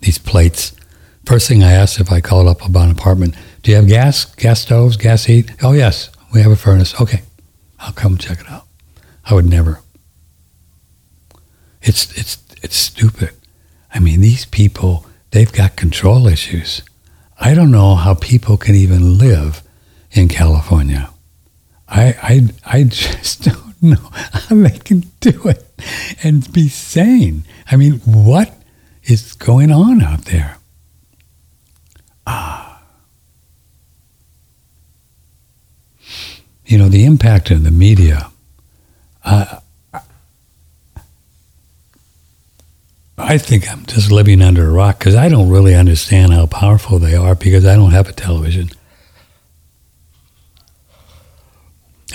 These 0.01 0.17
plates. 0.17 0.73
First 1.25 1.47
thing 1.47 1.63
I 1.63 1.71
asked 1.71 1.99
if 1.99 2.11
I 2.11 2.19
called 2.19 2.47
up 2.47 2.65
about 2.65 2.85
an 2.85 2.91
apartment, 2.91 3.35
do 3.61 3.71
you 3.71 3.77
have 3.77 3.87
gas, 3.87 4.25
gas 4.25 4.61
stoves, 4.61 4.97
gas 4.97 5.23
heat? 5.23 5.51
Oh, 5.63 5.71
yes, 5.71 6.09
we 6.33 6.41
have 6.41 6.51
a 6.51 6.57
furnace. 6.57 6.99
Okay. 6.99 7.21
I'll 7.83 7.91
come 7.93 8.17
check 8.17 8.39
it 8.39 8.49
out. 8.49 8.65
I 9.25 9.33
would 9.33 9.45
never. 9.45 9.81
It's 11.81 12.17
it's 12.17 12.37
it's 12.61 12.77
stupid. 12.77 13.31
I 13.93 13.99
mean, 13.99 14.21
these 14.21 14.45
people 14.45 15.05
they've 15.31 15.51
got 15.51 15.75
control 15.75 16.27
issues. 16.27 16.81
I 17.39 17.53
don't 17.53 17.71
know 17.71 17.95
how 17.95 18.13
people 18.13 18.55
can 18.55 18.73
even 18.75 19.17
live 19.17 19.61
in 20.11 20.29
California. 20.29 21.09
I 21.89 22.15
I 22.23 22.77
I 22.79 22.83
just 23.03 23.43
don't 23.43 23.83
know 23.83 24.09
how 24.13 24.55
they 24.55 24.79
can 24.79 25.01
do 25.19 25.43
it 25.49 25.65
and 26.23 26.51
be 26.53 26.69
sane. 26.69 27.43
I 27.69 27.75
mean, 27.75 27.99
what 28.05 28.53
is 29.03 29.33
going 29.33 29.71
on 29.71 30.01
out 30.01 30.25
there? 30.25 30.57
You 36.65 36.77
know, 36.77 36.89
the 36.89 37.05
impact 37.05 37.51
of 37.51 37.63
the 37.63 37.71
media. 37.71 38.29
Uh, 39.23 39.59
I 43.17 43.37
think 43.37 43.71
I'm 43.71 43.85
just 43.85 44.11
living 44.11 44.41
under 44.41 44.67
a 44.67 44.71
rock 44.71 44.99
because 44.99 45.15
I 45.15 45.29
don't 45.29 45.49
really 45.49 45.75
understand 45.75 46.33
how 46.33 46.45
powerful 46.45 46.99
they 46.99 47.15
are 47.15 47.35
because 47.35 47.65
I 47.65 47.75
don't 47.75 47.91
have 47.91 48.09
a 48.09 48.13
television. 48.13 48.69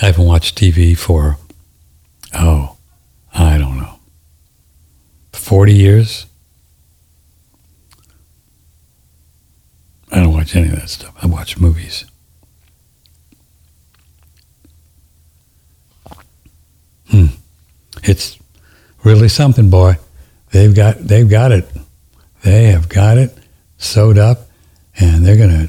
I 0.01 0.05
haven't 0.07 0.25
watched 0.25 0.57
TV 0.57 0.97
for, 0.97 1.37
oh, 2.33 2.77
I 3.33 3.57
don't 3.57 3.77
know, 3.77 3.99
40 5.33 5.73
years? 5.73 6.25
I 10.11 10.21
don't 10.21 10.33
watch 10.33 10.55
any 10.55 10.69
of 10.69 10.75
that 10.75 10.89
stuff. 10.89 11.13
I 11.21 11.27
watch 11.27 11.57
movies. 11.57 12.05
Hmm. 17.09 17.25
It's 18.03 18.37
really 19.03 19.29
something, 19.29 19.69
boy. 19.69 19.97
They've 20.51 20.73
got 20.73 20.97
they've 20.99 21.29
got 21.29 21.51
it. 21.51 21.65
They 22.43 22.65
have 22.65 22.89
got 22.89 23.17
it 23.17 23.37
sewed 23.77 24.17
up, 24.17 24.49
and 24.99 25.25
they're 25.25 25.37
gonna. 25.37 25.67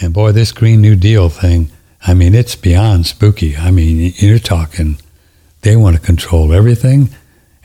And 0.00 0.12
boy, 0.12 0.32
this 0.32 0.52
Green 0.52 0.80
New 0.80 0.96
Deal 0.96 1.28
thing, 1.28 1.70
I 2.04 2.14
mean, 2.14 2.34
it's 2.34 2.56
beyond 2.56 3.06
spooky. 3.06 3.56
I 3.56 3.70
mean, 3.70 4.12
you're 4.16 4.40
talking, 4.40 4.98
they 5.60 5.76
want 5.76 5.94
to 5.96 6.02
control 6.02 6.52
everything, 6.52 7.10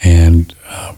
and 0.04 0.54
uh, 0.70 0.94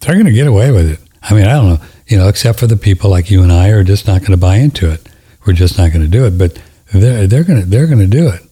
they're 0.00 0.14
going 0.14 0.26
to 0.26 0.32
get 0.32 0.46
away 0.46 0.70
with 0.70 0.90
it. 0.90 1.00
I 1.22 1.34
mean, 1.34 1.44
I 1.44 1.52
don't 1.52 1.68
know, 1.68 1.86
you 2.06 2.16
know, 2.16 2.28
except 2.28 2.58
for 2.58 2.66
the 2.66 2.78
people 2.78 3.10
like 3.10 3.30
you 3.30 3.42
and 3.42 3.52
I 3.52 3.68
are 3.68 3.84
just 3.84 4.06
not 4.06 4.20
going 4.20 4.30
to 4.30 4.38
buy 4.38 4.56
into 4.56 4.90
it. 4.90 5.06
We're 5.46 5.52
just 5.52 5.76
not 5.76 5.92
going 5.92 6.02
to 6.02 6.08
do 6.08 6.24
it. 6.24 6.38
But 6.38 6.58
they're 6.92 7.26
they're 7.26 7.44
to 7.44 7.62
they're 7.62 7.86
to 7.86 8.06
do 8.06 8.28
it, 8.28 8.42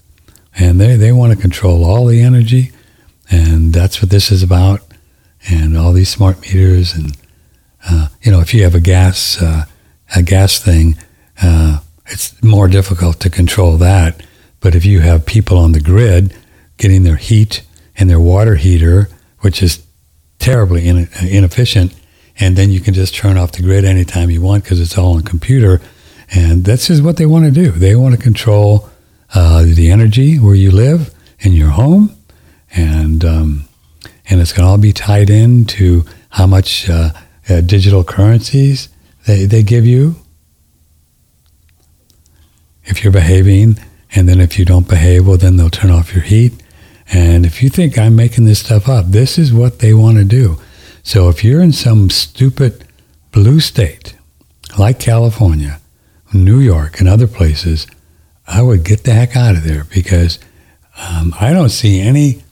and 0.59 0.81
they 0.81 0.97
they 0.97 1.13
want 1.13 1.33
to 1.33 1.39
control 1.39 1.85
all 1.85 2.07
the 2.07 2.23
energy, 2.23 2.73
and 3.31 3.73
that's 3.73 4.01
what 4.01 4.11
this 4.11 4.31
is 4.31 4.43
about, 4.43 4.81
and 5.49 5.77
all 5.77 5.93
these 5.93 6.09
smart 6.09 6.41
meters, 6.43 6.95
and 6.95 7.17
uh, 7.89 8.09
you 8.23 8.31
know, 8.31 8.41
if 8.41 8.53
you 8.55 8.63
have 8.63 8.75
a 8.75 8.81
gas 8.81 9.41
uh, 9.41 9.65
a 10.15 10.23
gas 10.23 10.59
thing, 10.59 10.97
uh, 11.43 11.81
it's 12.07 12.43
more 12.43 12.69
difficult 12.69 13.21
to 13.21 13.31
control 13.31 13.77
that. 13.79 14.23
But 14.61 14.75
if 14.75 14.85
you 14.85 15.01
have 15.01 15.25
people 15.25 15.59
on 15.59 15.73
the 15.73 15.81
grid 15.81 16.35
getting 16.77 17.05
their 17.05 17.17
heat 17.17 17.63
and 17.97 18.11
their 18.11 18.21
water 18.21 18.57
heater, 18.57 19.09
which 19.41 19.63
is 19.63 19.83
terribly 20.39 20.87
in, 20.87 21.09
inefficient, 21.23 21.95
and 22.39 22.57
then 22.57 22.71
you 22.71 22.81
can 22.81 22.95
just 22.95 23.15
turn 23.15 23.37
off 23.37 23.53
the 23.53 23.63
grid 23.63 23.85
anytime 23.85 24.31
you 24.31 24.41
want 24.41 24.65
because 24.65 24.81
it's 24.81 24.97
all 24.99 25.17
on 25.17 25.23
computer. 25.23 25.81
And 26.33 26.65
that's 26.65 26.87
just 26.87 27.03
what 27.03 27.17
they 27.17 27.27
want 27.27 27.45
to 27.47 27.51
do. 27.51 27.71
They 27.73 27.97
want 27.97 28.15
to 28.15 28.21
control 28.21 28.89
uh, 29.35 29.65
the 29.65 29.91
energy 29.91 30.39
where 30.39 30.55
you 30.55 30.71
live 30.71 31.13
in 31.41 31.53
your 31.53 31.71
home, 31.71 32.17
and 32.73 33.25
um, 33.25 33.69
and 34.29 34.41
it's 34.41 34.53
going 34.53 34.65
to 34.65 34.71
all 34.71 34.79
be 34.79 34.93
tied 34.93 35.31
in 35.31 35.65
to 35.67 36.05
how 36.31 36.47
much 36.47 36.89
uh, 36.89 37.11
uh, 37.49 37.61
digital 37.61 38.05
currencies 38.05 38.89
they, 39.27 39.45
they 39.45 39.63
give 39.63 39.85
you 39.87 40.17
if 42.85 43.03
you're 43.03 43.13
behaving. 43.13 43.79
And 44.15 44.29
then 44.29 44.41
if 44.41 44.59
you 44.59 44.65
don't 44.65 44.89
behave, 44.89 45.27
well, 45.27 45.37
then 45.37 45.57
they'll 45.57 45.71
turn 45.71 45.91
off 45.91 46.13
your 46.13 46.25
heat. 46.25 46.53
And 47.13 47.45
if 47.45 47.63
you 47.63 47.69
think 47.69 47.99
I'm 47.99 48.17
making 48.17 48.45
this 48.45 48.61
stuff 48.61 48.89
up, 48.89 49.07
this 49.07 49.39
is 49.39 49.53
what 49.53 49.81
they 49.81 49.95
want 49.95 50.19
to 50.19 50.25
do. 50.25 50.61
So 51.03 51.29
if 51.29 51.43
you're 51.43 51.61
in 51.61 51.73
some 51.73 52.11
stupid 52.11 52.85
blue 53.33 53.61
state 53.61 54.17
like 54.79 54.99
California, 55.01 55.81
New 56.33 56.61
York, 56.61 57.01
and 57.01 57.09
other 57.09 57.27
places, 57.27 57.87
I 58.47 58.63
would 58.63 58.85
get 58.85 59.05
the 59.05 59.13
heck 59.13 59.37
out 59.37 59.57
of 59.57 59.65
there 59.65 59.85
because 59.85 60.39
um, 60.99 61.35
I 61.41 61.53
don't 61.53 61.71
see 61.71 62.01
any 62.01 62.43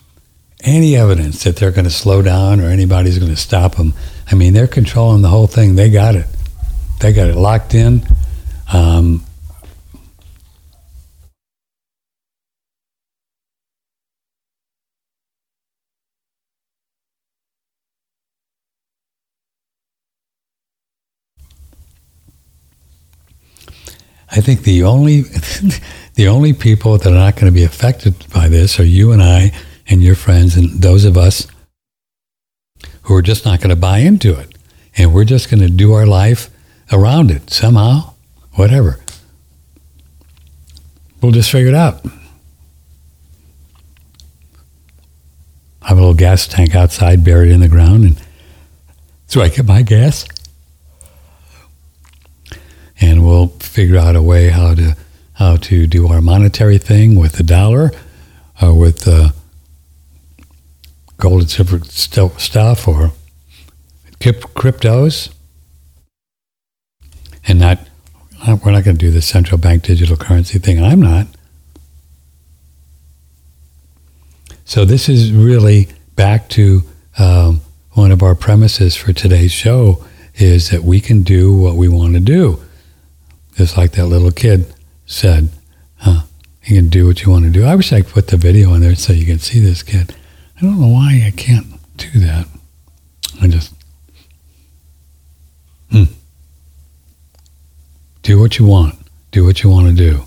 any 0.64 0.97
evidence 0.97 1.45
that 1.45 1.57
they're 1.57 1.70
going 1.70 1.85
to 1.85 1.91
slow 1.91 2.20
down 2.20 2.61
or 2.61 2.64
anybody's 2.64 3.18
going 3.18 3.31
to 3.31 3.37
stop 3.37 3.76
them. 3.76 3.95
I 4.31 4.35
mean, 4.35 4.55
they're 4.55 4.66
controlling 4.66 5.22
the 5.22 5.29
whole 5.29 5.47
thing. 5.47 5.76
They 5.76 5.89
got 5.89 6.16
it. 6.16 6.26
They 7.01 7.12
got 7.12 7.29
it 7.29 7.37
locked 7.37 7.74
in. 7.74 8.03
Um, 8.72 9.24
I 24.39 24.41
think 24.41 24.62
the 24.62 24.84
only 24.84 25.22
the 26.14 26.28
only 26.28 26.53
people 26.53 26.97
that 26.97 27.09
are 27.09 27.11
not 27.11 27.34
going 27.34 27.47
to 27.47 27.53
be 27.53 27.64
affected 27.64 28.14
by 28.32 28.47
this 28.47 28.78
are 28.78 28.84
you 28.84 29.11
and 29.11 29.20
I 29.20 29.51
and 29.89 30.01
your 30.01 30.14
friends 30.14 30.57
and 30.57 30.80
those 30.80 31.05
of 31.05 31.16
us 31.16 31.49
who 33.03 33.16
are 33.16 33.22
just 33.22 33.45
not 33.45 33.59
going 33.59 33.70
to 33.70 33.76
buy 33.76 33.99
into 33.99 34.39
it, 34.39 34.57
and 34.97 35.12
we're 35.12 35.24
just 35.24 35.51
going 35.51 35.61
to 35.61 35.68
do 35.68 35.93
our 35.93 36.07
life 36.07 36.51
around 36.93 37.32
it 37.32 37.51
somehow, 37.51 38.12
whatever. 38.53 39.01
We'll 41.20 41.32
just 41.32 41.51
figure 41.51 41.70
it 41.70 41.74
out. 41.74 42.07
I 45.82 45.89
have 45.89 45.99
a 45.99 46.01
little 46.01 46.14
gas 46.14 46.47
tank 46.47 46.76
outside 46.76 47.24
buried 47.24 47.51
in 47.51 47.59
the 47.59 47.68
ground, 47.68 48.05
and 48.05 48.22
so 49.26 49.41
I 49.41 49.49
get 49.49 49.66
my 49.66 49.82
gas 49.82 50.24
and 53.01 53.25
we'll 53.25 53.49
figure 53.61 53.97
out 53.97 54.17
a 54.17 54.23
way 54.23 54.49
how 54.49 54.75
to 54.75 54.97
how 55.35 55.57
to 55.57 55.87
do 55.87 56.09
our 56.09 56.21
monetary 56.21 56.79
thing 56.79 57.19
with 57.19 57.33
the 57.33 57.45
dollar, 57.45 57.93
or 58.61 58.75
with 58.75 59.07
uh, 59.07 59.31
gold 61.17 61.43
and 61.43 61.51
silver 61.51 61.79
st- 61.85 62.41
stuff, 62.41 62.89
or 62.89 63.13
cryptos, 64.21 65.33
and 67.47 67.59
not. 67.59 67.79
We're 68.47 68.71
not 68.71 68.85
going 68.85 68.97
to 68.97 69.05
do 69.07 69.11
the 69.11 69.21
central 69.21 69.59
bank 69.59 69.83
digital 69.83 70.17
currency 70.17 70.61
thing. 70.61 70.83
I'm 70.83 71.03
not. 71.03 71.27
So 74.65 74.85
this 74.85 75.09
is 75.09 75.33
really 75.33 75.89
back 76.15 76.49
to 76.51 76.83
um, 77.19 77.63
one 77.93 78.13
of 78.13 78.23
our 78.23 78.37
premises 78.37 78.95
for 78.95 79.13
today's 79.13 79.51
show 79.51 80.05
is 80.37 80.71
that 80.71 80.85
we 80.85 81.01
can 81.01 81.23
do 81.23 81.53
what 81.53 81.75
we 81.75 81.89
want 81.89 82.15
to 82.15 82.21
do 82.21 82.63
just 83.59 83.77
like 83.77 83.91
that 83.91 84.07
little 84.07 84.31
kid 84.31 84.73
said, 85.05 85.49
huh, 85.97 86.23
you 86.63 86.77
can 86.77 86.89
do 86.89 87.09
what 87.09 87.25
you 87.25 87.33
want 87.33 87.45
to 87.45 87.51
do. 87.51 87.65
I 87.65 87.75
wish 87.75 87.93
I 87.93 88.03
could 88.03 88.13
put 88.13 88.29
the 88.29 88.37
video 88.37 88.73
in 88.75 88.83
there 88.83 88.95
so 88.95 89.13
you 89.13 89.27
can 89.27 89.41
see 89.41 89.59
this 89.59 89.83
kid. 89.83 90.15
I 90.57 90.61
don't 90.61 90.81
know 90.81 90.87
why 90.87 91.25
I 91.27 91.33
can't 91.37 91.67
do 91.97 92.21
that. 92.21 92.47
I 93.43 93.49
just, 93.49 93.75
hmm. 95.91 96.05
Do 98.23 98.39
what 98.39 98.61
you 98.61 98.67
want. 98.67 98.95
Do 99.33 99.45
what 99.45 99.65
you 99.65 99.71
want 99.71 99.89
to 99.89 99.93
do. 99.93 100.23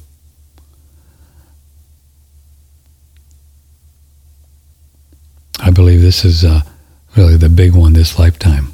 I 5.61 5.69
believe 5.69 6.01
this 6.01 6.25
is 6.25 6.43
uh, 6.43 6.63
really 7.15 7.37
the 7.37 7.47
big 7.47 7.75
one 7.75 7.93
this 7.93 8.19
lifetime. 8.19 8.73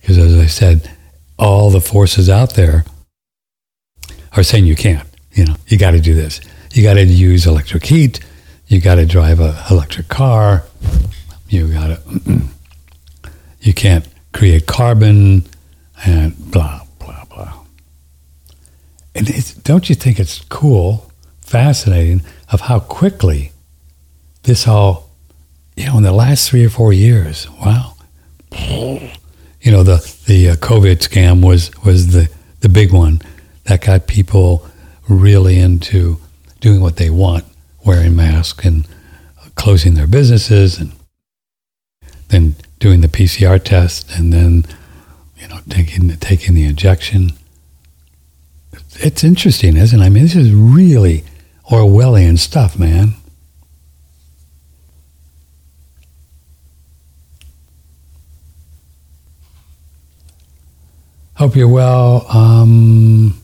Because 0.00 0.18
as 0.18 0.36
I 0.36 0.46
said, 0.46 0.93
all 1.44 1.68
the 1.68 1.80
forces 1.80 2.30
out 2.30 2.54
there 2.54 2.84
are 4.32 4.42
saying 4.42 4.64
you 4.64 4.74
can't. 4.74 5.06
You 5.32 5.44
know, 5.44 5.56
you 5.66 5.76
got 5.76 5.90
to 5.90 6.00
do 6.00 6.14
this. 6.14 6.40
You 6.72 6.82
got 6.82 6.94
to 6.94 7.04
use 7.04 7.46
electric 7.46 7.84
heat. 7.84 8.20
You 8.66 8.80
got 8.80 8.94
to 8.94 9.04
drive 9.04 9.40
an 9.40 9.54
electric 9.70 10.08
car. 10.08 10.64
You 11.48 11.70
got 11.72 11.88
to. 11.88 12.40
you 13.60 13.74
can't 13.74 14.08
create 14.32 14.66
carbon, 14.66 15.44
and 16.06 16.34
blah 16.50 16.80
blah 16.98 17.24
blah. 17.26 17.52
And 19.14 19.62
don't 19.64 19.88
you 19.88 19.94
think 19.94 20.18
it's 20.18 20.42
cool, 20.44 21.12
fascinating, 21.42 22.22
of 22.50 22.62
how 22.62 22.80
quickly 22.80 23.52
this 24.44 24.66
all, 24.66 25.10
you 25.76 25.86
know, 25.86 25.98
in 25.98 26.02
the 26.02 26.12
last 26.12 26.48
three 26.48 26.64
or 26.64 26.70
four 26.70 26.92
years, 26.92 27.48
wow 27.50 27.94
you 29.64 29.72
know, 29.72 29.82
the 29.82 29.96
the 30.26 30.50
uh, 30.50 30.54
COVID 30.56 30.96
scam 30.96 31.44
was 31.44 31.70
was 31.84 32.12
the 32.12 32.28
the 32.60 32.68
big 32.68 32.92
one 32.92 33.20
that 33.64 33.84
got 33.84 34.06
people 34.06 34.66
really 35.08 35.58
into 35.58 36.18
doing 36.60 36.80
what 36.80 36.96
they 36.96 37.10
want, 37.10 37.44
wearing 37.84 38.16
masks 38.16 38.64
and 38.64 38.86
closing 39.54 39.94
their 39.94 40.06
businesses, 40.06 40.78
and 40.78 40.92
then 42.28 42.56
doing 42.78 43.00
the 43.00 43.08
PCR 43.08 43.62
test, 43.62 44.10
and 44.16 44.32
then 44.32 44.64
you 45.38 45.48
know 45.48 45.60
taking 45.68 46.08
taking 46.16 46.54
the 46.54 46.64
injection. 46.64 47.32
It's 48.96 49.24
interesting, 49.24 49.76
isn't 49.76 50.00
it? 50.00 50.04
I 50.04 50.08
mean, 50.08 50.22
this 50.22 50.36
is 50.36 50.52
really 50.52 51.24
Orwellian 51.70 52.38
stuff, 52.38 52.78
man. 52.78 53.14
Hope 61.44 61.56
you're 61.56 61.68
well. 61.68 62.26
Um, 62.30 63.38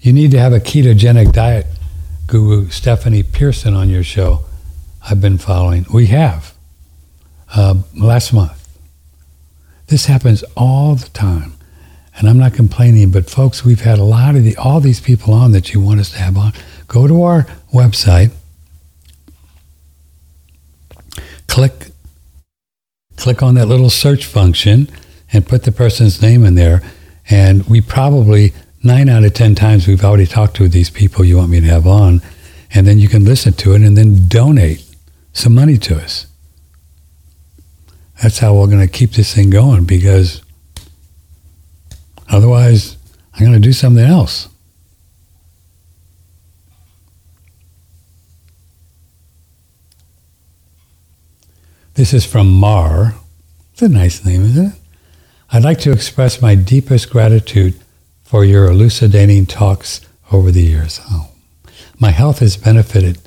you 0.00 0.12
need 0.12 0.32
to 0.32 0.40
have 0.40 0.52
a 0.52 0.58
ketogenic 0.58 1.32
diet 1.32 1.68
guru, 2.26 2.70
Stephanie 2.70 3.22
Person, 3.22 3.72
on 3.72 3.88
your 3.88 4.02
show. 4.02 4.46
I've 5.08 5.20
been 5.20 5.38
following. 5.38 5.86
We 5.94 6.06
have 6.06 6.52
uh, 7.54 7.82
last 7.94 8.32
month. 8.32 8.76
This 9.86 10.06
happens 10.06 10.42
all 10.56 10.96
the 10.96 11.08
time, 11.10 11.52
and 12.16 12.28
I'm 12.28 12.36
not 12.36 12.52
complaining. 12.52 13.12
But 13.12 13.30
folks, 13.30 13.64
we've 13.64 13.82
had 13.82 14.00
a 14.00 14.04
lot 14.04 14.34
of 14.34 14.42
the 14.42 14.56
all 14.56 14.80
these 14.80 15.00
people 15.00 15.32
on 15.32 15.52
that 15.52 15.72
you 15.72 15.80
want 15.80 16.00
us 16.00 16.10
to 16.10 16.18
have 16.18 16.36
on. 16.36 16.52
Go 16.88 17.06
to 17.06 17.22
our 17.22 17.42
website, 17.72 18.32
click 21.46 21.92
click 23.16 23.40
on 23.40 23.54
that 23.54 23.66
little 23.66 23.88
search 23.88 24.26
function, 24.26 24.88
and 25.32 25.46
put 25.46 25.62
the 25.62 25.70
person's 25.70 26.20
name 26.20 26.44
in 26.44 26.56
there 26.56 26.82
and 27.30 27.64
we 27.66 27.80
probably, 27.80 28.52
nine 28.82 29.08
out 29.08 29.22
of 29.22 29.32
10 29.32 29.54
times, 29.54 29.86
we've 29.86 30.04
already 30.04 30.26
talked 30.26 30.56
to 30.56 30.68
these 30.68 30.90
people 30.90 31.24
you 31.24 31.36
want 31.36 31.50
me 31.50 31.60
to 31.60 31.66
have 31.66 31.86
on. 31.86 32.20
And 32.74 32.86
then 32.86 32.98
you 32.98 33.08
can 33.08 33.24
listen 33.24 33.52
to 33.54 33.74
it 33.74 33.82
and 33.82 33.96
then 33.96 34.26
donate 34.28 34.84
some 35.32 35.54
money 35.54 35.78
to 35.78 35.96
us. 35.96 36.26
That's 38.20 38.38
how 38.38 38.54
we're 38.54 38.66
going 38.66 38.86
to 38.86 38.92
keep 38.92 39.12
this 39.12 39.34
thing 39.34 39.50
going 39.50 39.84
because 39.84 40.42
otherwise, 42.28 42.96
I'm 43.32 43.40
going 43.40 43.52
to 43.52 43.58
do 43.60 43.72
something 43.72 44.04
else. 44.04 44.48
This 51.94 52.12
is 52.12 52.24
from 52.24 52.50
Mar. 52.50 53.14
It's 53.72 53.82
a 53.82 53.88
nice 53.88 54.24
name, 54.24 54.42
isn't 54.42 54.66
it? 54.66 54.79
I'd 55.52 55.64
like 55.64 55.80
to 55.80 55.90
express 55.90 56.40
my 56.40 56.54
deepest 56.54 57.10
gratitude 57.10 57.74
for 58.22 58.44
your 58.44 58.70
elucidating 58.70 59.46
talks 59.46 60.00
over 60.30 60.52
the 60.52 60.62
years. 60.62 61.00
Oh, 61.10 61.32
my 61.98 62.10
health 62.12 62.38
has 62.38 62.56
benefited 62.56 63.18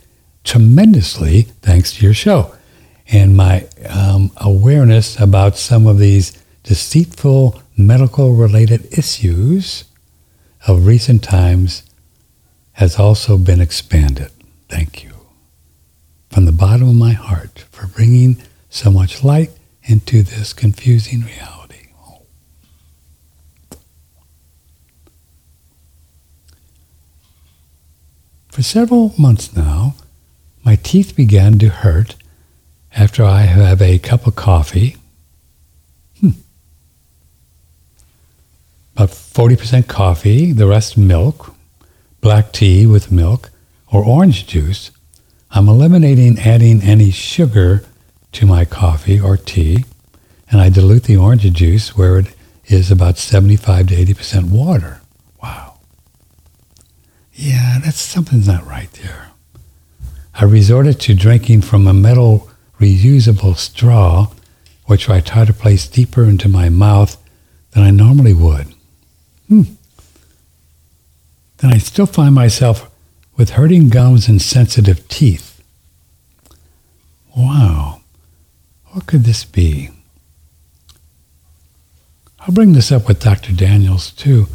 tremendously 0.46 1.44
thanks 1.62 1.94
to 1.94 2.06
your 2.06 2.14
show 2.14 2.56
and 3.12 3.36
my 3.36 3.68
um, 3.90 4.32
awareness 4.38 5.20
about 5.20 5.58
some 5.58 5.86
of 5.86 6.00
these 6.00 6.32
deceitful 6.64 7.62
medical 7.76 8.34
related 8.34 8.98
issues 8.98 9.84
of 10.66 10.86
recent 10.86 11.24
times 11.24 11.84
has 12.74 12.98
also 12.98 13.38
been 13.38 13.60
expanded. 13.60 14.32
Thank 14.70 15.04
you. 15.04 15.12
From 16.30 16.46
the 16.46 16.54
bottom 16.54 16.88
of 16.88 16.96
my 16.96 17.12
heart 17.12 17.66
for 17.70 17.88
bringing 17.88 18.42
so 18.70 18.90
much 18.90 19.26
light 19.26 19.52
into 19.84 20.24
this 20.24 20.54
confusing 20.54 21.22
reality. 21.22 21.63
For 28.54 28.62
several 28.62 29.16
months 29.18 29.56
now, 29.56 29.96
my 30.64 30.76
teeth 30.76 31.16
began 31.16 31.58
to 31.58 31.70
hurt 31.70 32.16
after 32.96 33.24
I 33.24 33.42
have 33.42 33.82
a 33.82 33.98
cup 33.98 34.28
of 34.28 34.36
coffee. 34.36 34.96
Hmm. 36.20 36.38
About 38.96 39.10
40% 39.10 39.88
coffee, 39.88 40.52
the 40.54 40.68
rest 40.68 41.00
milk, 41.00 41.56
black 42.22 42.52
tea 42.52 42.86
with 42.86 43.12
milk, 43.12 43.50
or 43.92 44.06
orange 44.06 44.46
juice. 44.46 44.92
I'm 45.50 45.68
eliminating 45.68 46.38
adding 46.38 46.84
any 46.84 47.10
sugar 47.10 47.84
to 48.34 48.46
my 48.46 48.66
coffee 48.66 49.20
or 49.20 49.36
tea, 49.36 49.84
and 50.52 50.62
I 50.62 50.70
dilute 50.70 51.06
the 51.06 51.18
orange 51.18 51.52
juice 51.54 51.98
where 51.98 52.20
it 52.20 52.36
is 52.68 52.92
about 52.92 53.18
75 53.18 53.88
to 53.88 53.96
80% 53.96 54.52
water. 54.52 55.02
Yeah, 57.34 57.80
that's 57.84 58.00
something's 58.00 58.48
not 58.48 58.66
right 58.66 58.92
there. 58.94 59.32
I 60.36 60.46
resorted 60.46 61.00
to 61.02 61.14
drinking 61.14 61.62
from 61.62 61.88
a 61.88 61.94
metal 61.94 62.50
reusable 62.80 63.56
straw, 63.56 64.28
which 64.86 65.10
I 65.10 65.20
try 65.20 65.46
to 65.46 65.54
place 65.54 65.88
deeper 65.88 66.24
into 66.26 66.50
my 66.50 66.70
mouth 66.70 67.18
than 67.72 67.84
I 67.84 67.92
normally 67.92 68.34
would. 68.34 68.68
Hmm. 69.48 69.64
Then 71.58 71.72
I 71.72 71.78
still 71.78 72.06
find 72.06 72.36
myself 72.36 72.90
with 73.36 73.52
hurting 73.52 73.90
gums 73.90 74.28
and 74.28 74.42
sensitive 74.42 75.08
teeth. 75.08 75.62
Wow. 77.36 78.02
What 78.92 79.08
could 79.08 79.24
this 79.24 79.44
be? 79.44 79.90
I'll 82.42 82.54
bring 82.54 82.74
this 82.74 82.92
up 82.92 83.08
with 83.08 83.22
Dr. 83.22 83.54
Daniels 83.54 84.12
too. 84.12 84.48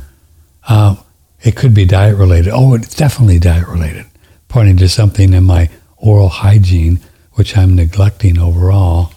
Uh, 0.68 0.96
it 1.42 1.56
could 1.56 1.74
be 1.74 1.84
diet 1.84 2.16
related. 2.16 2.52
Oh, 2.52 2.74
it's 2.74 2.94
definitely 2.94 3.38
diet 3.38 3.68
related, 3.68 4.06
pointing 4.48 4.76
to 4.78 4.88
something 4.88 5.32
in 5.32 5.44
my 5.44 5.70
oral 5.96 6.28
hygiene 6.28 7.00
which 7.32 7.56
I'm 7.56 7.76
neglecting 7.76 8.38
overall. 8.38 9.12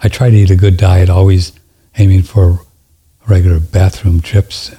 I 0.00 0.08
try 0.08 0.30
to 0.30 0.36
eat 0.36 0.50
a 0.50 0.56
good 0.56 0.76
diet, 0.76 1.10
always 1.10 1.52
aiming 1.98 2.22
for 2.22 2.60
regular 3.26 3.58
bathroom 3.58 4.20
trips 4.20 4.72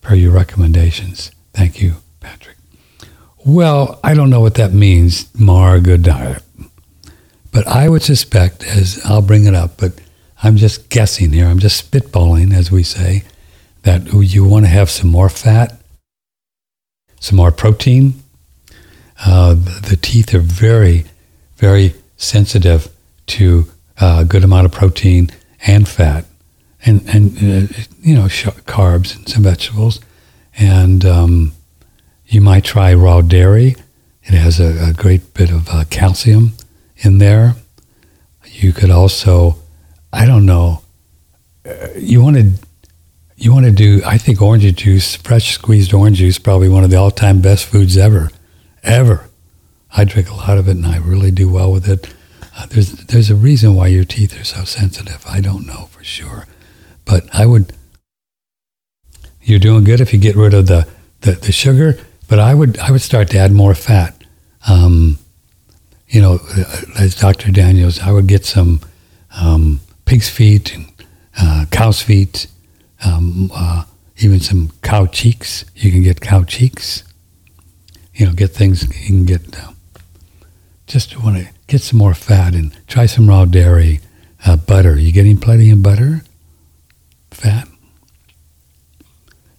per 0.00 0.14
your 0.14 0.32
recommendations. 0.32 1.30
Thank 1.52 1.80
you, 1.80 1.94
Patrick. 2.18 2.56
Well, 3.44 4.00
I 4.02 4.14
don't 4.14 4.30
know 4.30 4.40
what 4.40 4.54
that 4.56 4.72
means, 4.72 5.32
Mar, 5.38 5.78
good 5.78 6.02
diet. 6.02 6.42
But 7.52 7.68
I 7.68 7.88
would 7.88 8.02
suspect, 8.02 8.64
as 8.64 9.00
I'll 9.04 9.22
bring 9.22 9.44
it 9.44 9.54
up, 9.54 9.76
but 9.76 9.92
I'm 10.42 10.56
just 10.56 10.88
guessing 10.88 11.32
here, 11.32 11.46
I'm 11.46 11.60
just 11.60 11.90
spitballing, 11.90 12.52
as 12.52 12.72
we 12.72 12.82
say, 12.82 13.22
that 13.84 14.12
you 14.12 14.44
want 14.44 14.64
to 14.64 14.70
have 14.70 14.90
some 14.90 15.10
more 15.10 15.28
fat, 15.28 15.80
some 17.20 17.36
more 17.36 17.52
protein. 17.52 18.14
Uh, 19.24 19.54
the 19.54 19.98
teeth 20.00 20.34
are 20.34 20.40
very 20.40 21.04
very 21.56 21.94
sensitive 22.16 22.88
to 23.26 23.66
uh, 24.00 24.18
a 24.20 24.24
good 24.24 24.44
amount 24.44 24.66
of 24.66 24.72
protein 24.72 25.30
and 25.66 25.88
fat, 25.88 26.24
and 26.84 27.02
and 27.08 27.36
uh, 27.38 27.72
you 28.00 28.14
know 28.14 28.26
carbs 28.66 29.16
and 29.16 29.28
some 29.28 29.42
vegetables, 29.42 30.00
and 30.58 31.04
um, 31.04 31.52
you 32.26 32.40
might 32.40 32.64
try 32.64 32.92
raw 32.94 33.20
dairy. 33.20 33.76
It 34.24 34.34
has 34.34 34.58
a, 34.58 34.90
a 34.90 34.92
great 34.92 35.34
bit 35.34 35.50
of 35.50 35.68
uh, 35.68 35.84
calcium 35.90 36.52
in 36.96 37.18
there. 37.18 37.54
You 38.46 38.72
could 38.72 38.90
also, 38.90 39.58
I 40.12 40.26
don't 40.26 40.46
know, 40.46 40.82
uh, 41.66 41.88
you 41.96 42.22
want 42.22 42.36
to 42.36 42.52
you 43.36 43.52
want 43.52 43.66
to 43.66 43.72
do. 43.72 44.02
I 44.04 44.18
think 44.18 44.40
orange 44.40 44.74
juice, 44.76 45.16
fresh 45.16 45.54
squeezed 45.54 45.92
orange 45.92 46.18
juice, 46.18 46.38
probably 46.38 46.68
one 46.68 46.84
of 46.84 46.90
the 46.90 46.96
all-time 46.96 47.40
best 47.40 47.66
foods 47.66 47.96
ever, 47.96 48.30
ever. 48.82 49.28
I 49.96 50.04
drink 50.04 50.30
a 50.30 50.34
lot 50.34 50.58
of 50.58 50.68
it, 50.68 50.76
and 50.76 50.86
I 50.86 50.98
really 50.98 51.30
do 51.30 51.50
well 51.50 51.72
with 51.72 51.88
it. 51.88 52.12
Uh, 52.56 52.66
there's 52.66 52.92
there's 53.06 53.30
a 53.30 53.34
reason 53.34 53.74
why 53.74 53.88
your 53.88 54.04
teeth 54.04 54.40
are 54.40 54.44
so 54.44 54.64
sensitive. 54.64 55.24
I 55.26 55.40
don't 55.40 55.66
know 55.66 55.88
for 55.90 56.04
sure, 56.04 56.46
but 57.04 57.32
I 57.34 57.46
would. 57.46 57.72
You're 59.42 59.58
doing 59.58 59.84
good 59.84 60.00
if 60.00 60.12
you 60.12 60.18
get 60.18 60.36
rid 60.36 60.54
of 60.54 60.68
the, 60.68 60.88
the, 61.20 61.32
the 61.32 61.52
sugar, 61.52 61.98
but 62.28 62.38
I 62.38 62.54
would 62.54 62.78
I 62.78 62.90
would 62.90 63.02
start 63.02 63.28
to 63.30 63.38
add 63.38 63.52
more 63.52 63.74
fat. 63.74 64.14
Um, 64.68 65.18
you 66.08 66.22
know, 66.22 66.38
uh, 66.56 66.82
as 66.98 67.16
Dr. 67.16 67.50
Daniels, 67.50 67.98
I 67.98 68.12
would 68.12 68.26
get 68.26 68.44
some 68.44 68.80
um, 69.36 69.80
pig's 70.04 70.28
feet 70.28 70.74
and 70.74 70.86
uh, 71.38 71.66
cow's 71.70 72.00
feet, 72.00 72.46
um, 73.04 73.50
uh, 73.54 73.84
even 74.18 74.40
some 74.40 74.70
cow 74.82 75.06
cheeks. 75.06 75.64
You 75.74 75.90
can 75.90 76.02
get 76.02 76.20
cow 76.20 76.44
cheeks. 76.44 77.04
You 78.14 78.26
know, 78.26 78.32
get 78.32 78.50
things 78.50 78.82
you 78.82 79.06
can 79.06 79.24
get. 79.24 79.58
Uh, 79.58 79.72
just 80.86 81.22
want 81.22 81.36
to 81.38 81.48
get 81.66 81.80
some 81.80 81.98
more 81.98 82.14
fat 82.14 82.54
and 82.54 82.76
try 82.86 83.06
some 83.06 83.28
raw 83.28 83.44
dairy, 83.44 84.00
uh, 84.46 84.56
butter. 84.56 84.98
You 84.98 85.12
getting 85.12 85.38
plenty 85.38 85.70
of 85.70 85.82
butter? 85.82 86.22
Fat? 87.30 87.66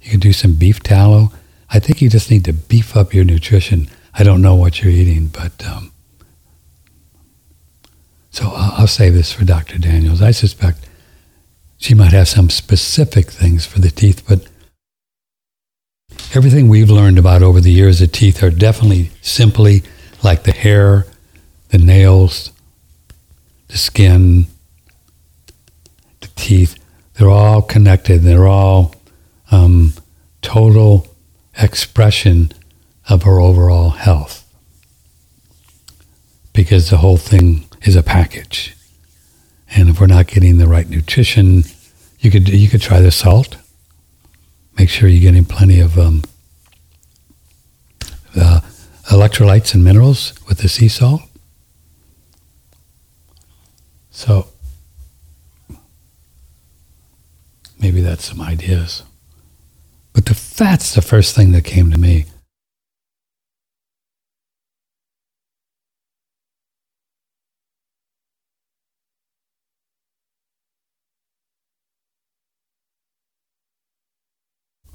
You 0.01 0.11
can 0.11 0.19
do 0.19 0.33
some 0.33 0.53
beef 0.53 0.81
tallow. 0.81 1.31
I 1.69 1.79
think 1.79 2.01
you 2.01 2.09
just 2.09 2.29
need 2.29 2.45
to 2.45 2.53
beef 2.53 2.95
up 2.95 3.13
your 3.13 3.25
nutrition. 3.25 3.89
I 4.13 4.23
don't 4.23 4.41
know 4.41 4.55
what 4.55 4.81
you're 4.81 4.91
eating, 4.91 5.27
but 5.27 5.65
um, 5.65 5.91
so 8.29 8.45
I'll, 8.55 8.81
I'll 8.81 8.87
save 8.87 9.13
this 9.13 9.33
for 9.33 9.43
Dr. 9.43 9.77
Daniels. 9.77 10.21
I 10.21 10.31
suspect 10.31 10.87
she 11.85 11.93
might 11.93 12.13
have 12.13 12.27
some 12.27 12.49
specific 12.49 13.31
things 13.31 13.65
for 13.65 13.79
the 13.79 13.91
teeth, 13.91 14.23
but 14.27 14.47
everything 16.35 16.67
we've 16.67 16.89
learned 16.89 17.17
about 17.17 17.43
over 17.43 17.61
the 17.61 17.71
years, 17.71 17.99
the 17.99 18.07
teeth 18.07 18.41
are 18.41 18.49
definitely 18.49 19.11
simply 19.21 19.83
like 20.23 20.43
the 20.43 20.51
hair 20.51 21.05
the 21.69 21.77
nails, 21.77 22.51
the 23.67 23.77
skin, 23.77 24.47
the 26.21 26.27
teeth, 26.35 26.77
they're 27.15 27.29
all 27.29 27.61
connected. 27.61 28.21
They're 28.21 28.47
all 28.47 28.95
um, 29.51 29.93
total 30.41 31.07
expression 31.57 32.51
of 33.09 33.25
our 33.25 33.39
overall 33.41 33.89
health 33.89 34.49
because 36.53 36.89
the 36.89 36.97
whole 36.97 37.17
thing 37.17 37.65
is 37.83 37.95
a 37.95 38.03
package. 38.03 38.75
And 39.75 39.89
if 39.89 39.99
we're 39.99 40.07
not 40.07 40.27
getting 40.27 40.57
the 40.57 40.67
right 40.67 40.89
nutrition, 40.89 41.63
you 42.25 42.31
could 42.31 42.49
you 42.49 42.67
could 42.67 42.81
try 42.81 42.99
the 42.99 43.11
salt. 43.11 43.57
Make 44.77 44.89
sure 44.89 45.07
you're 45.07 45.21
getting 45.21 45.45
plenty 45.45 45.79
of 45.79 45.97
um, 45.97 46.23
uh, 48.35 48.61
electrolytes 49.09 49.75
and 49.75 49.83
minerals 49.83 50.33
with 50.49 50.57
the 50.57 50.67
sea 50.67 50.89
salt. 50.89 51.21
So 54.09 54.47
maybe 57.79 58.01
that's 58.01 58.25
some 58.25 58.41
ideas. 58.41 59.03
But 60.13 60.25
the 60.25 60.33
fat's 60.33 60.95
the 60.95 61.01
first 61.01 61.35
thing 61.35 61.51
that 61.51 61.63
came 61.63 61.91
to 61.91 61.99
me. 61.99 62.25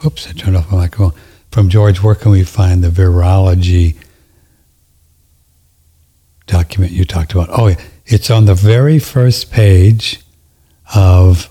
Oops, 0.04 0.28
I 0.28 0.32
turned 0.32 0.56
off 0.56 0.70
my 0.72 0.78
microphone. 0.78 1.12
From 1.50 1.68
George, 1.68 2.02
where 2.02 2.14
can 2.14 2.30
we 2.30 2.44
find 2.44 2.82
the 2.82 2.88
virology 2.88 3.96
document 6.46 6.92
you 6.92 7.04
talked 7.04 7.32
about? 7.32 7.48
Oh. 7.50 7.74
It's 8.06 8.30
on 8.30 8.46
the 8.46 8.54
very 8.54 8.98
first 8.98 9.52
page 9.52 10.20
of 10.94 11.48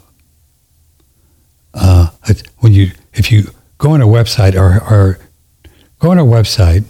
uh, 1.74 2.10
when 2.58 2.74
you 2.74 2.92
if 3.14 3.32
you 3.32 3.44
go 3.78 3.92
on 3.92 4.02
a 4.02 4.06
website 4.06 4.56
or, 4.56 4.84
or 4.84 5.20
go 6.00 6.12
on 6.12 6.20
a 6.20 6.24
website 6.24 6.84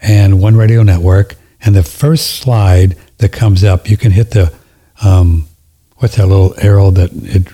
and 0.00 0.40
One 0.40 0.56
Radio 0.56 0.82
Network, 0.82 1.34
and 1.62 1.74
the 1.74 1.82
first 1.82 2.36
slide 2.36 2.96
that 3.18 3.32
comes 3.32 3.64
up. 3.64 3.90
You 3.90 3.96
can 3.96 4.12
hit 4.12 4.30
the, 4.30 4.52
um, 5.02 5.46
what's 5.96 6.16
that 6.16 6.26
little 6.26 6.54
arrow 6.58 6.90
that 6.90 7.10
it 7.12 7.48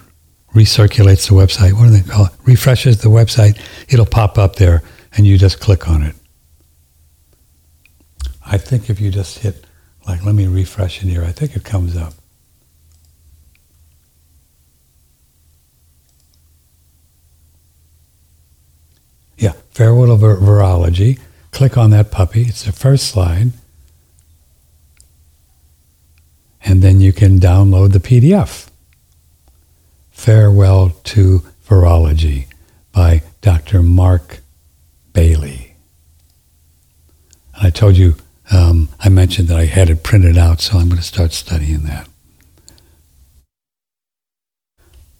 recirculates 0.56 1.28
the 1.28 1.34
website? 1.34 1.74
What 1.74 1.84
do 1.84 1.90
they 1.90 2.00
call 2.00 2.26
it? 2.26 2.32
Refreshes 2.44 3.02
the 3.02 3.10
website. 3.10 3.60
It'll 3.88 4.06
pop 4.06 4.38
up 4.38 4.56
there 4.56 4.82
and 5.16 5.26
you 5.26 5.38
just 5.38 5.60
click 5.60 5.88
on 5.88 6.02
it. 6.02 6.16
I 8.44 8.58
think 8.58 8.88
if 8.88 9.00
you 9.00 9.10
just 9.10 9.40
hit, 9.40 9.64
like, 10.06 10.24
let 10.24 10.34
me 10.34 10.46
refresh 10.46 11.02
in 11.02 11.08
here, 11.08 11.22
I 11.22 11.32
think 11.32 11.54
it 11.56 11.64
comes 11.64 11.96
up. 11.96 12.14
Yeah, 19.36 19.52
Farewell 19.70 20.12
of 20.12 20.20
Virology. 20.20 21.20
Click 21.50 21.76
on 21.76 21.90
that 21.90 22.10
puppy. 22.10 22.42
It's 22.42 22.64
the 22.64 22.72
first 22.72 23.08
slide. 23.08 23.52
And 26.64 26.82
then 26.82 27.00
you 27.00 27.12
can 27.12 27.38
download 27.38 27.92
the 27.92 28.00
PDF. 28.00 28.65
Farewell 30.16 30.96
to 31.04 31.42
Virology 31.68 32.46
by 32.90 33.22
Dr. 33.42 33.82
Mark 33.82 34.40
Bailey. 35.12 35.76
I 37.62 37.68
told 37.68 37.98
you, 37.98 38.16
um, 38.50 38.88
I 38.98 39.10
mentioned 39.10 39.48
that 39.48 39.58
I 39.58 39.66
had 39.66 39.90
it 39.90 40.02
printed 40.02 40.38
out, 40.38 40.62
so 40.62 40.78
I'm 40.78 40.88
going 40.88 40.96
to 40.96 41.06
start 41.06 41.32
studying 41.32 41.82
that. 41.82 42.08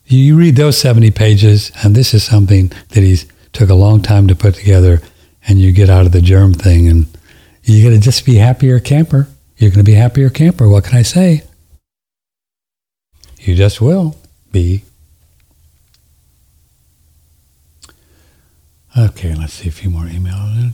You 0.07 0.34
read 0.34 0.57
those 0.57 0.78
70 0.78 1.11
pages, 1.11 1.70
and 1.84 1.94
this 1.94 2.14
is 2.14 2.24
something 2.24 2.72
that 2.88 3.03
he 3.03 3.18
took 3.53 3.68
a 3.68 3.74
long 3.74 4.01
time 4.01 4.26
to 4.28 4.34
put 4.34 4.55
together, 4.55 5.03
and 5.47 5.61
you 5.61 5.72
get 5.72 5.90
out 5.90 6.07
of 6.07 6.12
the 6.12 6.22
germ 6.22 6.55
thing, 6.55 6.88
and 6.88 7.07
you're 7.62 7.88
going 7.88 8.01
to 8.01 8.05
just 8.05 8.24
be 8.24 8.36
happier 8.36 8.80
camper. 8.80 9.28
You're 9.59 9.70
going 9.70 9.84
to 9.84 9.90
be 9.90 9.94
happier 9.94 10.30
camper. 10.30 10.66
What 10.68 10.84
can 10.84 10.97
I 10.97 11.03
say? 11.03 11.42
You 13.38 13.55
just 13.55 13.80
will 13.80 14.16
be. 14.57 14.82
Okay, 18.96 19.34
let's 19.34 19.52
see 19.52 19.68
a 19.68 19.72
few 19.72 19.90
more 19.90 20.04
emails. 20.04 20.72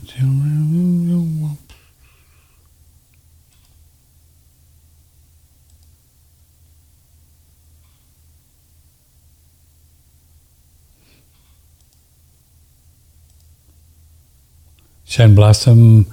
Shen 15.03 15.35
Blossom, 15.35 16.05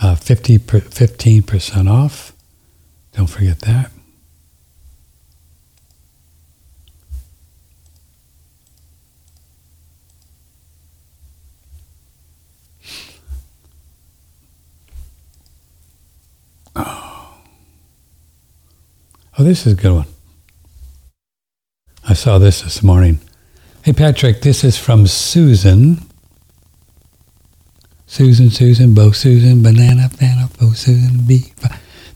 uh, 0.00 0.14
50 0.14 0.58
per, 0.58 0.80
15% 0.80 1.90
off. 1.90 2.32
Don't 3.12 3.26
forget 3.26 3.58
that. 3.60 3.90
Oh, 19.40 19.44
this 19.44 19.66
is 19.66 19.72
a 19.72 19.76
good 19.76 19.92
one. 19.92 20.06
I 22.06 22.12
saw 22.12 22.38
this 22.38 22.60
this 22.60 22.82
morning. 22.82 23.20
Hey, 23.82 23.94
Patrick, 23.94 24.42
this 24.42 24.64
is 24.64 24.76
from 24.76 25.06
Susan. 25.06 26.02
Susan, 28.06 28.50
Susan, 28.50 28.92
Bo 28.92 29.12
Susan, 29.12 29.62
Banana, 29.62 30.10
Banana, 30.18 30.50
Bo 30.58 30.72
Susan, 30.72 31.26
B. 31.26 31.52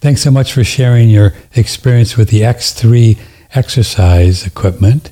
Thanks 0.01 0.21
so 0.21 0.31
much 0.31 0.53
for 0.53 0.65
sharing 0.65 1.09
your 1.09 1.33
experience 1.55 2.15
with 2.17 2.29
the 2.29 2.43
X3 2.43 3.19
exercise 3.55 4.47
equipment 4.47 5.11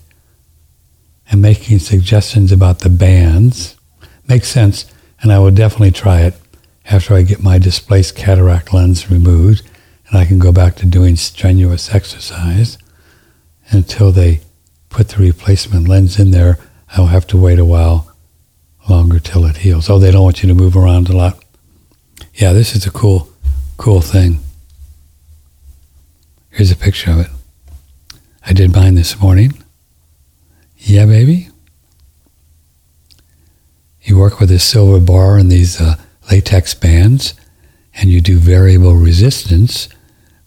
and 1.30 1.40
making 1.40 1.78
suggestions 1.78 2.52
about 2.52 2.80
the 2.80 2.90
bands. 2.90 3.74
Makes 4.28 4.48
sense, 4.48 4.84
and 5.22 5.32
I 5.32 5.38
will 5.38 5.50
definitely 5.50 5.92
try 5.92 6.22
it 6.22 6.34
after 6.84 7.14
I 7.14 7.22
get 7.22 7.42
my 7.42 7.56
displaced 7.56 8.16
cataract 8.16 8.74
lens 8.74 9.10
removed 9.10 9.62
and 10.12 10.20
I 10.20 10.26
can 10.26 10.38
go 10.38 10.52
back 10.52 10.76
to 10.76 10.86
doing 10.86 11.16
strenuous 11.16 11.94
exercise. 11.94 12.76
Until 13.70 14.12
they 14.12 14.40
put 14.90 15.08
the 15.08 15.22
replacement 15.22 15.88
lens 15.88 16.18
in 16.18 16.32
there, 16.32 16.58
I'll 16.90 17.06
have 17.06 17.26
to 17.28 17.38
wait 17.38 17.58
a 17.58 17.64
while 17.64 18.14
longer 18.90 19.18
till 19.18 19.46
it 19.46 19.58
heals. 19.58 19.88
Oh, 19.88 19.98
they 19.98 20.10
don't 20.10 20.22
want 20.22 20.42
you 20.42 20.48
to 20.50 20.54
move 20.54 20.76
around 20.76 21.08
a 21.08 21.16
lot. 21.16 21.42
Yeah, 22.34 22.52
this 22.52 22.76
is 22.76 22.84
a 22.84 22.90
cool, 22.90 23.30
cool 23.78 24.02
thing. 24.02 24.40
Here's 26.50 26.70
a 26.70 26.76
picture 26.76 27.10
of 27.12 27.20
it. 27.20 27.30
I 28.44 28.52
did 28.52 28.74
mine 28.74 28.96
this 28.96 29.18
morning. 29.18 29.62
Yeah, 30.76 31.06
baby. 31.06 31.48
You 34.02 34.18
work 34.18 34.40
with 34.40 34.50
this 34.50 34.64
silver 34.64 35.00
bar 35.00 35.38
and 35.38 35.50
these 35.50 35.80
uh, 35.80 35.94
latex 36.30 36.74
bands, 36.74 37.32
and 37.94 38.10
you 38.10 38.20
do 38.20 38.36
variable 38.36 38.96
resistance, 38.96 39.88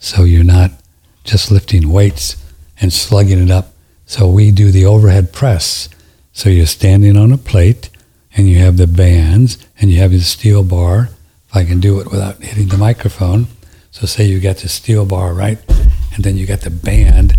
so 0.06 0.24
you're 0.24 0.44
not 0.44 0.70
just 1.24 1.50
lifting 1.50 1.90
weights 1.90 2.38
and 2.80 2.94
slugging 2.94 3.42
it 3.42 3.50
up. 3.50 3.74
So 4.06 4.30
we 4.30 4.52
do 4.52 4.70
the 4.70 4.86
overhead 4.86 5.34
press. 5.34 5.90
So 6.32 6.48
you're 6.48 6.68
standing 6.68 7.18
on 7.18 7.32
a 7.32 7.40
plate 7.40 7.90
and 8.38 8.48
you 8.48 8.60
have 8.60 8.78
the 8.78 8.86
bands 8.86 9.58
and 9.82 9.90
you 9.90 10.00
have 10.02 10.12
the 10.12 10.20
steel 10.20 10.64
bar. 10.64 11.10
If 11.50 11.56
I 11.56 11.66
can 11.66 11.80
do 11.80 12.00
it 12.00 12.12
without 12.12 12.44
hitting 12.44 12.68
the 12.68 12.78
microphone. 12.78 13.48
So 13.90 14.06
say 14.06 14.26
you 14.26 14.40
got 14.40 14.58
the 14.58 14.70
steel 14.70 15.08
bar, 15.08 15.34
right? 15.34 15.58
And 16.14 16.24
then 16.24 16.38
you 16.38 16.46
got 16.46 16.62
the 16.62 16.70
band 16.70 17.34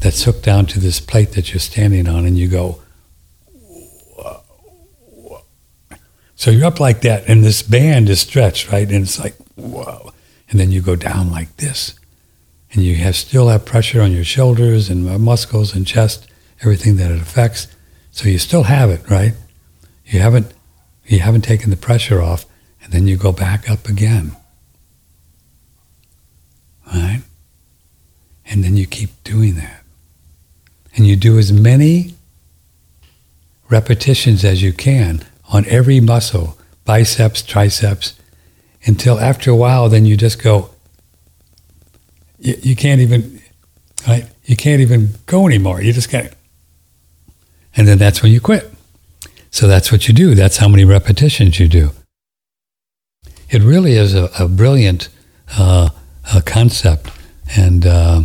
that's 0.00 0.22
hooked 0.24 0.42
down 0.42 0.64
to 0.66 0.80
this 0.80 1.00
plate 1.00 1.32
that 1.32 1.52
you're 1.52 1.60
standing 1.60 2.08
on 2.08 2.24
and 2.24 2.38
you 2.38 2.48
go, 2.48 2.80
So 6.38 6.50
you're 6.50 6.66
up 6.66 6.80
like 6.80 7.00
that, 7.00 7.28
and 7.28 7.42
this 7.42 7.62
band 7.62 8.10
is 8.10 8.20
stretched, 8.20 8.70
right? 8.70 8.86
And 8.86 9.04
it's 9.04 9.18
like, 9.18 9.34
whoa. 9.54 10.12
And 10.50 10.60
then 10.60 10.70
you 10.70 10.82
go 10.82 10.94
down 10.94 11.30
like 11.30 11.56
this. 11.56 11.98
And 12.76 12.84
you 12.84 12.96
have 12.96 13.16
still 13.16 13.48
have 13.48 13.64
pressure 13.64 14.02
on 14.02 14.12
your 14.12 14.22
shoulders 14.22 14.90
and 14.90 15.06
muscles 15.18 15.74
and 15.74 15.86
chest, 15.86 16.28
everything 16.60 16.96
that 16.96 17.10
it 17.10 17.22
affects. 17.22 17.68
So 18.10 18.28
you 18.28 18.38
still 18.38 18.64
have 18.64 18.90
it, 18.90 19.08
right? 19.08 19.32
You 20.04 20.20
haven't 20.20 20.52
you 21.06 21.20
haven't 21.20 21.40
taken 21.40 21.70
the 21.70 21.76
pressure 21.78 22.20
off, 22.20 22.44
and 22.82 22.92
then 22.92 23.06
you 23.06 23.16
go 23.16 23.32
back 23.32 23.70
up 23.70 23.88
again. 23.88 24.36
Right? 26.86 27.22
And 28.44 28.62
then 28.62 28.76
you 28.76 28.86
keep 28.86 29.24
doing 29.24 29.54
that. 29.54 29.82
And 30.94 31.06
you 31.06 31.16
do 31.16 31.38
as 31.38 31.50
many 31.50 32.14
repetitions 33.70 34.44
as 34.44 34.62
you 34.62 34.74
can 34.74 35.24
on 35.48 35.64
every 35.64 35.98
muscle, 36.00 36.58
biceps, 36.84 37.40
triceps, 37.40 38.20
until 38.84 39.18
after 39.18 39.50
a 39.50 39.56
while, 39.56 39.88
then 39.88 40.04
you 40.04 40.14
just 40.14 40.42
go, 40.42 40.70
you, 42.38 42.54
you 42.62 42.76
can't 42.76 43.00
even, 43.00 43.40
right? 44.06 44.26
You 44.44 44.56
can't 44.56 44.80
even 44.80 45.10
go 45.26 45.46
anymore. 45.46 45.80
You 45.80 45.92
just 45.92 46.10
can't. 46.10 46.32
And 47.76 47.86
then 47.86 47.98
that's 47.98 48.22
when 48.22 48.32
you 48.32 48.40
quit. 48.40 48.72
So 49.50 49.66
that's 49.66 49.90
what 49.90 50.08
you 50.08 50.14
do. 50.14 50.34
That's 50.34 50.58
how 50.58 50.68
many 50.68 50.84
repetitions 50.84 51.58
you 51.58 51.68
do. 51.68 51.90
It 53.48 53.62
really 53.62 53.92
is 53.92 54.14
a, 54.14 54.30
a 54.38 54.48
brilliant 54.48 55.08
uh, 55.56 55.90
a 56.34 56.42
concept. 56.42 57.10
And 57.56 57.86
uh, 57.86 58.22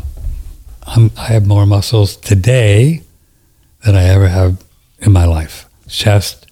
i 0.88 1.10
have 1.28 1.46
more 1.46 1.66
muscles 1.66 2.16
today 2.18 3.04
than 3.86 3.96
I 3.96 4.04
ever 4.06 4.28
have 4.28 4.64
in 5.00 5.12
my 5.12 5.26
life. 5.26 5.70
Chest, 5.88 6.48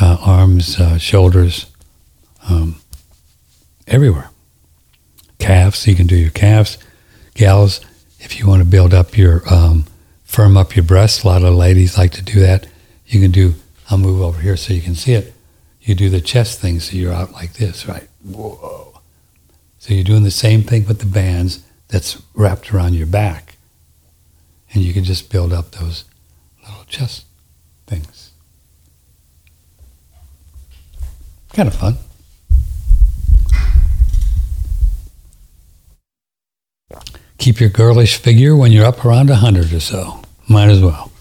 uh, 0.00 0.16
arms, 0.20 0.80
uh, 0.80 0.98
shoulders, 0.98 1.66
um, 2.48 2.80
everywhere. 3.86 4.30
Calves, 5.38 5.86
you 5.86 5.94
can 5.94 6.06
do 6.06 6.16
your 6.16 6.30
calves. 6.30 6.78
Gals, 7.34 7.80
if 8.18 8.38
you 8.38 8.46
want 8.46 8.60
to 8.60 8.68
build 8.68 8.94
up 8.94 9.16
your, 9.16 9.42
um, 9.52 9.84
firm 10.24 10.56
up 10.56 10.74
your 10.74 10.84
breasts, 10.84 11.22
a 11.22 11.26
lot 11.26 11.42
of 11.42 11.54
ladies 11.54 11.98
like 11.98 12.12
to 12.12 12.22
do 12.22 12.40
that. 12.40 12.66
You 13.06 13.20
can 13.20 13.30
do 13.30 13.54
I'll 13.90 13.98
move 13.98 14.20
over 14.20 14.40
here 14.40 14.56
so 14.56 14.74
you 14.74 14.82
can 14.82 14.94
see 14.94 15.12
it. 15.12 15.34
You 15.80 15.94
do 15.94 16.10
the 16.10 16.20
chest 16.20 16.60
thing, 16.60 16.80
so 16.80 16.96
you're 16.96 17.12
out 17.12 17.32
like 17.32 17.54
this, 17.54 17.86
right? 17.86 18.08
Whoa. 18.24 19.00
So 19.78 19.94
you're 19.94 20.04
doing 20.04 20.24
the 20.24 20.32
same 20.32 20.62
thing 20.62 20.86
with 20.86 20.98
the 20.98 21.06
bands 21.06 21.64
that's 21.88 22.20
wrapped 22.34 22.74
around 22.74 22.94
your 22.94 23.06
back. 23.06 23.56
And 24.72 24.82
you 24.82 24.92
can 24.92 25.04
just 25.04 25.30
build 25.30 25.52
up 25.52 25.70
those 25.72 26.04
little 26.64 26.84
chest 26.86 27.26
things. 27.86 28.32
Kind 31.52 31.68
of 31.68 31.74
fun. 31.76 31.98
Keep 37.46 37.60
your 37.60 37.70
girlish 37.70 38.16
figure 38.16 38.56
when 38.56 38.72
you're 38.72 38.84
up 38.84 39.04
around 39.04 39.28
100 39.28 39.72
or 39.72 39.78
so. 39.78 40.20
Might 40.48 40.68
as 40.68 40.82
well. 40.82 41.12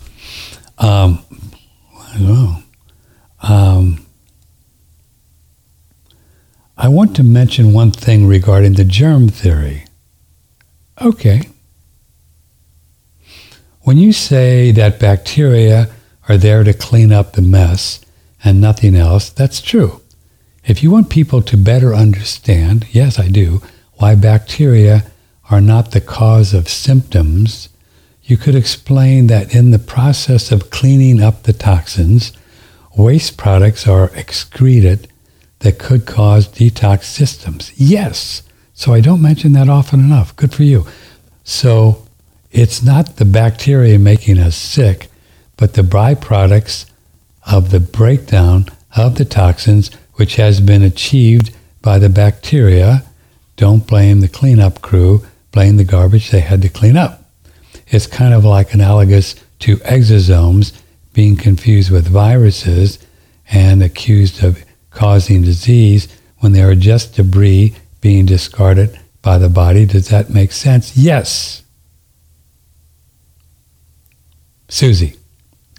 Um, 0.80 1.23
I 1.99 2.19
know. 2.19 2.55
Um, 3.43 4.07
I 6.76 6.88
want 6.88 7.15
to 7.17 7.23
mention 7.23 7.73
one 7.73 7.91
thing 7.91 8.26
regarding 8.26 8.73
the 8.73 8.84
germ 8.84 9.30
theory. 9.30 9.86
Okay. 10.99 11.43
When 13.82 13.99
you 13.99 14.11
say 14.11 14.71
that 14.71 14.99
bacteria 14.99 15.91
are 16.28 16.38
there 16.38 16.63
to 16.63 16.73
clean 16.73 17.11
up 17.11 17.34
the 17.34 17.43
mess 17.43 18.03
and 18.43 18.59
nothing 18.59 18.95
else, 18.95 19.30
that's 19.30 19.61
true. 19.61 20.01
If 20.63 20.82
you 20.82 20.89
want 20.89 21.11
people 21.11 21.43
to 21.43 21.55
better 21.55 21.93
understand, 21.93 22.88
yes, 22.89 23.19
I 23.19 23.28
do, 23.28 23.61
why 23.97 24.15
bacteria 24.15 25.03
are 25.50 25.62
not 25.62 25.91
the 25.91 26.02
cause 26.02 26.54
of 26.54 26.68
symptoms, 26.68 27.70
you 28.24 28.38
could 28.38 28.56
explain 28.56 29.28
that 29.28 29.54
in 29.54 29.72
the 29.72 29.80
process 29.80 30.52
of 30.52 30.72
cleaning 30.72 31.22
up 31.22 31.43
the 31.43 31.54
toxins, 31.54 32.32
waste 32.98 33.38
products 33.38 33.88
are 33.88 34.10
excreted 34.16 35.08
that 35.60 35.80
could 35.80 36.06
cause 36.06 36.48
detox 36.48 37.04
systems. 37.04 37.72
Yes. 37.76 38.41
So 38.74 38.93
I 38.93 39.02
don't 39.02 39.22
mention 39.22 39.54
that 39.54 39.70
often 39.70 40.00
enough. 40.00 40.36
Good 40.36 40.54
for 40.54 40.64
you. 40.64 40.86
So 41.43 42.06
it's 42.52 42.82
not 42.82 43.18
the 43.18 43.26
bacteria 43.26 44.00
making 44.00 44.39
us 44.39 44.56
sick, 44.56 45.08
but 45.58 45.74
the 45.74 45.84
byproducts 45.84 46.86
of 47.46 47.70
the 47.70 47.80
breakdown 47.80 48.66
of 48.98 49.16
the 49.16 49.26
toxins, 49.26 49.91
which 50.14 50.36
has 50.38 50.60
been 50.62 50.82
achieved 50.82 51.56
by 51.82 52.00
the 52.00 52.10
bacteria. 52.10 53.04
Don't 53.56 53.86
blame 53.86 54.22
the 54.22 54.28
cleanup 54.28 54.82
crew, 54.82 55.26
blame 55.56 55.78
the 55.78 55.86
garbage 55.86 56.30
they 56.32 56.41
had 56.41 56.62
to 56.62 56.70
clean 56.70 56.97
up. 56.97 57.24
It's 57.88 58.08
kind 58.08 58.34
of 58.34 58.43
like 58.43 58.74
analogous 58.74 59.36
to 59.60 59.78
exosomes 59.78 60.78
being 61.14 61.38
confused 61.38 61.89
with 61.89 62.06
viruses 62.10 62.99
and 63.49 63.82
accused 63.82 64.43
of 64.43 64.64
causing 64.89 65.43
disease 65.43 66.10
when 66.39 66.51
they 66.51 66.62
are 66.62 66.76
just 66.76 67.16
debris 67.16 67.74
being 68.01 68.26
discarded 68.26 68.99
by 69.22 69.38
the 69.38 69.47
body. 69.47 69.86
Does 69.86 70.10
that 70.10 70.30
make 70.30 70.51
sense? 70.51 70.97
Yes. 70.97 71.64
Susie, 74.68 75.16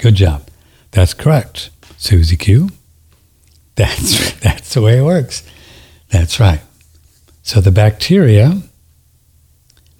good 0.01 0.15
job. 0.15 0.49
That's 0.93 1.13
correct. 1.13 1.69
Susie 1.99 2.39
Q. 2.39 2.71
That's, 3.75 4.33
that's 4.41 4.73
the 4.73 4.81
way 4.81 4.99
it 4.99 5.03
works. 5.03 5.47
That's 6.09 6.41
right. 6.41 6.63
So 7.43 7.61
the 7.61 7.71
bacteria, 7.71 8.63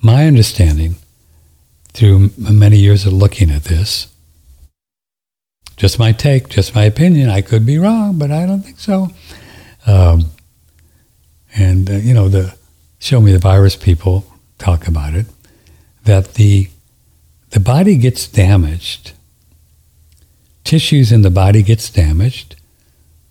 my 0.07 0.27
understanding 0.27 0.95
through 1.93 2.31
many 2.39 2.79
years 2.79 3.05
of 3.05 3.13
looking 3.13 3.51
at 3.51 3.65
this, 3.65 4.07
just 5.77 5.99
my 5.99 6.13
take, 6.13 6.49
just 6.49 6.75
my 6.75 6.85
opinion. 6.85 7.29
I 7.29 7.43
could 7.43 7.67
be 7.67 7.77
wrong, 7.77 8.19
but 8.19 8.31
I 8.31 8.47
don't 8.47 8.63
think 8.63 8.79
so. 8.79 9.11
Um, 9.87 10.31
and 11.55 11.91
uh, 11.91 11.95
you 11.95 12.15
know, 12.15 12.29
the 12.29 12.57
show 12.99 13.21
me 13.21 13.33
the 13.33 13.39
virus 13.39 13.77
people 13.77 14.25
talk 14.59 14.87
about 14.87 15.15
it. 15.15 15.27
That 16.05 16.35
the 16.35 16.69
the 17.51 17.61
body 17.61 17.97
gets 17.97 18.29
damaged. 18.29 19.13
Tissues 20.65 21.13
in 21.13 21.23
the 21.23 21.31
body 21.31 21.63
gets 21.63 21.91
damaged 21.91 22.57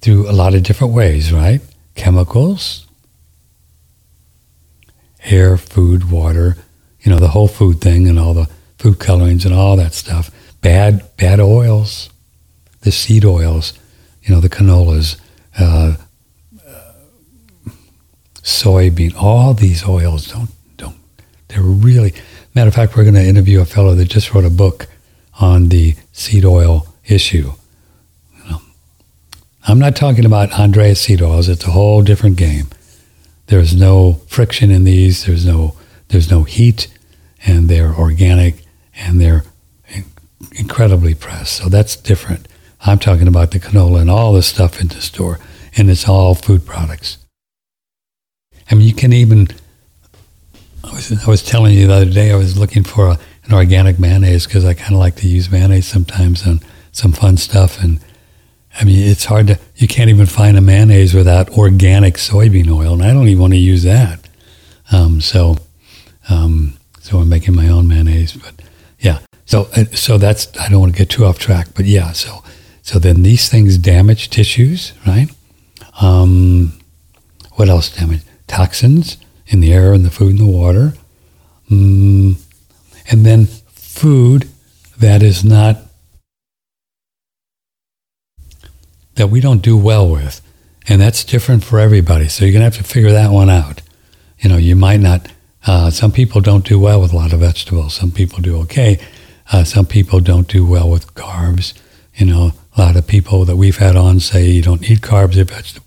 through 0.01 0.29
a 0.29 0.33
lot 0.33 0.53
of 0.53 0.63
different 0.63 0.93
ways, 0.93 1.33
right? 1.33 1.61
Chemicals, 1.95 2.85
air, 5.25 5.57
food, 5.57 6.09
water, 6.11 6.57
you 7.05 7.11
know, 7.11 7.19
the 7.19 7.29
whole 7.29 7.47
food 7.47 7.79
thing 7.79 8.07
and 8.07 8.17
all 8.17 8.33
the 8.33 8.49
food 8.79 8.99
colorings 8.99 9.45
and 9.45 9.53
all 9.53 9.75
that 9.77 9.93
stuff. 9.93 10.31
Bad, 10.61 11.03
bad 11.17 11.39
oils, 11.39 12.09
the 12.81 12.91
seed 12.91 13.23
oils, 13.23 13.73
you 14.23 14.33
know, 14.33 14.41
the 14.41 14.49
canolas, 14.49 15.17
uh, 15.59 15.95
uh, 16.67 16.91
soybean, 18.37 19.13
all 19.15 19.53
these 19.53 19.87
oils 19.87 20.31
don't, 20.31 20.49
don't, 20.77 20.97
they're 21.47 21.61
really, 21.61 22.11
matter 22.55 22.69
of 22.69 22.73
fact, 22.73 22.97
we're 22.97 23.03
going 23.03 23.13
to 23.13 23.23
interview 23.23 23.61
a 23.61 23.65
fellow 23.65 23.93
that 23.93 24.05
just 24.05 24.33
wrote 24.33 24.43
a 24.43 24.49
book 24.49 24.87
on 25.39 25.69
the 25.69 25.93
seed 26.11 26.43
oil 26.43 26.87
issue. 27.05 27.51
I'm 29.67 29.79
not 29.79 29.95
talking 29.95 30.25
about 30.25 30.51
Andreas 30.59 31.01
seed 31.01 31.23
oils. 31.23 31.49
It's 31.49 31.65
a 31.65 31.71
whole 31.71 32.03
different 32.03 32.37
game. 32.37 32.67
There's 33.47 33.75
no 33.75 34.21
friction 34.27 34.69
in 34.69 34.83
these. 34.83 35.25
There's 35.25 35.43
no, 35.43 35.75
there's 36.09 36.29
no 36.29 36.43
heat 36.43 36.87
and 37.45 37.69
they're 37.69 37.93
organic 37.93 38.63
and 38.95 39.19
they're 39.19 39.43
incredibly 40.53 41.13
pressed. 41.13 41.57
So 41.57 41.69
that's 41.69 41.95
different. 41.95 42.47
I'm 42.85 42.99
talking 42.99 43.27
about 43.27 43.51
the 43.51 43.59
canola 43.59 44.01
and 44.01 44.11
all 44.11 44.33
the 44.33 44.43
stuff 44.43 44.79
in 44.79 44.87
the 44.87 45.01
store, 45.01 45.39
and 45.75 45.89
it's 45.89 46.07
all 46.07 46.35
food 46.35 46.65
products. 46.65 47.17
I 48.69 48.75
mean, 48.75 48.87
you 48.87 48.93
can 48.93 49.13
even. 49.13 49.47
I 50.83 50.93
was, 50.93 51.25
I 51.25 51.29
was 51.29 51.43
telling 51.43 51.73
you 51.73 51.87
the 51.87 51.93
other 51.93 52.05
day 52.05 52.31
I 52.31 52.35
was 52.35 52.57
looking 52.57 52.83
for 52.83 53.07
a, 53.07 53.19
an 53.45 53.53
organic 53.53 53.97
mayonnaise 53.99 54.45
because 54.45 54.65
I 54.65 54.75
kind 54.75 54.93
of 54.93 54.99
like 54.99 55.15
to 55.17 55.27
use 55.27 55.49
mayonnaise 55.49 55.87
sometimes 55.87 56.45
on 56.45 56.59
some 56.91 57.11
fun 57.11 57.37
stuff. 57.37 57.81
And 57.83 57.99
I 58.79 58.83
mean, 58.83 58.99
it's 58.99 59.25
hard 59.25 59.47
to, 59.47 59.59
you 59.75 59.87
can't 59.87 60.11
even 60.11 60.27
find 60.27 60.57
a 60.57 60.61
mayonnaise 60.61 61.15
without 61.15 61.49
organic 61.57 62.15
soybean 62.15 62.69
oil. 62.69 62.93
And 62.93 63.03
I 63.03 63.13
don't 63.13 63.27
even 63.27 63.41
want 63.41 63.53
to 63.53 63.59
use 63.59 63.81
that. 63.83 64.27
Um, 64.91 65.21
so, 65.21 65.57
um, 66.29 66.77
so 67.05 67.19
I'm 67.19 67.29
making 67.29 67.55
my 67.55 67.69
own 67.69 67.87
mayonnaise. 67.87 68.33
But 68.33 68.55
yeah, 68.99 69.19
so, 69.45 69.69
uh, 69.75 69.85
so 69.93 70.17
that's, 70.17 70.47
I 70.57 70.69
don't 70.69 70.79
want 70.79 70.93
to 70.93 70.97
get 70.97 71.11
too 71.11 71.25
off 71.25 71.37
track, 71.37 71.67
but 71.75 71.85
yeah, 71.85 72.11
so 72.13 72.43
so 72.81 72.99
then 72.99 73.21
these 73.21 73.47
things 73.49 73.77
damage 73.77 74.29
tissues, 74.29 74.93
right? 75.07 75.27
Um, 76.01 76.73
what 77.53 77.69
else 77.69 77.89
damage? 77.89 78.21
Toxins 78.47 79.17
in 79.47 79.59
the 79.59 79.71
air 79.71 79.93
and 79.93 80.03
the 80.03 80.11
food 80.11 80.31
and 80.31 80.39
the 80.39 80.45
water. 80.45 80.93
Mm, 81.69 82.39
and 83.09 83.25
then 83.25 83.45
food 83.45 84.49
that 84.99 85.23
is 85.23 85.43
not, 85.43 85.77
that 89.15 89.27
we 89.27 89.39
don't 89.41 89.63
do 89.63 89.77
well 89.77 90.07
with. 90.07 90.41
And 90.87 91.01
that's 91.01 91.23
different 91.23 91.63
for 91.63 91.79
everybody. 91.79 92.27
So 92.27 92.45
you're 92.45 92.51
going 92.51 92.69
to 92.69 92.77
have 92.77 92.85
to 92.85 92.93
figure 92.93 93.11
that 93.11 93.31
one 93.31 93.49
out. 93.49 93.81
You 94.39 94.49
know, 94.49 94.57
you 94.57 94.75
might 94.75 94.99
not, 94.99 95.27
uh, 95.65 95.89
some 95.89 96.11
people 96.11 96.41
don't 96.41 96.65
do 96.65 96.79
well 96.79 97.01
with 97.01 97.11
a 97.11 97.15
lot 97.15 97.33
of 97.33 97.39
vegetables. 97.39 97.95
Some 97.95 98.11
people 98.11 98.41
do 98.41 98.57
okay. 98.61 98.99
Uh, 99.51 99.63
some 99.63 99.85
people 99.85 100.19
don't 100.19 100.47
do 100.47 100.65
well 100.65 100.89
with 100.89 101.13
carbs. 101.15 101.73
You 102.15 102.27
know, 102.27 102.51
a 102.77 102.81
lot 102.81 102.95
of 102.95 103.07
people 103.07 103.45
that 103.45 103.55
we've 103.55 103.77
had 103.77 103.95
on 103.95 104.19
say 104.19 104.49
you 104.49 104.61
don't 104.61 104.89
eat 104.89 105.01
carbs 105.01 105.37
or 105.37 105.43
vegetables. 105.43 105.85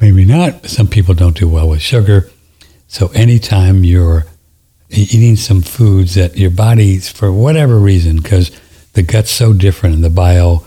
Maybe 0.00 0.24
not. 0.24 0.66
Some 0.66 0.86
people 0.86 1.14
don't 1.14 1.36
do 1.36 1.48
well 1.48 1.68
with 1.68 1.80
sugar. 1.80 2.30
So 2.88 3.08
anytime 3.08 3.84
you're 3.84 4.26
eating 4.90 5.36
some 5.36 5.62
foods 5.62 6.14
that 6.14 6.36
your 6.36 6.50
body, 6.50 6.98
for 6.98 7.32
whatever 7.32 7.78
reason, 7.78 8.16
because 8.16 8.50
the 8.92 9.02
gut's 9.02 9.30
so 9.30 9.52
different 9.52 9.94
and 9.94 10.04
the 10.04 10.10
bio, 10.10 10.64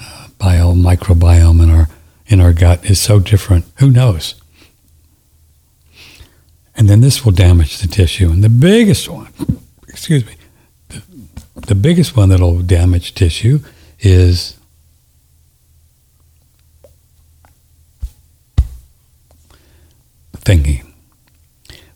uh, 0.00 0.28
bio 0.38 0.72
microbiome 0.72 1.62
in 1.62 1.70
our 1.70 1.88
in 2.26 2.40
our 2.40 2.52
gut 2.52 2.88
is 2.88 3.00
so 3.00 3.18
different. 3.18 3.64
Who 3.76 3.90
knows? 3.90 4.39
And 6.80 6.88
then 6.88 7.02
this 7.02 7.26
will 7.26 7.32
damage 7.32 7.76
the 7.76 7.86
tissue. 7.86 8.30
And 8.30 8.42
the 8.42 8.48
biggest 8.48 9.06
one, 9.06 9.30
excuse 9.86 10.24
me, 10.24 10.32
the 11.54 11.74
biggest 11.74 12.16
one 12.16 12.30
that'll 12.30 12.62
damage 12.62 13.14
tissue 13.14 13.58
is 13.98 14.56
thinking. 20.32 20.94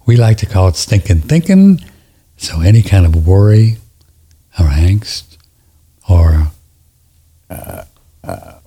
We 0.05 0.17
like 0.17 0.37
to 0.37 0.47
call 0.47 0.69
it 0.69 0.77
stinking 0.77 1.23
thinking. 1.23 1.81
So 2.37 2.61
any 2.61 2.83
kind 2.83 3.07
of 3.07 3.27
worry 3.27 3.79
or 4.61 4.67
angst 4.67 5.39
or 6.11 6.49
uh, 7.49 7.85
uh, 8.23 8.59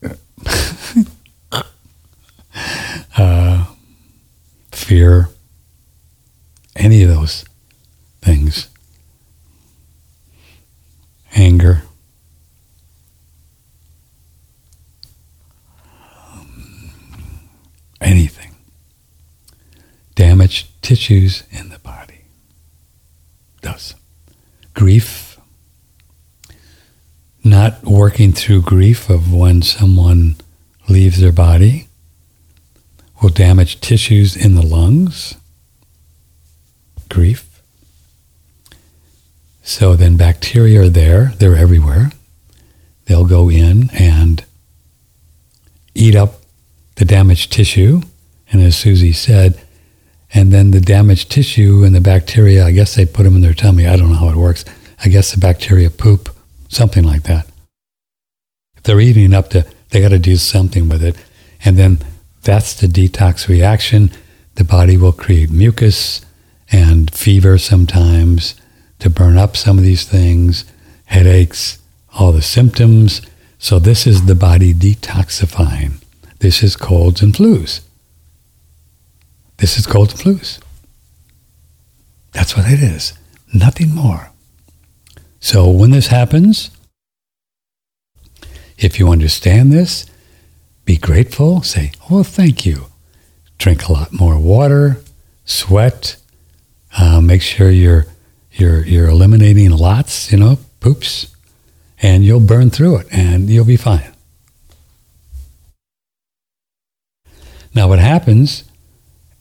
uh, 3.18 3.67
fear, 4.88 5.28
any 6.74 7.02
of 7.02 7.10
those 7.10 7.44
things 8.22 8.68
anger. 11.36 11.82
anything. 18.00 18.54
Damaged 20.14 20.68
tissues 20.80 21.42
in 21.50 21.68
the 21.68 21.78
body. 21.80 22.24
Does. 23.60 23.94
Grief. 24.72 25.38
Not 27.44 27.84
working 27.84 28.32
through 28.32 28.62
grief 28.62 29.10
of 29.10 29.34
when 29.34 29.60
someone 29.60 30.36
leaves 30.88 31.20
their 31.20 31.32
body 31.32 31.87
will 33.20 33.30
damage 33.30 33.80
tissues 33.80 34.36
in 34.36 34.54
the 34.54 34.62
lungs. 34.62 35.36
Grief. 37.08 37.62
So 39.62 39.96
then 39.96 40.16
bacteria 40.16 40.82
are 40.82 40.88
there, 40.88 41.32
they're 41.38 41.56
everywhere. 41.56 42.12
They'll 43.06 43.26
go 43.26 43.50
in 43.50 43.90
and 43.92 44.44
eat 45.94 46.14
up 46.14 46.42
the 46.96 47.04
damaged 47.04 47.52
tissue 47.52 48.02
And 48.50 48.62
as 48.62 48.76
Susie 48.76 49.12
said, 49.12 49.60
and 50.32 50.52
then 50.52 50.70
the 50.70 50.80
damaged 50.80 51.30
tissue 51.30 51.84
and 51.84 51.94
the 51.94 52.00
bacteria, 52.00 52.64
I 52.64 52.72
guess 52.72 52.94
they 52.94 53.06
put 53.06 53.24
them 53.24 53.36
in 53.36 53.42
their 53.42 53.54
tummy. 53.54 53.86
I 53.86 53.96
don't 53.96 54.10
know 54.10 54.18
how 54.18 54.28
it 54.28 54.36
works. 54.36 54.64
I 55.04 55.08
guess 55.08 55.32
the 55.32 55.38
bacteria 55.38 55.90
poop, 55.90 56.30
something 56.68 57.04
like 57.04 57.24
that. 57.24 57.46
If 58.76 58.82
they're 58.84 59.00
eating 59.00 59.34
up 59.34 59.50
to, 59.50 59.66
they 59.90 60.00
got 60.00 60.10
to 60.10 60.18
do 60.18 60.36
something 60.36 60.88
with 60.88 61.02
it. 61.02 61.16
And 61.64 61.76
then 61.76 61.98
that's 62.42 62.74
the 62.74 62.86
detox 62.86 63.48
reaction. 63.48 64.10
The 64.54 64.64
body 64.64 64.96
will 64.96 65.12
create 65.12 65.50
mucus 65.50 66.20
and 66.70 67.12
fever 67.12 67.58
sometimes 67.58 68.54
to 68.98 69.10
burn 69.10 69.36
up 69.36 69.56
some 69.56 69.78
of 69.78 69.84
these 69.84 70.04
things, 70.04 70.64
headaches, 71.06 71.78
all 72.14 72.32
the 72.32 72.42
symptoms. 72.42 73.22
So 73.58 73.78
this 73.78 74.06
is 74.06 74.26
the 74.26 74.34
body 74.34 74.74
detoxifying. 74.74 76.02
This 76.40 76.62
is 76.62 76.76
colds 76.76 77.22
and 77.22 77.34
flus. 77.34 77.80
This 79.56 79.78
is 79.78 79.86
colds 79.86 80.12
and 80.12 80.38
flus. 80.38 80.60
That's 82.32 82.56
what 82.56 82.70
it 82.70 82.80
is. 82.80 83.14
Nothing 83.52 83.94
more. 83.94 84.30
So 85.40 85.68
when 85.68 85.90
this 85.90 86.08
happens, 86.08 86.70
if 88.76 88.98
you 88.98 89.10
understand 89.10 89.72
this, 89.72 90.06
be 90.88 90.96
grateful. 90.96 91.62
Say, 91.62 91.92
oh, 92.10 92.22
thank 92.22 92.64
you. 92.64 92.86
Drink 93.58 93.88
a 93.88 93.92
lot 93.92 94.10
more 94.10 94.38
water, 94.38 95.02
sweat. 95.44 96.16
Uh, 96.98 97.20
make 97.20 97.42
sure 97.42 97.70
you're 97.70 98.06
you're 98.52 98.86
you're 98.86 99.08
eliminating 99.08 99.70
lots, 99.70 100.32
you 100.32 100.38
know, 100.38 100.58
poops, 100.80 101.36
and 102.00 102.24
you'll 102.24 102.40
burn 102.40 102.70
through 102.70 102.96
it, 103.00 103.06
and 103.12 103.50
you'll 103.50 103.66
be 103.66 103.76
fine. 103.76 104.14
Now, 107.74 107.86
what 107.88 107.98
happens? 107.98 108.64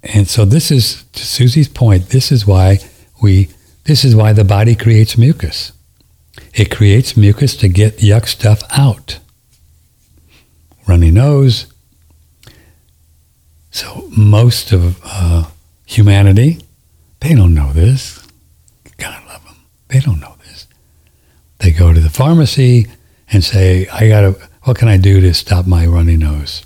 And 0.04 0.28
so 0.28 0.44
this 0.44 0.70
is 0.70 1.06
to 1.14 1.26
Susie's 1.26 1.70
point. 1.70 2.10
This 2.10 2.30
is 2.30 2.46
why 2.46 2.80
we. 3.22 3.48
This 3.86 4.04
is 4.04 4.18
why 4.18 4.34
the 4.34 4.44
body 4.44 4.76
creates 4.76 5.18
mucus. 5.18 5.72
It 6.54 6.70
creates 6.70 7.16
mucus 7.16 7.56
to 7.56 7.70
get 7.70 8.00
yuck 8.00 8.28
stuff 8.28 8.62
out. 8.78 9.20
Runny 10.88 11.12
nose. 11.12 11.68
So 13.72 14.10
most 14.16 14.72
of 14.72 15.00
uh, 15.04 15.50
humanity, 15.86 16.60
they 17.20 17.36
don't 17.36 17.54
know 17.54 17.74
this. 17.74 18.26
God 18.98 19.24
love 19.28 19.44
them. 19.44 19.58
They 19.90 20.00
don't 20.00 20.20
know 20.20 20.36
this. 20.48 20.68
They 21.60 21.72
go 21.72 21.94
to 21.94 22.00
the 22.00 22.10
pharmacy 22.10 22.88
and 23.32 23.44
say, 23.44 23.88
I 23.90 24.08
got 24.08 24.22
to, 24.22 24.50
what 24.64 24.78
can 24.78 24.88
I 24.88 24.98
do 24.98 25.22
to 25.22 25.34
stop 25.34 25.68
my 25.68 25.86
runny 25.86 26.18
nose? 26.18 26.66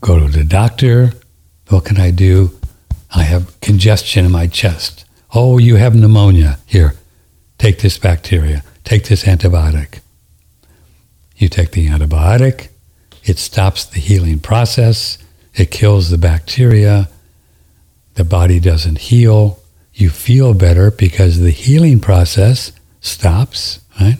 Go 0.00 0.18
to 0.18 0.28
the 0.28 0.44
doctor. 0.44 1.12
What 1.68 1.84
can 1.84 1.98
I 1.98 2.10
do? 2.10 2.58
I 3.14 3.22
have 3.22 3.60
congestion 3.60 4.24
in 4.24 4.32
my 4.32 4.46
chest. 4.46 5.04
Oh, 5.34 5.58
you 5.58 5.76
have 5.76 5.94
pneumonia. 5.94 6.58
Here, 6.66 6.94
take 7.58 7.78
this 7.80 7.98
bacteria. 7.98 8.62
Take 8.88 9.04
this 9.04 9.24
antibiotic. 9.24 10.00
You 11.36 11.50
take 11.50 11.72
the 11.72 11.88
antibiotic. 11.88 12.68
It 13.22 13.36
stops 13.38 13.84
the 13.84 14.00
healing 14.00 14.38
process. 14.38 15.18
It 15.54 15.70
kills 15.70 16.08
the 16.08 16.16
bacteria. 16.16 17.10
The 18.14 18.24
body 18.24 18.58
doesn't 18.58 18.96
heal. 18.96 19.58
You 19.92 20.08
feel 20.08 20.54
better 20.54 20.90
because 20.90 21.38
the 21.38 21.50
healing 21.50 22.00
process 22.00 22.72
stops, 23.02 23.80
right? 24.00 24.16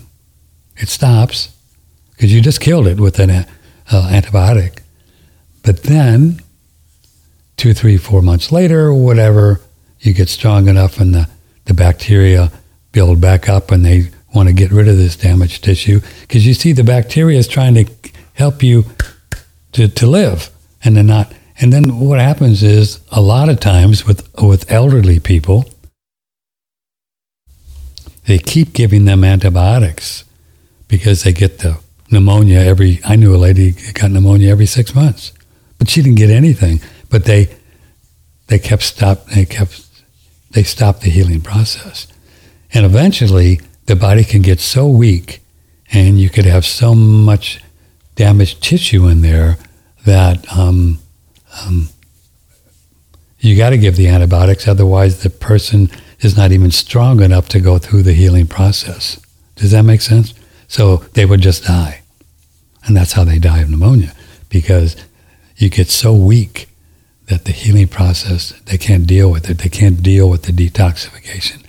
It 0.77 0.91
stops 0.91 1.49
because 2.11 2.35
you 2.35 2.43
just 2.43 2.61
killed 2.61 2.89
it 2.89 3.01
with 3.01 3.19
an 3.21 3.31
uh, 3.31 3.47
antibiotic. 3.91 4.81
But 5.62 5.85
then, 5.85 6.43
two, 7.57 7.73
three, 7.73 7.97
four 7.97 8.21
months 8.21 8.53
later, 8.53 8.93
whatever, 8.93 9.62
you 10.01 10.12
get 10.12 10.29
strong 10.29 10.69
enough 10.69 11.01
and 11.01 11.14
the, 11.14 11.27
the 11.64 11.73
bacteria 11.73 12.53
build 12.93 13.19
back 13.19 13.49
up 13.49 13.71
and 13.71 13.83
they 13.83 14.11
want 14.39 14.49
to 14.49 14.55
get 14.55 14.70
rid 14.70 14.86
of 14.86 14.97
this 14.97 15.16
damaged 15.16 15.64
tissue 15.64 16.01
because 16.20 16.47
you 16.47 16.55
see 16.55 16.72
the 16.72 16.84
bacteria 16.84 17.36
is 17.36 17.49
trying 17.49 17.74
to 17.74 17.84
help 18.34 18.62
you 18.62 18.84
to, 19.72 19.89
to 19.89 20.07
live 20.07 20.51
and 20.84 20.97
they're 20.97 21.03
not. 21.03 21.32
And 21.61 21.72
then 21.72 21.99
what 21.99 22.20
happens 22.20 22.62
is 22.62 23.01
a 23.11 23.20
lot 23.20 23.49
of 23.49 23.59
times 23.59 24.07
with, 24.07 24.32
with 24.41 24.70
elderly 24.70 25.18
people, 25.18 25.68
they 28.26 28.39
keep 28.39 28.74
giving 28.74 29.07
them 29.07 29.24
antibiotics 29.24 30.24
because 30.86 31.24
they 31.24 31.32
get 31.32 31.59
the 31.59 31.80
pneumonia 32.12 32.61
every, 32.61 33.01
I 33.05 33.16
knew 33.16 33.34
a 33.34 33.36
lady 33.39 33.72
got 33.93 34.12
pneumonia 34.12 34.51
every 34.51 34.66
six 34.66 34.95
months, 34.95 35.32
but 35.78 35.91
she 35.91 36.01
didn't 36.01 36.18
get 36.18 36.30
anything. 36.30 36.80
But 37.11 37.24
they, 37.24 37.57
they 38.47 38.61
kept 38.61 38.84
stop, 38.84 39.26
they 39.26 39.45
kept, 39.45 39.84
they 40.53 40.62
stopped 40.62 41.01
the 41.01 41.11
healing 41.11 41.41
process. 41.41 42.07
And 42.72 42.86
eventually 42.86 43.61
the 43.89 43.97
body 43.97 44.22
can 44.22 44.43
get 44.43 44.61
so 44.61 44.86
weak 44.86 45.41
and 45.91 46.20
you 46.20 46.28
could 46.28 46.45
have 46.45 46.64
so 46.64 46.95
much 46.95 47.61
damaged 48.16 48.62
tissue 48.62 49.09
in 49.09 49.22
there 49.22 49.57
that 50.05 50.47
um, 50.53 50.99
um, 51.62 51.89
you 53.41 53.57
got 53.57 53.70
to 53.70 53.78
give 53.78 53.97
the 53.97 54.07
antibiotics, 54.07 54.68
otherwise 54.68 55.22
the 55.22 55.30
person 55.30 55.89
is 56.20 56.36
not 56.36 56.53
even 56.53 56.70
strong 56.70 57.22
enough 57.22 57.49
to 57.49 57.61
go 57.61 57.78
through 57.78 58.03
the 58.03 58.12
healing 58.12 58.47
process. 58.47 59.18
Does 59.57 59.70
that 59.70 59.82
make 59.82 60.03
sense? 60.03 60.34
So 60.66 60.99
they 61.14 61.24
would 61.24 61.41
just 61.41 61.64
die. 61.64 62.03
And 62.84 62.95
that's 62.95 63.12
how 63.12 63.24
they 63.24 63.39
die 63.39 63.61
of 63.61 63.70
pneumonia, 63.70 64.12
because 64.51 64.97
you 65.57 65.70
get 65.70 65.89
so 65.89 66.14
weak 66.14 66.68
that 67.28 67.47
the 67.47 67.53
healing 67.53 67.89
process, 67.89 68.53
they 68.66 68.76
can't 68.76 69.07
deal 69.07 69.30
with 69.30 69.49
it. 69.49 69.59
They 69.59 69.68
can't 69.70 70.03
deal 70.03 70.28
with 70.28 70.43
the 70.43 70.53
detoxification. 70.53 71.64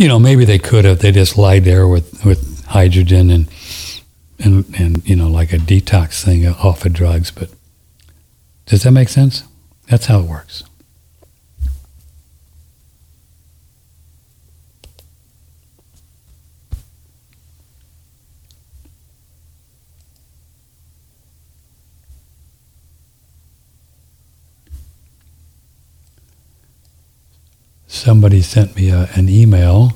You 0.00 0.08
know, 0.08 0.18
maybe 0.18 0.46
they 0.46 0.58
could 0.58 0.86
have. 0.86 1.00
They 1.00 1.12
just 1.12 1.36
lied 1.36 1.64
there 1.64 1.86
with, 1.86 2.24
with 2.24 2.64
hydrogen 2.64 3.28
and 3.28 3.46
and 4.38 4.64
and 4.78 5.06
you 5.06 5.14
know 5.14 5.28
like 5.28 5.52
a 5.52 5.58
detox 5.58 6.24
thing 6.24 6.48
off 6.48 6.86
of 6.86 6.94
drugs. 6.94 7.30
But 7.30 7.50
does 8.64 8.82
that 8.84 8.92
make 8.92 9.10
sense? 9.10 9.42
That's 9.90 10.06
how 10.06 10.20
it 10.20 10.24
works. 10.24 10.62
Somebody 28.00 28.40
sent 28.40 28.76
me 28.76 28.88
a, 28.88 29.10
an 29.14 29.28
email 29.28 29.92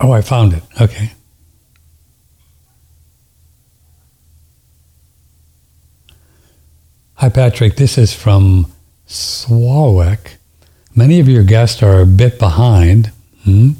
Oh, 0.00 0.12
I 0.12 0.22
found 0.22 0.54
it. 0.54 0.62
Okay. 0.80 1.10
Hi, 7.16 7.28
Patrick. 7.28 7.76
This 7.76 7.98
is 7.98 8.14
from 8.14 8.72
Swalwick. 9.06 10.36
Many 10.94 11.20
of 11.20 11.28
your 11.28 11.42
guests 11.42 11.82
are 11.82 12.00
a 12.00 12.06
bit 12.06 12.38
behind 12.38 13.12
hmm, 13.44 13.72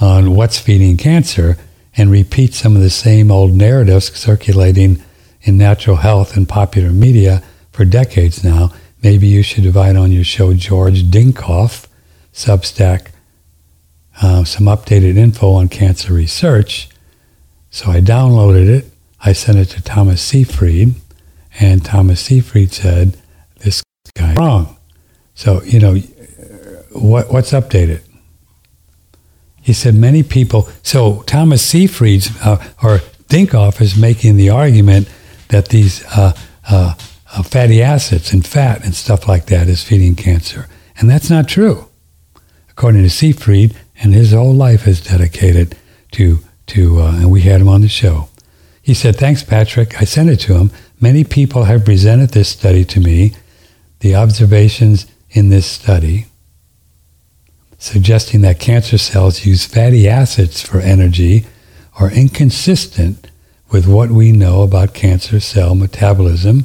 on 0.00 0.34
what's 0.34 0.58
feeding 0.58 0.96
cancer 0.96 1.58
and 1.98 2.10
repeat 2.10 2.54
some 2.54 2.74
of 2.76 2.80
the 2.80 2.88
same 2.88 3.30
old 3.30 3.52
narratives 3.52 4.16
circulating 4.16 5.02
in 5.48 5.56
natural 5.56 5.96
health 5.96 6.36
and 6.36 6.48
popular 6.48 6.90
media 6.90 7.42
for 7.72 7.84
decades 7.84 8.44
now. 8.44 8.70
Maybe 9.02 9.26
you 9.26 9.42
should 9.42 9.64
invite 9.64 9.96
on 9.96 10.12
your 10.12 10.24
show 10.24 10.52
George 10.52 11.04
Dinkoff, 11.04 11.86
Substack 12.32 13.08
uh, 14.20 14.44
some 14.44 14.66
updated 14.66 15.16
info 15.16 15.52
on 15.52 15.68
cancer 15.68 16.12
research. 16.12 16.88
So 17.70 17.90
I 17.90 18.00
downloaded 18.00 18.68
it. 18.68 18.90
I 19.24 19.32
sent 19.32 19.58
it 19.58 19.66
to 19.66 19.82
Thomas 19.82 20.20
Seyfried, 20.22 20.94
and 21.58 21.84
Thomas 21.84 22.20
Seyfried 22.20 22.72
said, 22.72 23.16
"This 23.60 23.82
guy 24.14 24.34
wrong." 24.34 24.76
So 25.34 25.62
you 25.62 25.80
know, 25.80 25.94
what 26.92 27.32
what's 27.32 27.52
updated? 27.52 28.02
He 29.60 29.72
said 29.72 29.94
many 29.94 30.22
people. 30.22 30.68
So 30.82 31.22
Thomas 31.22 31.62
Seyfried's 31.62 32.30
uh, 32.44 32.64
or 32.82 32.98
Dinkoff 33.28 33.80
is 33.80 33.96
making 33.96 34.36
the 34.36 34.50
argument 34.50 35.08
that 35.48 35.68
these 35.68 36.04
uh, 36.06 36.32
uh, 36.68 36.94
uh, 37.34 37.42
fatty 37.42 37.82
acids 37.82 38.32
and 38.32 38.46
fat 38.46 38.84
and 38.84 38.94
stuff 38.94 39.28
like 39.28 39.46
that 39.46 39.68
is 39.68 39.82
feeding 39.82 40.14
cancer, 40.14 40.66
and 40.98 41.08
that's 41.08 41.30
not 41.30 41.48
true. 41.48 41.88
According 42.70 43.02
to 43.02 43.10
Seyfried, 43.10 43.76
and 44.00 44.14
his 44.14 44.32
whole 44.32 44.54
life 44.54 44.86
is 44.86 45.00
dedicated 45.00 45.76
to 46.12 46.38
to. 46.66 47.00
Uh, 47.00 47.12
and 47.16 47.30
we 47.30 47.42
had 47.42 47.60
him 47.60 47.68
on 47.68 47.80
the 47.80 47.88
show. 47.88 48.28
He 48.82 48.94
said, 48.94 49.16
"Thanks, 49.16 49.42
Patrick." 49.42 50.00
I 50.00 50.04
sent 50.04 50.30
it 50.30 50.40
to 50.40 50.54
him. 50.54 50.70
Many 51.00 51.24
people 51.24 51.64
have 51.64 51.84
presented 51.84 52.30
this 52.30 52.48
study 52.48 52.84
to 52.86 53.00
me. 53.00 53.34
The 54.00 54.14
observations 54.14 55.06
in 55.30 55.48
this 55.48 55.66
study, 55.66 56.26
suggesting 57.78 58.40
that 58.42 58.60
cancer 58.60 58.98
cells 58.98 59.44
use 59.44 59.66
fatty 59.66 60.08
acids 60.08 60.62
for 60.62 60.80
energy 60.80 61.46
are 61.98 62.10
inconsistent 62.10 63.27
with 63.70 63.86
what 63.86 64.10
we 64.10 64.32
know 64.32 64.62
about 64.62 64.94
cancer 64.94 65.40
cell 65.40 65.74
metabolism 65.74 66.64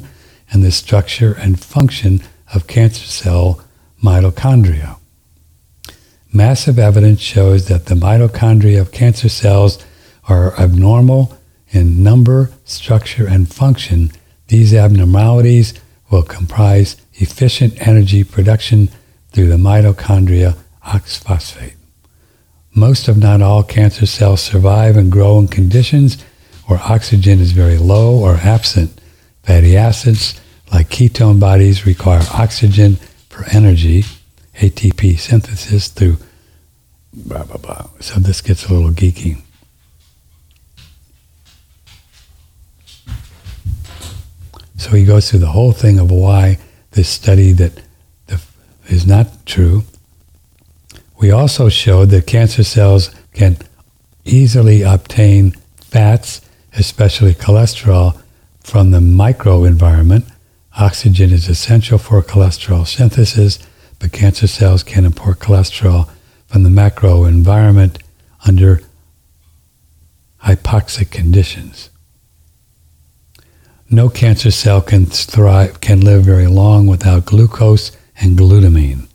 and 0.50 0.62
the 0.62 0.70
structure 0.70 1.32
and 1.34 1.60
function 1.60 2.20
of 2.54 2.66
cancer 2.66 3.06
cell 3.06 3.62
mitochondria. 4.02 4.96
Massive 6.32 6.78
evidence 6.78 7.20
shows 7.20 7.68
that 7.68 7.86
the 7.86 7.94
mitochondria 7.94 8.80
of 8.80 8.92
cancer 8.92 9.28
cells 9.28 9.84
are 10.28 10.58
abnormal 10.58 11.36
in 11.70 12.02
number, 12.02 12.50
structure, 12.64 13.26
and 13.26 13.52
function. 13.52 14.10
These 14.48 14.74
abnormalities 14.74 15.74
will 16.10 16.22
comprise 16.22 16.96
efficient 17.14 17.86
energy 17.86 18.24
production 18.24 18.88
through 19.30 19.48
the 19.48 19.56
mitochondria 19.56 20.56
oxphosphate. 20.86 21.74
Most, 22.74 23.08
if 23.08 23.16
not 23.16 23.42
all, 23.42 23.62
cancer 23.62 24.06
cells 24.06 24.42
survive 24.42 24.96
and 24.96 25.10
grow 25.10 25.38
in 25.38 25.48
conditions 25.48 26.22
where 26.66 26.80
oxygen 26.80 27.40
is 27.40 27.52
very 27.52 27.78
low 27.78 28.18
or 28.18 28.36
absent. 28.36 29.00
Fatty 29.42 29.76
acids, 29.76 30.40
like 30.72 30.88
ketone 30.88 31.38
bodies, 31.38 31.86
require 31.86 32.22
oxygen 32.32 32.96
for 33.28 33.44
energy, 33.50 34.04
ATP 34.56 35.18
synthesis 35.18 35.88
through 35.88 36.16
blah, 37.12 37.44
blah, 37.44 37.58
blah. 37.58 37.86
So 38.00 38.20
this 38.20 38.40
gets 38.40 38.66
a 38.66 38.74
little 38.74 38.90
geeky. 38.90 39.40
So 44.76 44.90
he 44.90 45.04
goes 45.04 45.30
through 45.30 45.40
the 45.40 45.46
whole 45.48 45.72
thing 45.72 45.98
of 45.98 46.10
why 46.10 46.58
this 46.92 47.08
study 47.08 47.52
that 47.52 47.80
is 48.88 49.06
not 49.06 49.46
true. 49.46 49.84
We 51.18 51.30
also 51.30 51.68
showed 51.68 52.10
that 52.10 52.26
cancer 52.26 52.64
cells 52.64 53.10
can 53.32 53.56
easily 54.24 54.82
obtain 54.82 55.52
fats, 55.80 56.40
especially 56.76 57.34
cholesterol, 57.34 58.20
from 58.60 58.90
the 58.90 58.98
microenvironment. 58.98 60.30
Oxygen 60.78 61.30
is 61.30 61.48
essential 61.48 61.98
for 61.98 62.20
cholesterol 62.22 62.86
synthesis, 62.86 63.58
but 63.98 64.12
cancer 64.12 64.46
cells 64.46 64.82
can 64.82 65.04
import 65.04 65.38
cholesterol 65.38 66.08
from 66.46 66.62
the 66.62 66.70
macro 66.70 67.24
environment 67.24 67.98
under 68.46 68.80
hypoxic 70.42 71.10
conditions. 71.10 71.90
No 73.90 74.08
cancer 74.08 74.50
cell 74.50 74.80
can 74.80 75.06
thrive, 75.06 75.80
can 75.80 76.00
live 76.00 76.24
very 76.24 76.46
long 76.46 76.86
without 76.86 77.26
glucose 77.26 77.92
and 78.20 78.36
glutamine. 78.36 79.06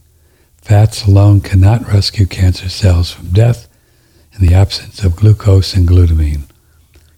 Fats 0.57 1.06
alone 1.06 1.41
cannot 1.41 1.88
rescue 1.88 2.26
cancer 2.26 2.69
cells 2.69 3.11
from 3.11 3.30
death 3.30 3.68
in 4.34 4.45
the 4.45 4.53
absence 4.53 5.03
of 5.03 5.15
glucose 5.15 5.73
and 5.73 5.88
glutamine. 5.88 6.48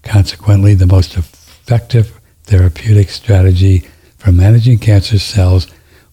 Consequently, 0.03 0.73
the 0.73 0.87
most 0.87 1.15
effective 1.15 2.19
therapeutic 2.43 3.09
strategy 3.09 3.87
for 4.17 4.31
managing 4.31 4.79
cancer 4.79 5.19
cells 5.19 5.67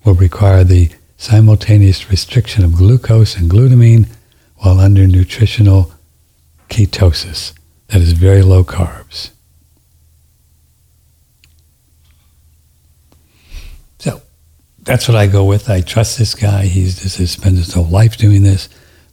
will 0.05 0.15
require 0.15 0.65
the 0.65 0.91
simultaneous 1.17 2.11
restriction 2.11 2.65
of 2.65 2.75
glucose 2.75 3.37
and 3.37 3.51
glutamine 3.51 4.09
while 4.59 4.81
under 4.81 5.07
nutritional 5.07 5.93
ketosis, 6.69 7.53
that 7.89 8.01
is 8.01 8.13
very 8.13 8.43
low 8.43 8.65
carbs. 8.65 9.31
So 13.99 14.23
that's 14.83 15.09
what 15.09 15.17
I 15.17 15.27
go 15.27 15.45
with. 15.45 15.69
I 15.69 15.81
trust 15.81 16.19
this 16.19 16.35
guy. 16.35 16.67
He's 16.67 17.03
just 17.03 17.19
he 17.19 17.27
spends 17.27 17.59
his 17.59 17.75
whole 17.75 17.85
life 17.85 18.17
doing 18.17 18.43
this. 18.43 18.69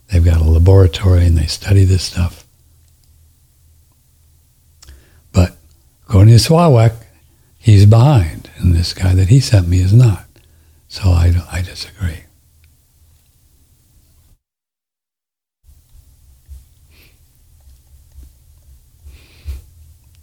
They've 0.08 0.24
got 0.24 0.40
a 0.40 0.44
laboratory 0.44 1.26
and 1.26 1.36
they 1.36 1.46
study 1.46 1.84
this 1.84 2.04
stuff. 2.04 2.46
But 5.32 5.56
according 6.06 6.36
to 6.36 6.40
Swawek, 6.40 6.94
he's 7.58 7.84
behind, 7.84 8.50
and 8.58 8.74
this 8.74 8.94
guy 8.94 9.14
that 9.14 9.28
he 9.28 9.40
sent 9.40 9.68
me 9.68 9.80
is 9.80 9.92
not. 9.92 10.24
So 10.88 11.10
I, 11.10 11.32
I 11.50 11.62
disagree. 11.62 12.20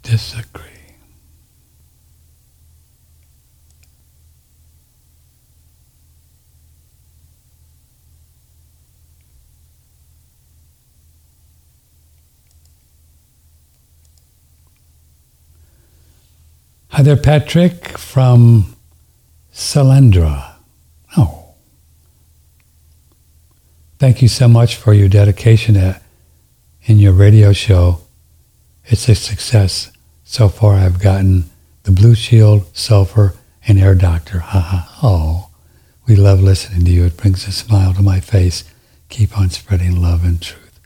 Disagree. 0.03 0.72
Hi 16.95 17.01
there, 17.01 17.17
Patrick 17.17 17.97
from 17.97 18.75
Salendra. 19.51 20.57
Oh. 21.17 21.55
Thank 23.97 24.21
you 24.21 24.27
so 24.27 24.47
much 24.47 24.75
for 24.75 24.93
your 24.93 25.09
dedication 25.09 25.75
at, 25.75 26.03
in 26.83 26.99
your 26.99 27.13
radio 27.13 27.51
show. 27.51 28.01
It's 28.85 29.09
a 29.09 29.15
success. 29.15 29.91
So 30.23 30.49
far, 30.49 30.75
I've 30.75 31.01
gotten 31.01 31.45
the 31.81 31.91
Blue 31.91 32.13
Shield, 32.13 32.67
Sulfur, 32.77 33.33
and 33.67 33.79
Air 33.79 33.95
Doctor. 33.95 34.37
Haha. 34.37 34.87
oh, 35.01 35.49
we 36.07 36.15
love 36.15 36.41
listening 36.41 36.85
to 36.85 36.91
you. 36.91 37.05
It 37.05 37.17
brings 37.17 37.47
a 37.47 37.51
smile 37.51 37.95
to 37.95 38.03
my 38.03 38.19
face. 38.19 38.65
Keep 39.09 39.35
on 39.35 39.49
spreading 39.49 39.99
love 39.99 40.23
and 40.23 40.39
truth. 40.39 40.79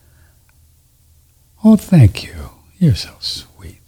Oh, 1.65 1.75
thank 1.75 2.23
you. 2.23 2.51
You're 2.77 2.95
so 2.95 3.15
sweet. 3.19 3.81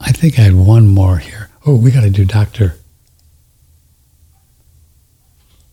I 0.00 0.12
think 0.12 0.38
I 0.38 0.42
had 0.42 0.54
one 0.54 0.88
more 0.88 1.18
here. 1.18 1.50
Oh, 1.66 1.76
we 1.76 1.90
got 1.90 2.00
to 2.00 2.10
do 2.10 2.24
Dr. 2.24 2.76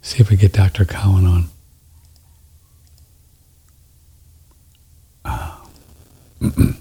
See 0.02 0.20
if 0.20 0.30
we 0.30 0.36
get 0.36 0.52
Dr. 0.52 0.84
Cowan 0.84 1.26
on. 1.26 1.50
Uh, 5.24 6.74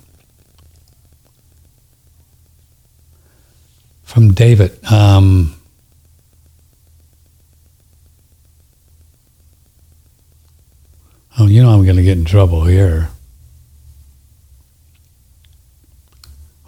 from 4.16 4.32
David. 4.32 4.72
Um, 4.90 5.54
oh, 11.38 11.46
you 11.46 11.62
know 11.62 11.68
I'm 11.68 11.84
going 11.84 11.96
to 11.96 12.02
get 12.02 12.16
in 12.16 12.24
trouble 12.24 12.64
here. 12.64 13.10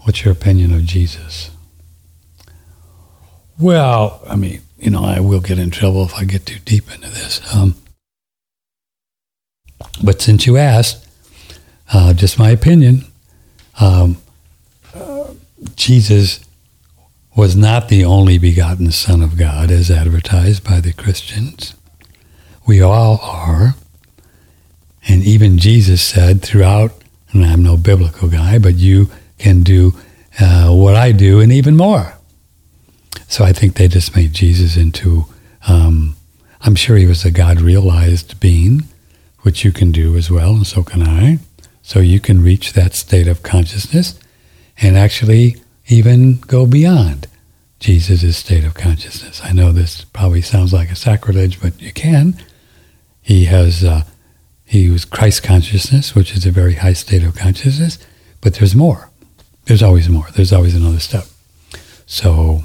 What's 0.00 0.26
your 0.26 0.32
opinion 0.32 0.74
of 0.74 0.84
Jesus? 0.84 1.50
Well, 3.58 4.22
I 4.28 4.36
mean, 4.36 4.60
you 4.78 4.90
know, 4.90 5.02
I 5.02 5.20
will 5.20 5.40
get 5.40 5.58
in 5.58 5.70
trouble 5.70 6.04
if 6.04 6.14
I 6.16 6.24
get 6.24 6.44
too 6.44 6.58
deep 6.66 6.92
into 6.94 7.08
this. 7.08 7.40
Um, 7.54 7.76
but 10.04 10.20
since 10.20 10.46
you 10.46 10.58
asked, 10.58 11.08
uh, 11.94 12.12
just 12.12 12.38
my 12.38 12.50
opinion, 12.50 13.06
um, 13.80 14.18
uh, 14.94 15.30
Jesus 15.76 16.40
was 17.38 17.54
not 17.54 17.88
the 17.88 18.04
only 18.04 18.36
begotten 18.36 18.90
Son 18.90 19.22
of 19.22 19.36
God 19.36 19.70
as 19.70 19.92
advertised 19.92 20.64
by 20.64 20.80
the 20.80 20.92
Christians. 20.92 21.76
We 22.66 22.82
all 22.82 23.20
are. 23.22 23.76
And 25.06 25.22
even 25.22 25.56
Jesus 25.56 26.02
said 26.02 26.42
throughout, 26.42 26.90
and 27.30 27.44
I'm 27.44 27.62
no 27.62 27.76
biblical 27.76 28.28
guy, 28.28 28.58
but 28.58 28.74
you 28.74 29.08
can 29.38 29.62
do 29.62 29.92
uh, 30.40 30.70
what 30.72 30.96
I 30.96 31.12
do 31.12 31.38
and 31.38 31.52
even 31.52 31.76
more. 31.76 32.14
So 33.28 33.44
I 33.44 33.52
think 33.52 33.76
they 33.76 33.86
just 33.86 34.16
made 34.16 34.32
Jesus 34.32 34.76
into, 34.76 35.26
um, 35.68 36.16
I'm 36.62 36.74
sure 36.74 36.96
he 36.96 37.06
was 37.06 37.24
a 37.24 37.30
God 37.30 37.60
realized 37.60 38.40
being, 38.40 38.82
which 39.42 39.64
you 39.64 39.70
can 39.70 39.92
do 39.92 40.16
as 40.16 40.28
well, 40.28 40.54
and 40.54 40.66
so 40.66 40.82
can 40.82 41.04
I. 41.04 41.38
So 41.82 42.00
you 42.00 42.18
can 42.18 42.42
reach 42.42 42.72
that 42.72 42.94
state 42.94 43.28
of 43.28 43.44
consciousness 43.44 44.18
and 44.78 44.98
actually 44.98 45.54
even 45.88 46.38
go 46.40 46.66
beyond 46.66 47.26
Jesus' 47.80 48.36
state 48.36 48.64
of 48.64 48.74
consciousness. 48.74 49.40
I 49.42 49.52
know 49.52 49.72
this 49.72 50.04
probably 50.04 50.42
sounds 50.42 50.72
like 50.72 50.90
a 50.90 50.96
sacrilege, 50.96 51.60
but 51.60 51.80
you 51.80 51.92
can. 51.92 52.36
He 53.22 53.46
has, 53.46 53.84
uh, 53.84 54.02
he 54.64 54.90
was 54.90 55.04
Christ 55.04 55.42
consciousness, 55.42 56.14
which 56.14 56.36
is 56.36 56.44
a 56.44 56.50
very 56.50 56.74
high 56.74 56.92
state 56.92 57.22
of 57.22 57.34
consciousness, 57.36 57.98
but 58.40 58.54
there's 58.54 58.74
more. 58.74 59.10
There's 59.64 59.82
always 59.82 60.08
more. 60.08 60.26
There's 60.34 60.52
always 60.52 60.74
another 60.74 61.00
step. 61.00 61.24
So 62.06 62.62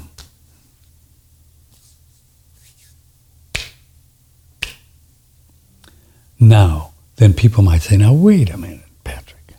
now, 6.40 6.92
then 7.16 7.32
people 7.32 7.62
might 7.62 7.82
say, 7.82 7.96
now, 7.96 8.12
wait 8.12 8.50
a 8.50 8.56
minute, 8.56 8.80
Patrick. 9.04 9.54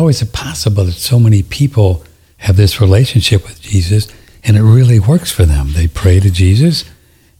How 0.00 0.08
is 0.08 0.22
it 0.22 0.32
possible 0.32 0.86
that 0.86 0.92
so 0.92 1.18
many 1.18 1.42
people 1.42 2.04
have 2.38 2.56
this 2.56 2.80
relationship 2.80 3.42
with 3.42 3.60
Jesus 3.60 4.08
and 4.42 4.56
it 4.56 4.62
really 4.62 4.98
works 4.98 5.30
for 5.30 5.44
them? 5.44 5.74
They 5.74 5.88
pray 5.88 6.20
to 6.20 6.30
Jesus 6.30 6.86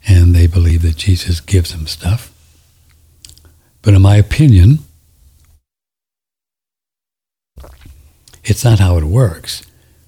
and 0.07 0.35
they 0.35 0.47
believe 0.47 0.83
that 0.83 0.99
Jesus 0.99 1.41
gives 1.41 1.73
them 1.73 1.87
stuff. 1.87 2.31
But 3.81 3.95
in 3.95 4.03
my 4.03 4.17
opinion, 4.17 4.81
it's 8.45 8.63
not 8.63 8.79
how 8.79 8.99
it 8.99 9.05
works. 9.05 9.63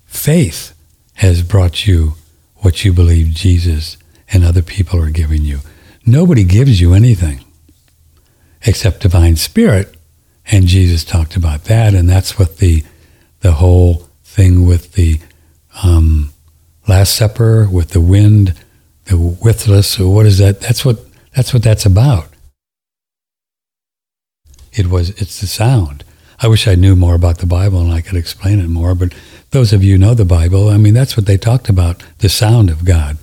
Faith 0.05 0.75
has 1.15 1.41
brought 1.41 1.87
you 1.87 2.17
what 2.57 2.85
you 2.85 2.93
believe 2.93 3.29
Jesus 3.29 3.97
and 4.31 4.45
other 4.45 4.61
people 4.61 5.03
are 5.03 5.09
giving 5.09 5.41
you. 5.41 5.61
Nobody 6.05 6.45
gives 6.45 6.83
you 6.83 6.93
anything 6.93 7.47
except 8.67 9.01
divine 9.01 9.37
spirit. 9.37 9.97
And 10.47 10.67
Jesus 10.67 11.05
talked 11.05 11.37
about 11.37 11.65
that. 11.65 11.95
And 11.95 12.09
that's 12.09 12.39
what 12.39 12.59
the, 12.59 12.85
the 13.41 13.53
whole 13.53 14.09
thing 14.25 14.67
with 14.67 14.93
the 14.93 15.21
um, 15.83 16.33
Last 16.89 17.15
Supper, 17.15 17.69
with 17.71 17.91
the 17.91 18.01
wind, 18.01 18.55
the 19.05 19.17
withless, 19.17 19.99
what 19.99 20.27
is 20.27 20.39
that? 20.39 20.61
That's 20.61 20.85
what, 20.85 20.99
that's 21.35 21.53
what 21.55 21.63
that's 21.63 21.87
about. 21.87 22.29
It 24.73 24.89
was, 24.89 25.11
it's 25.11 25.41
the 25.41 25.47
sound. 25.47 26.05
I 26.41 26.49
wish 26.49 26.67
I 26.67 26.75
knew 26.75 26.97
more 26.97 27.15
about 27.15 27.39
the 27.39 27.47
Bible 27.47 27.81
and 27.81 27.93
I 27.93 28.01
could 28.01 28.17
explain 28.17 28.59
it 28.59 28.69
more, 28.69 28.95
but 28.95 29.15
those 29.51 29.73
of 29.73 29.85
you 29.85 29.97
know 29.97 30.15
the 30.15 30.25
Bible, 30.25 30.71
I 30.71 30.77
mean, 30.77 30.95
that's 30.95 31.17
what 31.17 31.27
they 31.27 31.37
talked 31.37 31.69
about, 31.69 32.03
the 32.19 32.29
sound 32.29 32.71
of 32.71 32.85
God. 32.85 33.19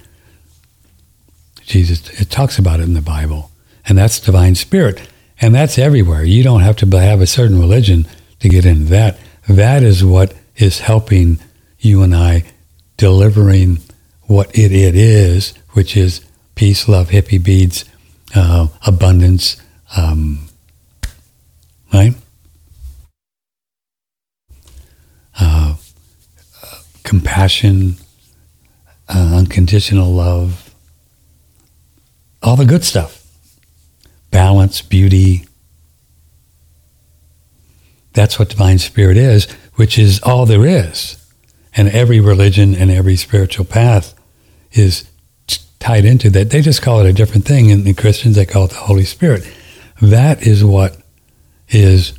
Jesus, 1.66 2.08
it 2.20 2.30
talks 2.30 2.58
about 2.58 2.80
it 2.80 2.84
in 2.84 2.94
the 2.94 3.02
Bible. 3.02 3.52
And 3.88 3.98
that's 3.98 4.20
divine 4.20 4.56
spirit. 4.56 5.02
And 5.42 5.56
that's 5.56 5.78
everywhere. 5.78 6.24
You 6.24 6.44
don't 6.44 6.62
have 6.62 6.76
to 6.78 7.00
have 7.00 7.22
a 7.22 7.28
certain 7.28 7.60
religion 7.60 8.06
to 8.40 8.50
get 8.50 8.66
into 8.66 8.86
that. 8.86 9.18
That 9.48 9.84
is 9.84 10.04
what 10.04 10.34
is 10.58 10.80
helping 10.80 11.40
you 11.80 12.02
and 12.04 12.16
I 12.16 12.44
delivering 12.98 13.80
what 14.24 14.50
it, 14.58 14.72
it 14.72 14.96
is, 14.96 15.54
which 15.72 15.96
is 15.96 16.22
peace, 16.56 16.88
love, 16.88 17.10
hippie 17.10 17.42
beads, 17.42 17.86
uh, 18.36 18.68
abundance, 18.86 19.56
um, 19.96 20.50
right? 21.94 22.14
Uh, 25.40 25.76
compassion, 27.04 27.96
uh, 29.08 29.32
unconditional 29.36 30.12
love, 30.12 30.76
all 32.44 32.58
the 32.58 32.66
good 32.66 32.84
stuff, 32.84 33.19
balance, 34.40 34.82
beauty. 34.82 35.46
That's 38.14 38.40
what 38.40 38.48
divine 38.48 38.78
spirit 38.78 39.18
is, 39.18 39.52
which 39.76 40.00
is 40.00 40.22
all 40.24 40.46
there 40.46 40.66
is. 40.66 41.18
And 41.76 41.90
every 41.90 42.22
religion 42.22 42.74
and 42.74 42.90
every 42.90 43.18
spiritual 43.18 43.66
path 43.66 44.16
is 44.72 45.04
tied 45.80 46.06
into 46.06 46.30
that. 46.30 46.52
They 46.52 46.62
just 46.62 46.82
call 46.82 47.02
it 47.02 47.06
a 47.06 47.12
different 47.12 47.44
thing. 47.44 47.70
In 47.70 47.84
the 47.84 47.94
Christians, 47.94 48.38
they 48.38 48.46
call 48.46 48.64
it 48.64 48.70
the 48.70 48.76
Holy 48.78 49.04
Spirit. 49.04 49.44
That 50.02 50.48
is 50.48 50.64
what 50.64 50.96
is 51.68 52.14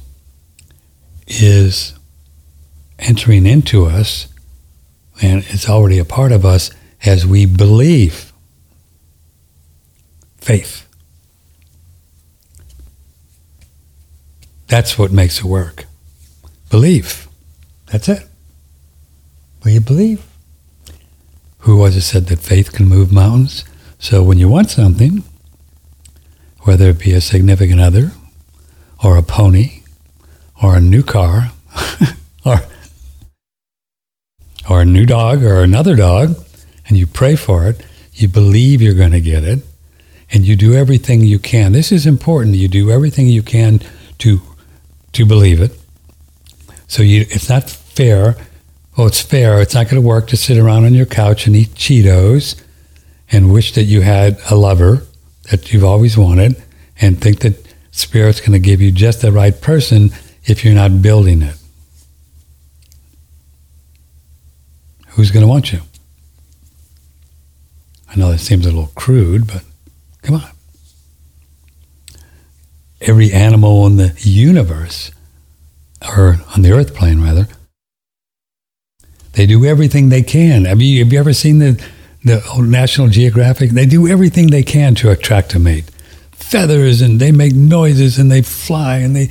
is 1.26 1.94
entering 2.98 3.47
into 3.47 3.86
us 3.86 4.28
and 5.22 5.42
it's 5.48 5.70
already 5.70 5.98
a 5.98 6.05
part 6.05 6.32
of 6.32 6.44
us 6.44 6.70
as 7.02 7.26
we 7.26 7.47
believe. 7.47 8.30
Faith. 10.36 10.86
That's 14.70 14.97
what 14.97 15.10
makes 15.10 15.40
it 15.40 15.44
work. 15.44 15.86
Belief. 16.70 17.26
That's 17.86 18.09
it. 18.09 18.22
Will 19.64 19.72
you 19.72 19.80
believe? 19.80 20.24
Who 21.64 21.76
was 21.76 21.97
it 21.97 22.02
said 22.02 22.26
that 22.26 22.38
faith 22.38 22.72
can 22.72 22.86
move 22.86 23.12
mountains? 23.12 23.64
So 23.98 24.22
when 24.22 24.38
you 24.38 24.48
want 24.48 24.70
something, 24.70 25.24
whether 26.60 26.90
it 26.90 27.01
be 27.01 27.12
a 27.12 27.20
significant 27.20 27.80
other, 27.80 28.12
or 29.02 29.16
a 29.16 29.24
pony, 29.24 29.82
or 30.62 30.76
a 30.76 30.80
new 30.80 31.02
car, 31.02 31.51
or 32.47 32.60
or 34.68 34.82
a 34.82 34.84
new 34.84 35.05
dog 35.05 35.42
or 35.42 35.62
another 35.62 35.97
dog, 35.97 36.36
and 36.86 36.97
you 36.97 37.09
pray 37.09 37.34
for 37.34 37.66
it, 37.66 37.84
you 38.14 38.28
believe 38.28 38.80
you're 38.80 38.94
going 38.94 39.10
to 39.10 39.20
get 39.20 39.42
it, 39.42 39.64
and 40.30 40.47
you 40.47 40.55
do 40.55 40.74
everything 40.74 41.22
you 41.22 41.40
can. 41.40 41.72
This 41.72 41.90
is 41.90 42.06
important. 42.06 42.55
You 42.55 42.68
do 42.68 42.88
everything 42.92 43.26
you 43.26 43.42
can 43.42 43.80
to 44.18 44.40
to 45.12 45.27
believe 45.27 45.61
it. 45.61 45.78
So 46.87 47.03
you, 47.03 47.27
it's 47.31 47.49
not 47.49 47.69
fair. 47.69 48.37
Well, 48.97 49.07
it's 49.07 49.20
fair. 49.20 49.61
It's 49.61 49.74
not 49.74 49.89
going 49.89 50.03
to 50.03 50.07
work 50.07 50.28
to 50.28 50.37
sit 50.37 50.59
around 50.59 50.85
on 50.85 50.95
your 50.95 51.07
couch 51.07 51.47
and 51.47 51.55
eat 51.55 51.74
Cheetos 51.74 52.61
and 53.31 53.53
wish 53.53 53.74
that 53.74 53.85
you 53.85 54.01
had 54.01 54.39
a 54.51 54.57
lover 54.57 55.07
that 55.51 55.73
you've 55.73 55.85
always 55.85 56.19
wanted 56.19 56.61
and 57.01 57.20
think 57.20 57.41
that 57.41 57.55
Spirit's 57.93 58.41
going 58.41 58.53
to 58.53 58.59
give 58.59 58.81
you 58.81 58.93
just 58.93 59.23
the 59.23 59.32
right 59.32 59.61
person 59.61 60.11
if 60.45 60.65
you're 60.65 60.74
not 60.74 61.03
building 61.03 61.43
it. 61.43 61.57
who's 65.20 65.31
going 65.31 65.43
to 65.43 65.49
want 65.49 65.70
you? 65.70 65.81
I 68.09 68.16
know 68.16 68.31
that 68.31 68.39
seems 68.39 68.65
a 68.65 68.70
little 68.70 68.91
crude, 68.95 69.47
but 69.47 69.62
come 70.23 70.37
on. 70.37 70.51
Every 73.01 73.32
animal 73.32 73.86
in 73.86 73.97
the 73.97 74.14
universe, 74.18 75.10
or 76.02 76.40
on 76.55 76.62
the 76.62 76.72
earth 76.72 76.94
plane 76.94 77.22
rather, 77.22 77.48
they 79.32 79.47
do 79.47 79.64
everything 79.64 80.09
they 80.09 80.22
can. 80.22 80.64
Have 80.64 80.82
you, 80.82 81.02
have 81.02 81.12
you 81.12 81.18
ever 81.18 81.32
seen 81.32 81.60
the, 81.60 81.82
the 82.24 82.43
National 82.62 83.09
Geographic? 83.09 83.70
They 83.70 83.86
do 83.86 84.06
everything 84.06 84.48
they 84.48 84.62
can 84.62 84.94
to 84.97 85.10
attract 85.10 85.55
a 85.55 85.59
mate. 85.59 85.90
Feathers 86.32 87.01
and 87.01 87.20
they 87.20 87.32
make 87.32 87.55
noises 87.55 88.18
and 88.18 88.31
they 88.31 88.43
fly 88.43 88.98
and 88.98 89.14
they, 89.14 89.31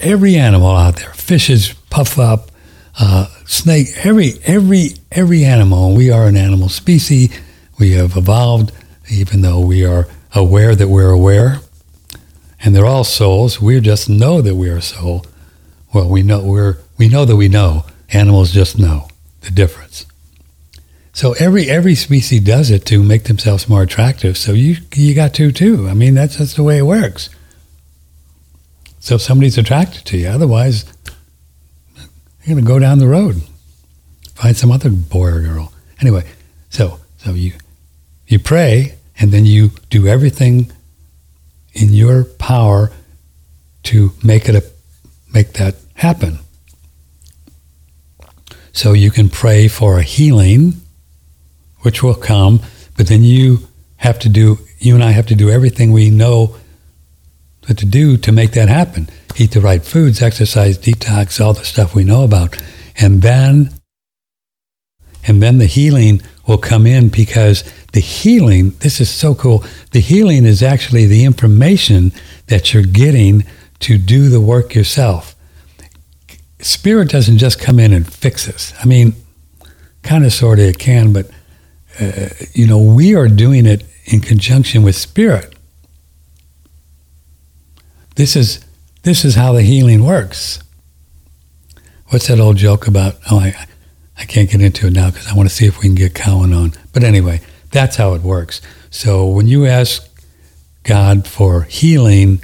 every 0.00 0.36
animal 0.36 0.70
out 0.70 0.96
there, 0.96 1.12
fishes 1.12 1.74
puff 1.90 2.18
up, 2.18 2.50
uh, 2.98 3.26
snake, 3.44 3.88
every 4.04 4.34
every 4.44 4.90
every 5.12 5.44
animal. 5.44 5.94
We 5.94 6.10
are 6.10 6.26
an 6.26 6.36
animal 6.36 6.68
species. 6.68 7.30
We 7.78 7.92
have 7.92 8.16
evolved, 8.16 8.72
even 9.10 9.42
though 9.42 9.60
we 9.60 9.84
are 9.84 10.08
aware 10.34 10.74
that 10.74 10.88
we're 10.88 11.10
aware, 11.10 11.60
and 12.60 12.74
they're 12.74 12.86
all 12.86 13.04
souls. 13.04 13.60
We 13.60 13.80
just 13.80 14.08
know 14.08 14.40
that 14.40 14.54
we 14.54 14.68
are 14.68 14.80
soul. 14.80 15.24
Well, 15.92 16.08
we 16.08 16.22
know 16.22 16.42
we're 16.44 16.78
we 16.98 17.08
know 17.08 17.24
that 17.24 17.36
we 17.36 17.48
know. 17.48 17.84
Animals 18.12 18.52
just 18.52 18.78
know 18.78 19.08
the 19.40 19.50
difference. 19.50 20.06
So 21.12 21.32
every 21.34 21.70
every 21.70 21.94
species 21.94 22.40
does 22.40 22.70
it 22.70 22.84
to 22.86 23.02
make 23.02 23.24
themselves 23.24 23.68
more 23.68 23.82
attractive. 23.82 24.36
So 24.36 24.52
you 24.52 24.76
you 24.94 25.14
got 25.14 25.34
to 25.34 25.50
too. 25.50 25.88
I 25.88 25.94
mean 25.94 26.14
that's 26.14 26.36
that's 26.36 26.54
the 26.54 26.62
way 26.62 26.78
it 26.78 26.82
works. 26.82 27.30
So 29.00 29.14
if 29.14 29.22
somebody's 29.22 29.56
attracted 29.56 30.04
to 30.06 30.18
you, 30.18 30.28
otherwise 30.28 30.84
you're 32.44 32.56
to 32.56 32.62
go 32.62 32.78
down 32.78 32.98
the 32.98 33.08
road, 33.08 33.42
find 34.34 34.56
some 34.56 34.70
other 34.70 34.90
boy 34.90 35.28
or 35.28 35.40
girl. 35.40 35.72
Anyway, 36.00 36.24
so 36.70 37.00
so 37.18 37.30
you 37.30 37.52
you 38.26 38.38
pray 38.38 38.96
and 39.18 39.32
then 39.32 39.46
you 39.46 39.70
do 39.90 40.06
everything 40.06 40.70
in 41.76 41.92
your 41.92 42.24
power 42.24 42.90
to 43.84 44.12
make 44.24 44.48
it 44.48 44.54
a 44.54 44.64
make 45.32 45.52
that 45.54 45.76
happen. 45.94 46.38
So 48.72 48.92
you 48.92 49.10
can 49.10 49.28
pray 49.28 49.68
for 49.68 49.98
a 49.98 50.02
healing, 50.02 50.74
which 51.80 52.02
will 52.02 52.14
come, 52.14 52.60
but 52.96 53.06
then 53.06 53.22
you 53.22 53.68
have 53.96 54.18
to 54.20 54.28
do 54.28 54.58
you 54.78 54.94
and 54.94 55.04
I 55.04 55.12
have 55.12 55.26
to 55.26 55.34
do 55.34 55.50
everything 55.50 55.92
we 55.92 56.10
know 56.10 56.56
to 57.62 57.86
do 57.86 58.16
to 58.16 58.30
make 58.30 58.52
that 58.52 58.68
happen 58.68 59.08
eat 59.38 59.52
the 59.52 59.60
right 59.60 59.84
foods, 59.84 60.22
exercise, 60.22 60.78
detox, 60.78 61.44
all 61.44 61.52
the 61.52 61.64
stuff 61.64 61.94
we 61.94 62.04
know 62.04 62.24
about. 62.24 62.60
And 62.98 63.22
then, 63.22 63.70
and 65.26 65.42
then 65.42 65.58
the 65.58 65.66
healing 65.66 66.22
will 66.46 66.58
come 66.58 66.86
in 66.86 67.08
because 67.08 67.64
the 67.96 68.02
healing, 68.02 68.72
this 68.80 69.00
is 69.00 69.08
so 69.08 69.34
cool. 69.34 69.64
The 69.92 70.00
healing 70.00 70.44
is 70.44 70.62
actually 70.62 71.06
the 71.06 71.24
information 71.24 72.12
that 72.48 72.74
you're 72.74 72.82
getting 72.82 73.44
to 73.78 73.96
do 73.96 74.28
the 74.28 74.38
work 74.38 74.74
yourself. 74.74 75.34
Spirit 76.60 77.08
doesn't 77.08 77.38
just 77.38 77.58
come 77.58 77.80
in 77.80 77.94
and 77.94 78.06
fix 78.06 78.50
us. 78.50 78.74
I 78.82 78.84
mean, 78.84 79.14
kind 80.02 80.26
of, 80.26 80.34
sort 80.34 80.58
of, 80.58 80.66
it 80.66 80.78
can, 80.78 81.14
but, 81.14 81.30
uh, 81.98 82.28
you 82.52 82.66
know, 82.66 82.78
we 82.78 83.14
are 83.14 83.28
doing 83.28 83.64
it 83.64 83.82
in 84.04 84.20
conjunction 84.20 84.82
with 84.82 84.94
Spirit. 84.94 85.54
This 88.16 88.36
is 88.36 88.62
this 89.04 89.24
is 89.24 89.36
how 89.36 89.54
the 89.54 89.62
healing 89.62 90.04
works. 90.04 90.62
What's 92.08 92.26
that 92.28 92.40
old 92.40 92.58
joke 92.58 92.86
about? 92.86 93.14
Oh, 93.30 93.38
I, 93.38 93.66
I 94.18 94.24
can't 94.26 94.50
get 94.50 94.60
into 94.60 94.86
it 94.86 94.92
now 94.92 95.10
because 95.10 95.28
I 95.28 95.34
want 95.34 95.48
to 95.48 95.54
see 95.54 95.64
if 95.64 95.78
we 95.78 95.84
can 95.84 95.94
get 95.94 96.14
Cowan 96.14 96.52
on. 96.52 96.72
But 96.92 97.04
anyway, 97.04 97.40
That's 97.76 97.96
how 97.96 98.14
it 98.14 98.22
works. 98.22 98.62
So 98.88 99.26
when 99.26 99.48
you 99.48 99.66
ask 99.66 100.08
God 100.82 101.28
for 101.28 101.64
healing, 101.64 102.42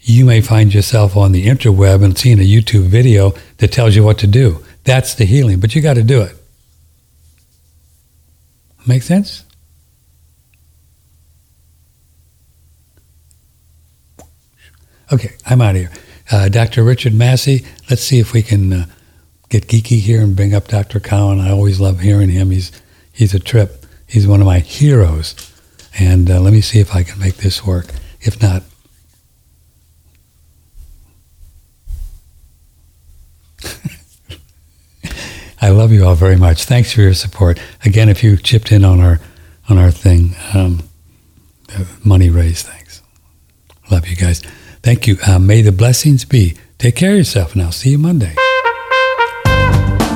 you 0.00 0.24
may 0.24 0.40
find 0.40 0.74
yourself 0.74 1.16
on 1.16 1.30
the 1.30 1.46
interweb 1.46 2.02
and 2.02 2.18
seeing 2.18 2.40
a 2.40 2.42
YouTube 2.42 2.88
video 2.88 3.34
that 3.58 3.70
tells 3.70 3.94
you 3.94 4.02
what 4.02 4.18
to 4.18 4.26
do. 4.26 4.64
That's 4.82 5.14
the 5.14 5.26
healing, 5.26 5.60
but 5.60 5.76
you 5.76 5.80
got 5.80 5.94
to 5.94 6.02
do 6.02 6.20
it. 6.22 6.34
Make 8.84 9.04
sense? 9.04 9.44
Okay, 15.12 15.36
I'm 15.46 15.60
out 15.60 15.76
of 15.76 15.82
here. 15.82 15.92
Uh, 16.32 16.48
Dr. 16.48 16.82
Richard 16.82 17.14
Massey, 17.14 17.64
let's 17.88 18.02
see 18.02 18.18
if 18.18 18.32
we 18.32 18.42
can 18.42 18.72
uh, 18.72 18.86
get 19.48 19.66
geeky 19.68 20.00
here 20.00 20.20
and 20.20 20.36
bring 20.36 20.54
up 20.54 20.68
Dr. 20.68 21.00
Cowan. 21.00 21.40
I 21.40 21.50
always 21.50 21.80
love 21.80 22.00
hearing 22.00 22.30
him. 22.30 22.50
He's, 22.50 22.70
he's 23.12 23.34
a 23.34 23.38
trip. 23.38 23.86
He's 24.06 24.26
one 24.26 24.40
of 24.40 24.46
my 24.46 24.58
heroes. 24.58 25.34
And 25.98 26.30
uh, 26.30 26.40
let 26.40 26.52
me 26.52 26.60
see 26.60 26.80
if 26.80 26.94
I 26.94 27.02
can 27.02 27.18
make 27.18 27.36
this 27.36 27.64
work. 27.66 27.86
If 28.20 28.40
not, 28.42 28.62
I 35.60 35.70
love 35.70 35.90
you 35.92 36.04
all 36.06 36.14
very 36.14 36.36
much. 36.36 36.64
Thanks 36.64 36.92
for 36.92 37.00
your 37.00 37.14
support. 37.14 37.58
Again, 37.84 38.08
if 38.08 38.22
you 38.22 38.36
chipped 38.36 38.70
in 38.70 38.84
on 38.84 39.00
our 39.00 39.18
on 39.68 39.76
our 39.76 39.90
thing, 39.90 40.34
um, 40.54 40.88
money 42.02 42.30
raised. 42.30 42.66
Thanks. 42.66 43.02
Love 43.90 44.06
you 44.08 44.16
guys. 44.16 44.40
Thank 44.82 45.06
you. 45.06 45.18
Uh, 45.26 45.38
may 45.38 45.60
the 45.62 45.72
blessings 45.72 46.24
be. 46.24 46.56
Take 46.78 46.96
care 46.96 47.12
of 47.12 47.18
yourself, 47.18 47.52
and 47.52 47.62
I'll 47.62 47.72
see 47.72 47.90
you 47.90 47.98
Monday. 47.98 48.34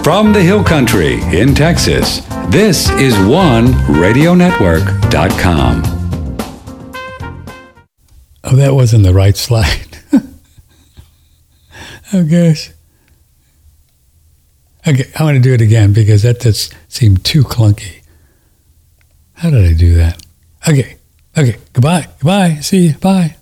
From 0.02 0.32
the 0.32 0.42
Hill 0.42 0.64
Country 0.64 1.20
in 1.32 1.54
Texas, 1.54 2.22
this 2.48 2.90
is 2.90 3.14
OneRadioNetwork.com. 3.14 5.82
Oh, 8.42 8.56
that 8.56 8.74
wasn't 8.74 9.04
the 9.04 9.14
right 9.14 9.36
slide. 9.36 9.98
oh, 12.12 12.24
gosh. 12.24 12.72
Okay, 14.88 15.08
I 15.16 15.22
want 15.22 15.36
to 15.36 15.40
do 15.40 15.54
it 15.54 15.60
again 15.60 15.92
because 15.92 16.24
that 16.24 16.40
just 16.40 16.74
seemed 16.88 17.24
too 17.24 17.44
clunky. 17.44 18.02
How 19.34 19.50
did 19.50 19.64
I 19.64 19.72
do 19.72 19.94
that? 19.94 20.20
Okay, 20.68 20.96
okay, 21.38 21.58
goodbye, 21.72 22.08
goodbye, 22.18 22.56
see 22.56 22.88
you, 22.88 22.94
bye. 22.94 23.36